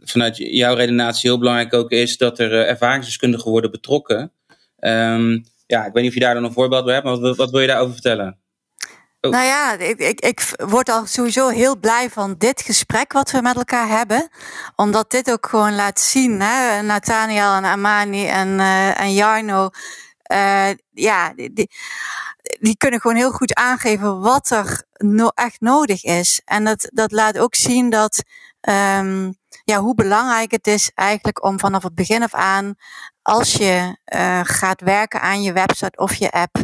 vanuit 0.02 0.36
jouw 0.36 0.74
redenatie 0.74 1.30
heel 1.30 1.38
belangrijk 1.38 1.74
ook 1.74 1.90
is 1.90 2.16
dat 2.16 2.38
er 2.38 2.52
ervaringsdeskundigen 2.52 3.50
worden 3.50 3.70
betrokken. 3.70 4.32
Um, 4.80 5.44
ja, 5.66 5.86
ik 5.86 5.92
weet 5.92 6.02
niet 6.02 6.08
of 6.08 6.14
je 6.14 6.20
daar 6.20 6.34
dan 6.34 6.44
een 6.44 6.52
voorbeeld 6.52 6.84
bij 6.84 6.94
hebt, 6.94 7.06
maar 7.06 7.18
wat, 7.18 7.36
wat 7.36 7.50
wil 7.50 7.60
je 7.60 7.66
daarover 7.66 7.92
vertellen? 7.92 8.38
Oh. 9.24 9.30
Nou 9.30 9.44
ja, 9.44 9.72
ik, 9.72 9.98
ik, 9.98 10.20
ik 10.20 10.54
word 10.56 10.88
al 10.88 11.06
sowieso 11.06 11.48
heel 11.48 11.78
blij 11.78 12.10
van 12.10 12.34
dit 12.38 12.60
gesprek 12.60 13.12
wat 13.12 13.30
we 13.30 13.40
met 13.40 13.56
elkaar 13.56 13.88
hebben. 13.88 14.28
Omdat 14.76 15.10
dit 15.10 15.30
ook 15.30 15.46
gewoon 15.46 15.74
laat 15.74 16.00
zien, 16.00 16.40
hè, 16.40 16.82
Nathaniel 16.82 17.52
en 17.52 17.64
Amani 17.64 18.26
en, 18.28 18.48
uh, 18.48 19.00
en 19.00 19.14
Jarno. 19.14 19.68
Uh, 20.32 20.68
ja, 20.90 21.32
die, 21.34 21.70
die, 22.60 22.76
kunnen 22.76 23.00
gewoon 23.00 23.16
heel 23.16 23.30
goed 23.30 23.54
aangeven 23.54 24.20
wat 24.20 24.50
er 24.50 24.82
no 24.92 25.28
echt 25.28 25.60
nodig 25.60 26.04
is. 26.04 26.40
En 26.44 26.64
dat, 26.64 26.90
dat 26.92 27.12
laat 27.12 27.38
ook 27.38 27.54
zien 27.54 27.90
dat, 27.90 28.22
um, 28.68 29.34
ja, 29.64 29.78
hoe 29.80 29.94
belangrijk 29.94 30.50
het 30.50 30.66
is 30.66 30.90
eigenlijk 30.94 31.44
om 31.44 31.58
vanaf 31.58 31.82
het 31.82 31.94
begin 31.94 32.22
af 32.22 32.34
aan, 32.34 32.74
als 33.22 33.52
je 33.52 33.96
uh, 34.14 34.40
gaat 34.42 34.80
werken 34.80 35.20
aan 35.20 35.42
je 35.42 35.52
website 35.52 35.98
of 35.98 36.14
je 36.14 36.30
app, 36.30 36.56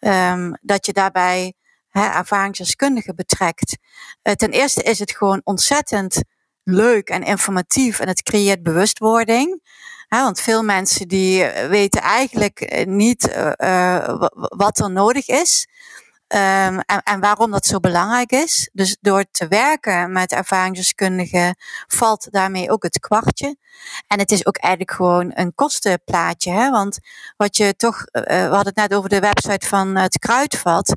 um, 0.00 0.58
dat 0.60 0.86
je 0.86 0.92
daarbij 0.92 1.54
hè, 1.90 2.06
ervaringsdeskundigen 2.06 3.16
betrekt. 3.16 3.76
Uh, 4.22 4.32
ten 4.32 4.50
eerste 4.50 4.82
is 4.82 4.98
het 4.98 5.16
gewoon 5.16 5.40
ontzettend 5.44 6.22
leuk 6.64 7.08
en 7.08 7.22
informatief 7.22 8.00
en 8.00 8.08
het 8.08 8.22
creëert 8.22 8.62
bewustwording. 8.62 9.62
Hè, 10.08 10.22
want 10.22 10.40
veel 10.40 10.62
mensen 10.62 11.08
die 11.08 11.44
eh, 11.44 11.68
weten 11.68 12.00
eigenlijk 12.00 12.60
eh, 12.60 12.86
niet 12.86 13.34
wat 14.56 14.78
er 14.78 14.90
nodig 14.90 15.28
is. 15.28 15.68
Um, 16.32 16.80
en, 16.80 17.02
en, 17.02 17.20
waarom 17.20 17.50
dat 17.50 17.66
zo 17.66 17.80
belangrijk 17.80 18.32
is. 18.32 18.70
Dus 18.72 18.96
door 19.00 19.24
te 19.30 19.48
werken 19.48 20.12
met 20.12 20.32
ervaringsdeskundigen 20.32 21.56
valt 21.86 22.28
daarmee 22.30 22.70
ook 22.70 22.82
het 22.82 22.98
kwartje. 22.98 23.56
En 24.06 24.18
het 24.18 24.30
is 24.30 24.46
ook 24.46 24.56
eigenlijk 24.56 24.92
gewoon 24.96 25.30
een 25.34 25.54
kostenplaatje. 25.54 26.52
Hè? 26.52 26.70
Want 26.70 26.98
wat 27.36 27.56
je 27.56 27.74
toch, 27.76 27.96
uh, 28.12 28.22
we 28.22 28.32
hadden 28.32 28.72
het 28.74 28.76
net 28.76 28.94
over 28.94 29.08
de 29.08 29.20
website 29.20 29.66
van 29.66 29.96
het 29.96 30.18
Kruidvat. 30.18 30.94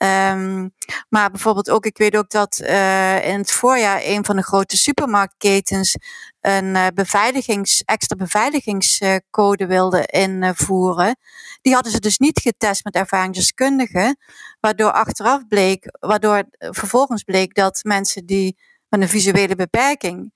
Ehm, 0.00 0.68
maar 1.08 1.30
bijvoorbeeld 1.30 1.70
ook, 1.70 1.84
ik 1.84 1.98
weet 1.98 2.16
ook 2.16 2.30
dat 2.30 2.60
uh, 2.62 3.26
in 3.26 3.38
het 3.38 3.50
voorjaar 3.50 4.00
een 4.04 4.24
van 4.24 4.36
de 4.36 4.42
grote 4.42 4.76
supermarktketens 4.76 5.96
een 6.40 6.64
uh, 6.64 6.86
beveiligings, 6.94 7.82
extra 7.84 8.16
beveiligingscode 8.16 9.66
wilde 9.66 10.06
invoeren. 10.06 11.16
Die 11.62 11.74
hadden 11.74 11.92
ze 11.92 12.00
dus 12.00 12.18
niet 12.18 12.40
getest 12.40 12.84
met 12.84 12.94
ervaringsdeskundigen, 12.94 14.16
waardoor 14.60 14.92
achteraf 14.92 15.46
bleek, 15.48 15.86
waardoor 15.98 16.44
vervolgens 16.58 17.22
bleek 17.22 17.54
dat 17.54 17.80
mensen 17.82 18.26
die 18.26 18.56
met 18.88 19.00
een 19.00 19.08
visuele 19.08 19.54
beperking, 19.54 20.32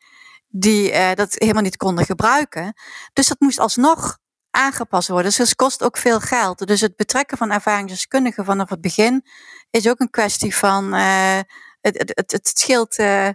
die 0.49 0.93
uh, 0.93 1.13
dat 1.15 1.35
helemaal 1.39 1.63
niet 1.63 1.77
konden 1.77 2.05
gebruiken. 2.05 2.75
Dus 3.13 3.29
dat 3.29 3.41
moest 3.41 3.59
alsnog 3.59 4.19
aangepast 4.55 5.09
worden. 5.09 5.27
Dus 5.27 5.39
het 5.39 5.55
kost 5.55 5.83
ook 5.83 5.97
veel 5.97 6.21
geld. 6.21 6.67
Dus 6.67 6.81
het 6.81 6.97
betrekken 6.97 7.39
van 7.39 7.51
ervaringsdeskundigen 7.51 8.45
vanaf 8.45 8.69
het 8.71 8.81
begin 8.81 9.25
is 9.71 9.89
ook 9.89 10.01
een 10.01 10.11
kwestie 10.11 10.57
van 10.57 10.95
uh, 10.95 11.39
het, 11.81 11.99
het, 11.99 12.13
het, 12.15 12.33
het 12.33 12.59
scheelt. 12.59 12.99
Uh, 12.99 13.29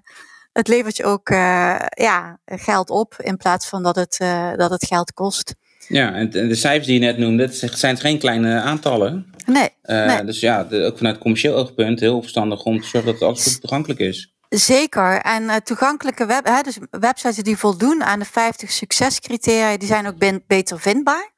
het 0.51 0.67
levert 0.67 0.97
je 0.97 1.03
ook 1.03 1.30
uh, 1.30 1.80
ja, 1.89 2.39
geld 2.45 2.89
op 2.89 3.15
in 3.17 3.38
plaats 3.38 3.67
van 3.67 3.84
dat 3.84 3.95
het, 3.95 4.17
dat 4.57 4.72
het 4.72 4.86
geld 4.86 5.13
kost. 5.13 5.55
Ja, 5.88 6.13
en 6.13 6.30
de 6.30 6.55
cijfers 6.55 6.86
die 6.86 6.99
je 6.99 7.05
net 7.05 7.17
noemde, 7.17 7.43
het 7.43 7.80
zijn 7.80 7.97
geen 7.97 8.20
kleine 8.20 8.61
aantallen. 8.61 9.34
Nee. 9.45 9.70
nee. 9.84 10.24
Dus 10.24 10.39
ja, 10.39 10.63
de, 10.63 10.86
ook 10.86 10.97
vanuit 10.97 11.17
commercieel 11.17 11.55
oogpunt 11.55 11.99
heel 11.99 12.22
verstandig 12.22 12.63
om 12.63 12.82
te 12.82 12.88
zorgen 12.88 13.11
dat 13.11 13.20
het 13.20 13.30
alles 13.30 13.43
goed 13.43 13.61
toegankelijk 13.61 13.99
is. 13.99 14.34
Zeker. 14.49 15.21
En 15.21 15.43
uh, 15.43 15.55
toegankelijke 15.55 16.25
web, 16.25 16.45
hè, 16.45 16.61
dus 16.61 16.77
websites 16.89 17.43
die 17.43 17.57
voldoen 17.57 18.03
aan 18.03 18.19
de 18.19 18.25
50 18.25 18.71
succescriteria, 18.71 19.77
die 19.77 19.87
zijn 19.87 20.07
ook 20.07 20.17
ben, 20.17 20.43
beter 20.47 20.79
vindbaar 20.79 21.31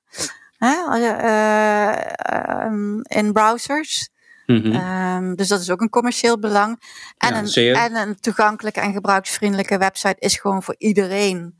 hè, 0.57 0.75
uh, 0.97 2.65
um, 2.65 3.01
in 3.03 3.33
browsers. 3.33 4.09
Mm 4.45 4.61
-hmm. 4.61 4.75
um, 4.75 5.35
dus 5.35 5.47
dat 5.47 5.61
is 5.61 5.69
ook 5.69 5.81
een 5.81 5.89
commercieel 5.89 6.39
belang. 6.39 6.81
En, 7.17 7.47
ja, 7.47 7.85
een, 7.85 7.95
en 7.95 7.95
een 7.95 8.19
toegankelijke 8.19 8.79
en 8.79 8.93
gebruiksvriendelijke 8.93 9.77
website 9.77 10.15
is 10.19 10.37
gewoon 10.37 10.63
voor 10.63 10.75
iedereen. 10.77 11.59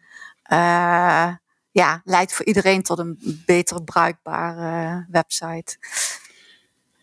Ja, 1.74 2.02
leidt 2.04 2.34
voor 2.34 2.46
iedereen 2.46 2.84
tot 2.84 3.00
een 3.00 3.44
beter 3.46 3.84
bruikbare 3.84 5.06
website. 5.10 5.78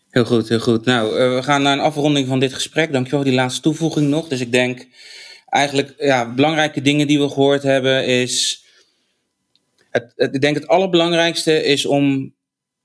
Heel 0.09 0.25
goed, 0.25 0.49
heel 0.49 0.59
goed. 0.59 0.85
Nou, 0.85 1.19
uh, 1.19 1.35
we 1.35 1.43
gaan 1.43 1.61
naar 1.61 1.73
een 1.73 1.83
afronding 1.83 2.27
van 2.27 2.39
dit 2.39 2.53
gesprek. 2.53 2.91
Dankjewel 2.91 3.19
voor 3.19 3.29
die 3.29 3.39
laatste 3.39 3.61
toevoeging 3.61 4.09
nog. 4.09 4.27
Dus 4.27 4.39
ik 4.39 4.51
denk 4.51 4.87
eigenlijk, 5.49 5.93
ja, 5.97 6.33
belangrijke 6.33 6.81
dingen 6.81 7.07
die 7.07 7.19
we 7.19 7.29
gehoord 7.29 7.63
hebben 7.63 8.05
is... 8.05 8.63
Het, 9.89 10.13
ik 10.15 10.41
denk 10.41 10.55
het 10.55 10.67
allerbelangrijkste 10.67 11.63
is 11.63 11.85
om 11.85 12.33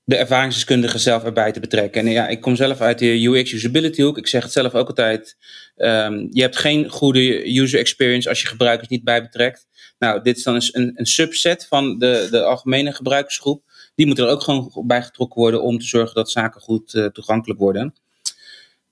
de 0.03 0.15
ervaringsdeskundige 0.15 0.97
zelf 0.97 1.23
erbij 1.23 1.51
te 1.51 1.59
betrekken. 1.59 2.05
En 2.05 2.11
ja, 2.11 2.27
ik 2.27 2.41
kom 2.41 2.55
zelf 2.55 2.81
uit 2.81 2.99
de 2.99 3.25
UX 3.25 3.51
usability 3.51 4.01
hoek. 4.01 4.17
Ik 4.17 4.27
zeg 4.27 4.43
het 4.43 4.51
zelf 4.51 4.73
ook 4.73 4.87
altijd. 4.87 5.37
Um, 5.75 6.27
je 6.31 6.41
hebt 6.41 6.57
geen 6.57 6.89
goede 6.89 7.57
user 7.59 7.79
experience 7.79 8.29
als 8.29 8.41
je 8.41 8.47
gebruikers 8.47 8.89
niet 8.89 9.03
bij 9.03 9.21
betrekt. 9.21 9.67
Nou, 9.99 10.21
dit 10.21 10.37
is 10.37 10.43
dan 10.43 10.55
een, 10.55 10.91
een 10.95 11.05
subset 11.05 11.65
van 11.69 11.99
de, 11.99 12.27
de 12.31 12.43
algemene 12.43 12.93
gebruikersgroep 12.93 13.63
die 13.95 14.05
moeten 14.05 14.25
er 14.25 14.31
ook 14.31 14.41
gewoon 14.41 14.83
bij 14.87 15.03
getrokken 15.03 15.41
worden 15.41 15.61
om 15.61 15.79
te 15.79 15.85
zorgen 15.85 16.15
dat 16.15 16.31
zaken 16.31 16.61
goed 16.61 16.93
uh, 16.93 17.05
toegankelijk 17.05 17.59
worden. 17.59 17.95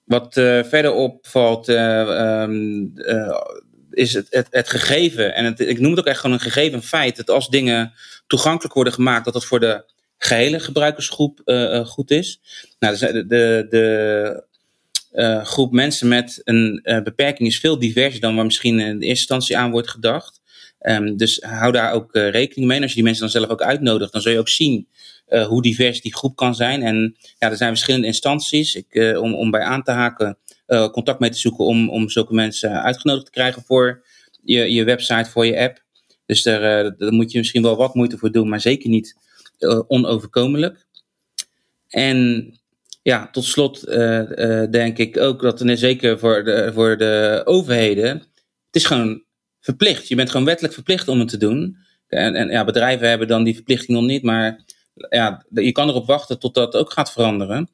Wat 0.03 0.37
uh, 0.37 0.63
verder 0.63 0.91
opvalt, 0.91 1.69
uh, 1.69 2.41
um, 2.41 2.93
is 3.91 4.13
het, 4.13 4.47
het, 4.49 4.69
gegeven. 4.69 5.35
En 5.35 5.45
het, 5.45 5.59
ik 5.59 5.79
noem 5.79 5.91
het 5.91 5.99
ook 5.99 6.05
echt 6.05 6.19
gewoon 6.19 6.35
een 6.35 6.41
gegeven 6.41 6.83
feit 6.83 7.15
dat 7.15 7.29
als 7.29 7.49
dingen 7.49 7.93
toegankelijk 8.27 8.73
worden 8.73 8.93
gemaakt, 8.93 9.25
dat 9.25 9.33
het 9.33 9.45
voor 9.45 9.59
de 9.59 9.91
gehele 10.17 10.59
gebruikersgroep 10.59 11.41
goed 11.85 12.11
is. 12.11 12.39
Nou, 12.79 12.97
dus 12.97 13.11
de, 13.11 13.25
de, 13.27 13.65
de 13.69 14.45
groep 15.43 15.71
mensen 15.71 16.07
met 16.07 16.41
een 16.43 16.81
beperking 17.03 17.47
is 17.47 17.59
veel 17.59 17.79
diverser 17.79 18.19
dan 18.19 18.35
waar 18.35 18.45
misschien 18.45 18.79
in 18.79 18.85
eerste 18.85 19.07
instantie 19.07 19.57
aan 19.57 19.71
wordt 19.71 19.89
gedacht. 19.89 20.41
Um, 20.89 21.17
dus 21.17 21.41
hou 21.41 21.71
daar 21.71 21.93
ook 21.93 22.15
uh, 22.15 22.29
rekening 22.29 22.67
mee. 22.67 22.81
Als 22.81 22.89
je 22.89 22.95
die 22.95 23.03
mensen 23.03 23.21
dan 23.21 23.31
zelf 23.31 23.49
ook 23.49 23.61
uitnodigt, 23.61 24.11
dan 24.11 24.21
zul 24.21 24.31
je 24.31 24.39
ook 24.39 24.49
zien 24.49 24.87
hoe 25.47 25.61
divers 25.61 26.01
die 26.01 26.15
groep 26.15 26.35
kan 26.35 26.55
zijn. 26.55 26.81
En 26.81 27.15
ja, 27.39 27.49
er 27.49 27.57
zijn 27.57 27.69
verschillende 27.69 28.07
instanties 28.07 28.75
ik, 28.75 29.17
om, 29.19 29.35
om 29.35 29.51
bij 29.51 29.61
aan 29.61 29.83
te 29.83 29.91
haken, 29.91 30.37
contact 30.91 31.19
mee 31.19 31.29
te 31.29 31.37
zoeken 31.37 31.65
om, 31.65 31.89
om 31.89 32.09
zulke 32.09 32.33
mensen 32.33 32.83
uitgenodigd 32.83 33.25
te 33.25 33.31
krijgen 33.31 33.63
voor 33.63 34.05
je, 34.43 34.73
je 34.73 34.83
website, 34.83 35.29
voor 35.29 35.45
je 35.45 35.59
app. 35.59 35.83
Dus 36.25 36.43
daar, 36.43 36.97
daar 36.97 37.13
moet 37.13 37.31
je 37.31 37.37
misschien 37.37 37.61
wel 37.61 37.75
wat 37.75 37.93
moeite 37.93 38.17
voor 38.17 38.31
doen, 38.31 38.49
maar 38.49 38.61
zeker 38.61 38.89
niet 38.89 39.17
onoverkomelijk. 39.87 40.85
En 41.87 42.49
ja, 43.01 43.29
tot 43.31 43.45
slot 43.45 43.85
denk 44.71 44.97
ik 44.97 45.17
ook 45.17 45.41
dat, 45.41 45.61
en 45.61 45.77
zeker 45.77 46.19
voor 46.19 46.43
de, 46.43 46.71
voor 46.73 46.97
de 46.97 47.41
overheden, 47.45 48.09
het 48.65 48.75
is 48.75 48.85
gewoon 48.85 49.23
verplicht. 49.63 50.07
Je 50.07 50.15
bent 50.15 50.29
gewoon 50.29 50.45
wettelijk 50.45 50.73
verplicht 50.73 51.07
om 51.07 51.19
het 51.19 51.27
te 51.27 51.37
doen. 51.37 51.77
En, 52.07 52.35
en 52.35 52.49
ja, 52.49 52.63
bedrijven 52.63 53.09
hebben 53.09 53.27
dan 53.27 53.43
die 53.43 53.53
verplichting 53.53 53.97
nog 53.97 54.07
niet, 54.07 54.23
maar 54.23 54.59
ja, 55.09 55.45
je 55.49 55.71
kan 55.71 55.89
erop 55.89 56.05
wachten 56.05 56.39
tot 56.39 56.53
dat 56.53 56.75
ook 56.75 56.91
gaat 56.91 57.11
veranderen. 57.11 57.69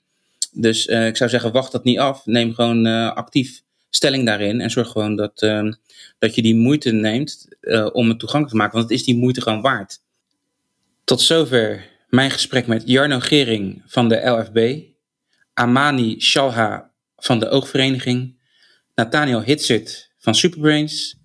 Dus 0.51 0.87
uh, 0.87 1.07
ik 1.07 1.17
zou 1.17 1.29
zeggen, 1.29 1.51
wacht 1.51 1.71
dat 1.71 1.83
niet 1.83 1.99
af. 1.99 2.25
Neem 2.25 2.53
gewoon 2.53 2.85
actief 3.15 3.61
stelling 3.89 4.25
daarin 4.25 4.61
en 4.61 4.71
zorg 4.71 4.89
gewoon 4.89 5.15
dat, 5.15 5.41
ehm, 5.41 5.73
dat 6.19 6.35
je 6.35 6.41
die 6.41 6.55
moeite 6.55 6.91
neemt 6.91 7.47
om 7.91 8.09
het 8.09 8.19
toegankelijk 8.19 8.49
te 8.49 8.55
maken, 8.55 8.77
want 8.77 8.89
het 8.89 8.99
is 8.99 9.05
die 9.05 9.17
moeite 9.17 9.41
gewoon 9.41 9.61
waard. 9.61 9.99
Tot 11.03 11.21
zover 11.21 11.87
mijn 12.09 12.31
gesprek 12.31 12.67
met 12.67 12.83
Jarno 12.85 13.19
Gering 13.19 13.81
van 13.85 14.09
de 14.09 14.29
LFB. 14.29 14.87
Amani 15.53 16.21
Shalha 16.21 16.91
van 17.17 17.39
de 17.39 17.49
Oogvereniging, 17.49 18.37
Nathaniel 18.95 19.43
Hitzit 19.43 20.09
van 20.17 20.35
Superbrains 20.35 21.18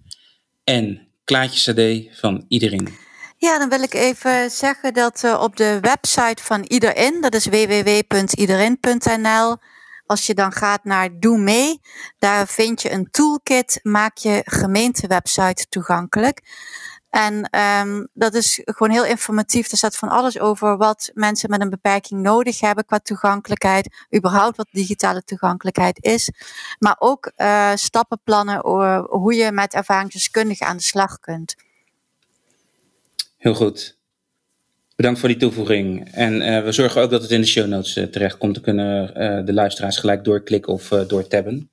en 0.65 1.09
Klaatje 1.25 1.59
Sade 1.59 2.09
van 2.13 2.45
Iedereen. 2.49 2.97
Ja, 3.37 3.59
dan 3.59 3.69
wil 3.69 3.83
ik 3.83 3.95
even 3.95 4.51
zeggen 4.51 4.95
dat 4.95 5.23
uh, 5.25 5.41
op 5.41 5.57
de 5.57 5.79
website 5.81 6.43
van 6.43 6.63
Iedereen, 6.63 7.21
dat 7.21 7.35
is 7.35 7.47
www.iedereen.nl, 7.47 9.57
als 10.07 10.27
je 10.27 10.35
dan 10.35 10.53
gaat 10.53 10.85
naar 10.85 11.19
Doe 11.19 11.39
mee, 11.39 11.81
daar 12.19 12.47
vind 12.47 12.83
je 12.83 12.93
een 12.93 13.11
toolkit, 13.11 13.81
maak 13.83 14.17
je 14.17 14.43
gemeentewebsite 14.45 15.67
toegankelijk. 15.69 16.43
En 17.15 17.59
um, 17.61 18.09
dat 18.13 18.35
is 18.35 18.61
gewoon 18.65 18.93
heel 18.93 19.05
informatief. 19.05 19.71
Er 19.71 19.77
staat 19.77 19.97
van 19.97 20.09
alles 20.09 20.39
over 20.39 20.77
wat 20.77 21.11
mensen 21.15 21.51
met 21.51 21.61
een 21.61 21.71
beperking 21.71 22.21
nodig 22.21 22.61
hebben 22.61 22.85
qua 22.85 22.99
toegankelijkheid. 22.99 24.07
Überhaupt 24.17 24.57
wat 24.57 24.69
digitale 24.71 25.23
toegankelijkheid 25.23 26.05
is. 26.05 26.31
Maar 26.79 26.97
ook 26.99 27.33
uh, 27.37 27.75
stappenplannen 27.75 28.61
hoe 29.09 29.35
je 29.35 29.53
met 29.53 29.75
ervaringsdeskundigen 29.75 30.67
aan 30.67 30.77
de 30.77 30.83
slag 30.83 31.21
kunt. 31.21 31.55
Heel 33.37 33.55
goed. 33.55 33.99
Bedankt 34.97 35.21
voor 35.21 35.29
die 35.29 35.39
toevoeging. 35.39 36.13
En 36.13 36.41
uh, 36.41 36.65
we 36.65 36.73
zorgen 36.73 37.03
ook 37.03 37.11
dat 37.11 37.23
het 37.23 37.31
in 37.31 37.41
de 37.41 37.47
show 37.47 37.67
notes 37.67 37.97
uh, 37.97 38.05
terecht 38.05 38.39
komt. 38.39 38.55
Dan 38.55 38.63
kunnen 38.63 39.15
de 39.47 39.53
luisteraars 39.53 39.99
gelijk 39.99 40.25
doorklikken 40.25 40.73
of 40.73 40.89
doortabben. 40.89 41.71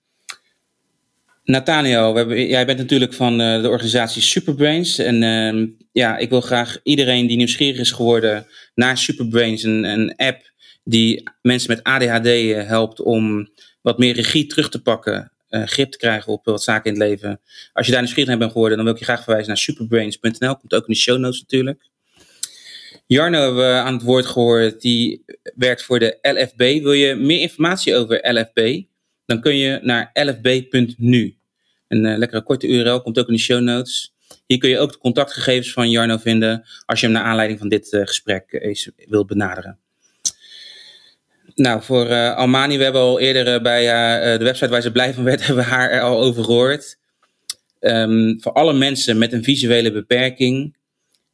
Nathaniel, 1.43 2.11
we 2.11 2.17
hebben, 2.17 2.47
jij 2.47 2.65
bent 2.65 2.77
natuurlijk 2.77 3.13
van 3.13 3.41
uh, 3.41 3.61
de 3.61 3.69
organisatie 3.69 4.21
Superbrains. 4.21 4.97
En 4.97 5.21
uh, 5.21 5.67
ja, 5.91 6.17
ik 6.17 6.29
wil 6.29 6.41
graag 6.41 6.79
iedereen 6.83 7.27
die 7.27 7.37
nieuwsgierig 7.37 7.79
is 7.79 7.91
geworden 7.91 8.47
naar 8.75 8.97
Superbrains, 8.97 9.63
een, 9.63 9.83
een 9.83 10.15
app 10.15 10.51
die 10.83 11.29
mensen 11.41 11.69
met 11.69 11.83
ADHD 11.83 12.25
uh, 12.25 12.67
helpt 12.67 13.01
om 13.01 13.49
wat 13.81 13.97
meer 13.97 14.13
regie 14.13 14.47
terug 14.47 14.69
te 14.69 14.81
pakken, 14.81 15.31
uh, 15.49 15.63
grip 15.63 15.91
te 15.91 15.97
krijgen 15.97 16.33
op 16.33 16.45
wat 16.45 16.63
zaken 16.63 16.93
in 16.93 16.99
het 16.99 17.09
leven. 17.09 17.41
Als 17.73 17.85
je 17.85 17.91
daar 17.91 18.01
nieuwsgierig 18.01 18.29
naar 18.29 18.39
bent 18.39 18.51
geworden, 18.51 18.77
dan 18.77 18.85
wil 18.85 18.95
ik 18.95 18.99
je 18.99 19.05
graag 19.05 19.23
verwijzen 19.23 19.47
naar 19.47 19.57
superbrains.nl. 19.57 20.57
Komt 20.57 20.73
ook 20.73 20.87
in 20.87 20.93
de 20.93 20.99
show 20.99 21.17
notes 21.17 21.39
natuurlijk. 21.39 21.89
Jarno 23.07 23.39
hebben 23.39 23.73
we 23.73 23.79
aan 23.79 23.93
het 23.93 24.03
woord 24.03 24.25
gehoord, 24.25 24.81
die 24.81 25.23
werkt 25.55 25.83
voor 25.83 25.99
de 25.99 26.17
LFB. 26.21 26.57
Wil 26.57 26.91
je 26.91 27.15
meer 27.15 27.39
informatie 27.39 27.95
over 27.95 28.33
LFB? 28.33 28.81
Dan 29.25 29.41
kun 29.41 29.55
je 29.55 29.79
naar 29.81 30.09
lfb.nu. 30.13 31.37
Een 31.87 32.05
uh, 32.05 32.17
lekkere 32.17 32.43
korte 32.43 32.67
URL 32.67 33.01
komt 33.01 33.19
ook 33.19 33.27
in 33.27 33.33
de 33.33 33.39
show 33.39 33.61
notes. 33.61 34.13
Hier 34.45 34.57
kun 34.57 34.69
je 34.69 34.79
ook 34.79 34.91
de 34.91 34.97
contactgegevens 34.97 35.73
van 35.73 35.89
Jarno 35.89 36.17
vinden 36.17 36.65
als 36.85 36.99
je 36.99 37.05
hem 37.05 37.15
naar 37.15 37.25
aanleiding 37.25 37.59
van 37.59 37.69
dit 37.69 37.93
uh, 37.93 38.01
gesprek 38.05 38.51
eens 38.51 38.89
wilt 39.07 39.27
benaderen. 39.27 39.79
Nou, 41.55 41.83
voor 41.83 42.09
uh, 42.09 42.35
Almani, 42.35 42.77
we 42.77 42.83
hebben 42.83 43.01
al 43.01 43.19
eerder 43.19 43.61
bij 43.61 43.83
de 44.37 44.43
website 44.43 44.69
waar 44.69 44.81
ze 44.81 44.91
blij 44.91 45.13
van 45.13 45.23
werd, 45.23 45.39
hebben 45.45 45.63
we 45.63 45.69
haar 45.69 45.89
er 45.89 46.01
al 46.01 46.21
over 46.21 46.43
gehoord. 46.43 46.97
Um, 47.79 48.41
voor 48.41 48.51
alle 48.51 48.73
mensen 48.73 49.17
met 49.17 49.33
een 49.33 49.43
visuele 49.43 49.91
beperking, 49.91 50.77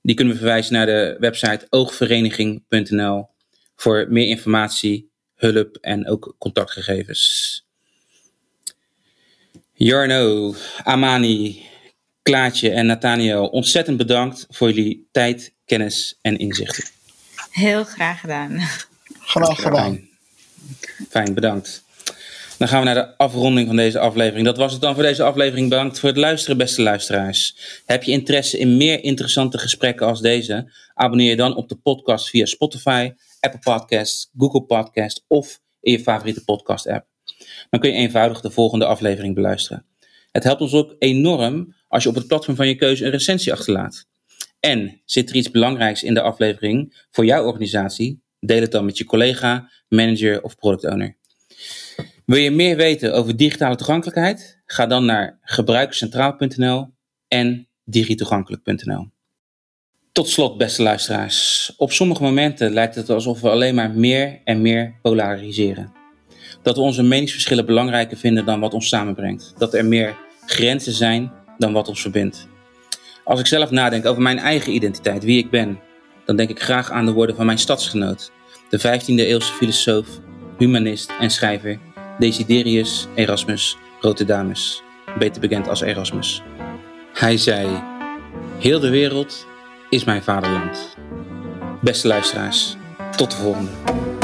die 0.01 0.15
kunnen 0.15 0.33
we 0.33 0.39
verwijzen 0.39 0.73
naar 0.73 0.85
de 0.85 1.15
website 1.19 1.67
oogvereniging.nl 1.69 3.27
voor 3.75 4.05
meer 4.09 4.27
informatie, 4.27 5.11
hulp 5.35 5.77
en 5.81 6.07
ook 6.07 6.35
contactgegevens. 6.37 7.66
Jarno, 9.79 10.55
Amani, 10.83 11.65
Klaatje 12.21 12.69
en 12.69 12.85
Nathaniel, 12.85 13.47
ontzettend 13.47 13.97
bedankt 13.97 14.45
voor 14.49 14.71
jullie 14.71 15.07
tijd, 15.11 15.53
kennis 15.65 16.17
en 16.21 16.37
inzichten. 16.37 16.83
Heel 17.51 17.83
graag 17.83 18.19
gedaan. 18.19 18.59
Graag 19.19 19.61
gedaan. 19.61 19.83
Fijn, 19.83 20.09
Fijn 21.09 21.33
bedankt. 21.33 21.83
Dan 22.57 22.67
gaan 22.67 22.79
we 22.79 22.85
naar 22.85 22.95
de 22.95 23.17
afronding 23.17 23.67
van 23.67 23.75
deze 23.75 23.99
aflevering. 23.99 24.45
Dat 24.45 24.57
was 24.57 24.71
het 24.71 24.81
dan 24.81 24.93
voor 24.93 25.03
deze 25.03 25.23
aflevering. 25.23 25.69
Bedankt 25.69 25.99
voor 25.99 26.09
het 26.09 26.17
luisteren, 26.17 26.57
beste 26.57 26.81
luisteraars. 26.81 27.57
Heb 27.85 28.03
je 28.03 28.11
interesse 28.11 28.57
in 28.57 28.77
meer 28.77 29.03
interessante 29.03 29.57
gesprekken 29.57 30.07
als 30.07 30.21
deze? 30.21 30.73
Abonneer 30.93 31.29
je 31.29 31.35
dan 31.35 31.55
op 31.55 31.69
de 31.69 31.75
podcast 31.75 32.29
via 32.29 32.45
Spotify, 32.45 33.13
Apple 33.39 33.59
Podcasts, 33.59 34.29
Google 34.37 34.63
Podcasts 34.63 35.23
of 35.27 35.59
in 35.79 35.91
je 35.91 35.99
favoriete 35.99 36.43
podcast 36.43 36.87
app. 36.87 37.16
Dan 37.69 37.79
kun 37.79 37.89
je 37.89 37.95
eenvoudig 37.95 38.41
de 38.41 38.51
volgende 38.51 38.85
aflevering 38.85 39.35
beluisteren. 39.35 39.85
Het 40.31 40.43
helpt 40.43 40.61
ons 40.61 40.73
ook 40.73 40.95
enorm 40.99 41.75
als 41.87 42.03
je 42.03 42.09
op 42.09 42.15
het 42.15 42.27
platform 42.27 42.55
van 42.55 42.67
je 42.67 42.75
keuze 42.75 43.05
een 43.05 43.11
recensie 43.11 43.53
achterlaat. 43.53 44.05
En 44.59 45.01
zit 45.05 45.29
er 45.29 45.35
iets 45.35 45.51
belangrijks 45.51 46.03
in 46.03 46.13
de 46.13 46.21
aflevering 46.21 47.05
voor 47.11 47.25
jouw 47.25 47.45
organisatie? 47.45 48.21
Deel 48.39 48.61
het 48.61 48.71
dan 48.71 48.85
met 48.85 48.97
je 48.97 49.05
collega, 49.05 49.69
manager 49.89 50.43
of 50.43 50.55
product 50.55 50.85
owner. 50.85 51.17
Wil 52.25 52.37
je 52.37 52.51
meer 52.51 52.75
weten 52.75 53.13
over 53.13 53.37
digitale 53.37 53.75
toegankelijkheid? 53.75 54.61
Ga 54.65 54.85
dan 54.85 55.05
naar 55.05 55.39
gebruikerscentraal.nl 55.41 56.87
en 57.27 57.67
digitoegankelijk.nl. 57.83 59.07
Tot 60.11 60.29
slot, 60.29 60.57
beste 60.57 60.81
luisteraars. 60.83 61.73
Op 61.77 61.91
sommige 61.91 62.23
momenten 62.23 62.71
lijkt 62.71 62.95
het 62.95 63.09
alsof 63.09 63.41
we 63.41 63.49
alleen 63.49 63.75
maar 63.75 63.91
meer 63.91 64.41
en 64.43 64.61
meer 64.61 64.99
polariseren. 65.01 65.96
Dat 66.61 66.75
we 66.75 66.81
onze 66.81 67.03
meningsverschillen 67.03 67.65
belangrijker 67.65 68.17
vinden 68.17 68.45
dan 68.45 68.59
wat 68.59 68.73
ons 68.73 68.87
samenbrengt. 68.87 69.53
Dat 69.57 69.73
er 69.73 69.85
meer 69.85 70.15
grenzen 70.45 70.93
zijn 70.93 71.31
dan 71.57 71.73
wat 71.73 71.87
ons 71.87 72.01
verbindt. 72.01 72.47
Als 73.23 73.39
ik 73.39 73.45
zelf 73.45 73.71
nadenk 73.71 74.05
over 74.05 74.21
mijn 74.21 74.39
eigen 74.39 74.73
identiteit, 74.73 75.23
wie 75.23 75.37
ik 75.37 75.49
ben, 75.49 75.79
dan 76.25 76.35
denk 76.35 76.49
ik 76.49 76.61
graag 76.61 76.91
aan 76.91 77.05
de 77.05 77.11
woorden 77.11 77.35
van 77.35 77.45
mijn 77.45 77.57
stadsgenoot, 77.57 78.31
de 78.69 78.79
15e 78.79 79.05
eeuwse 79.05 79.53
filosoof, 79.53 80.07
humanist 80.57 81.11
en 81.19 81.29
schrijver 81.29 81.79
Desiderius 82.19 83.07
Erasmus 83.15 83.77
Rotedamus, 84.01 84.81
beter 85.19 85.41
bekend 85.41 85.67
als 85.67 85.81
Erasmus. 85.81 86.41
Hij 87.13 87.37
zei: 87.37 87.83
Heel 88.59 88.79
de 88.79 88.89
wereld 88.89 89.47
is 89.89 90.03
mijn 90.03 90.23
vaderland. 90.23 90.95
Beste 91.81 92.07
luisteraars, 92.07 92.75
tot 93.15 93.31
de 93.31 93.37
volgende. 93.37 94.16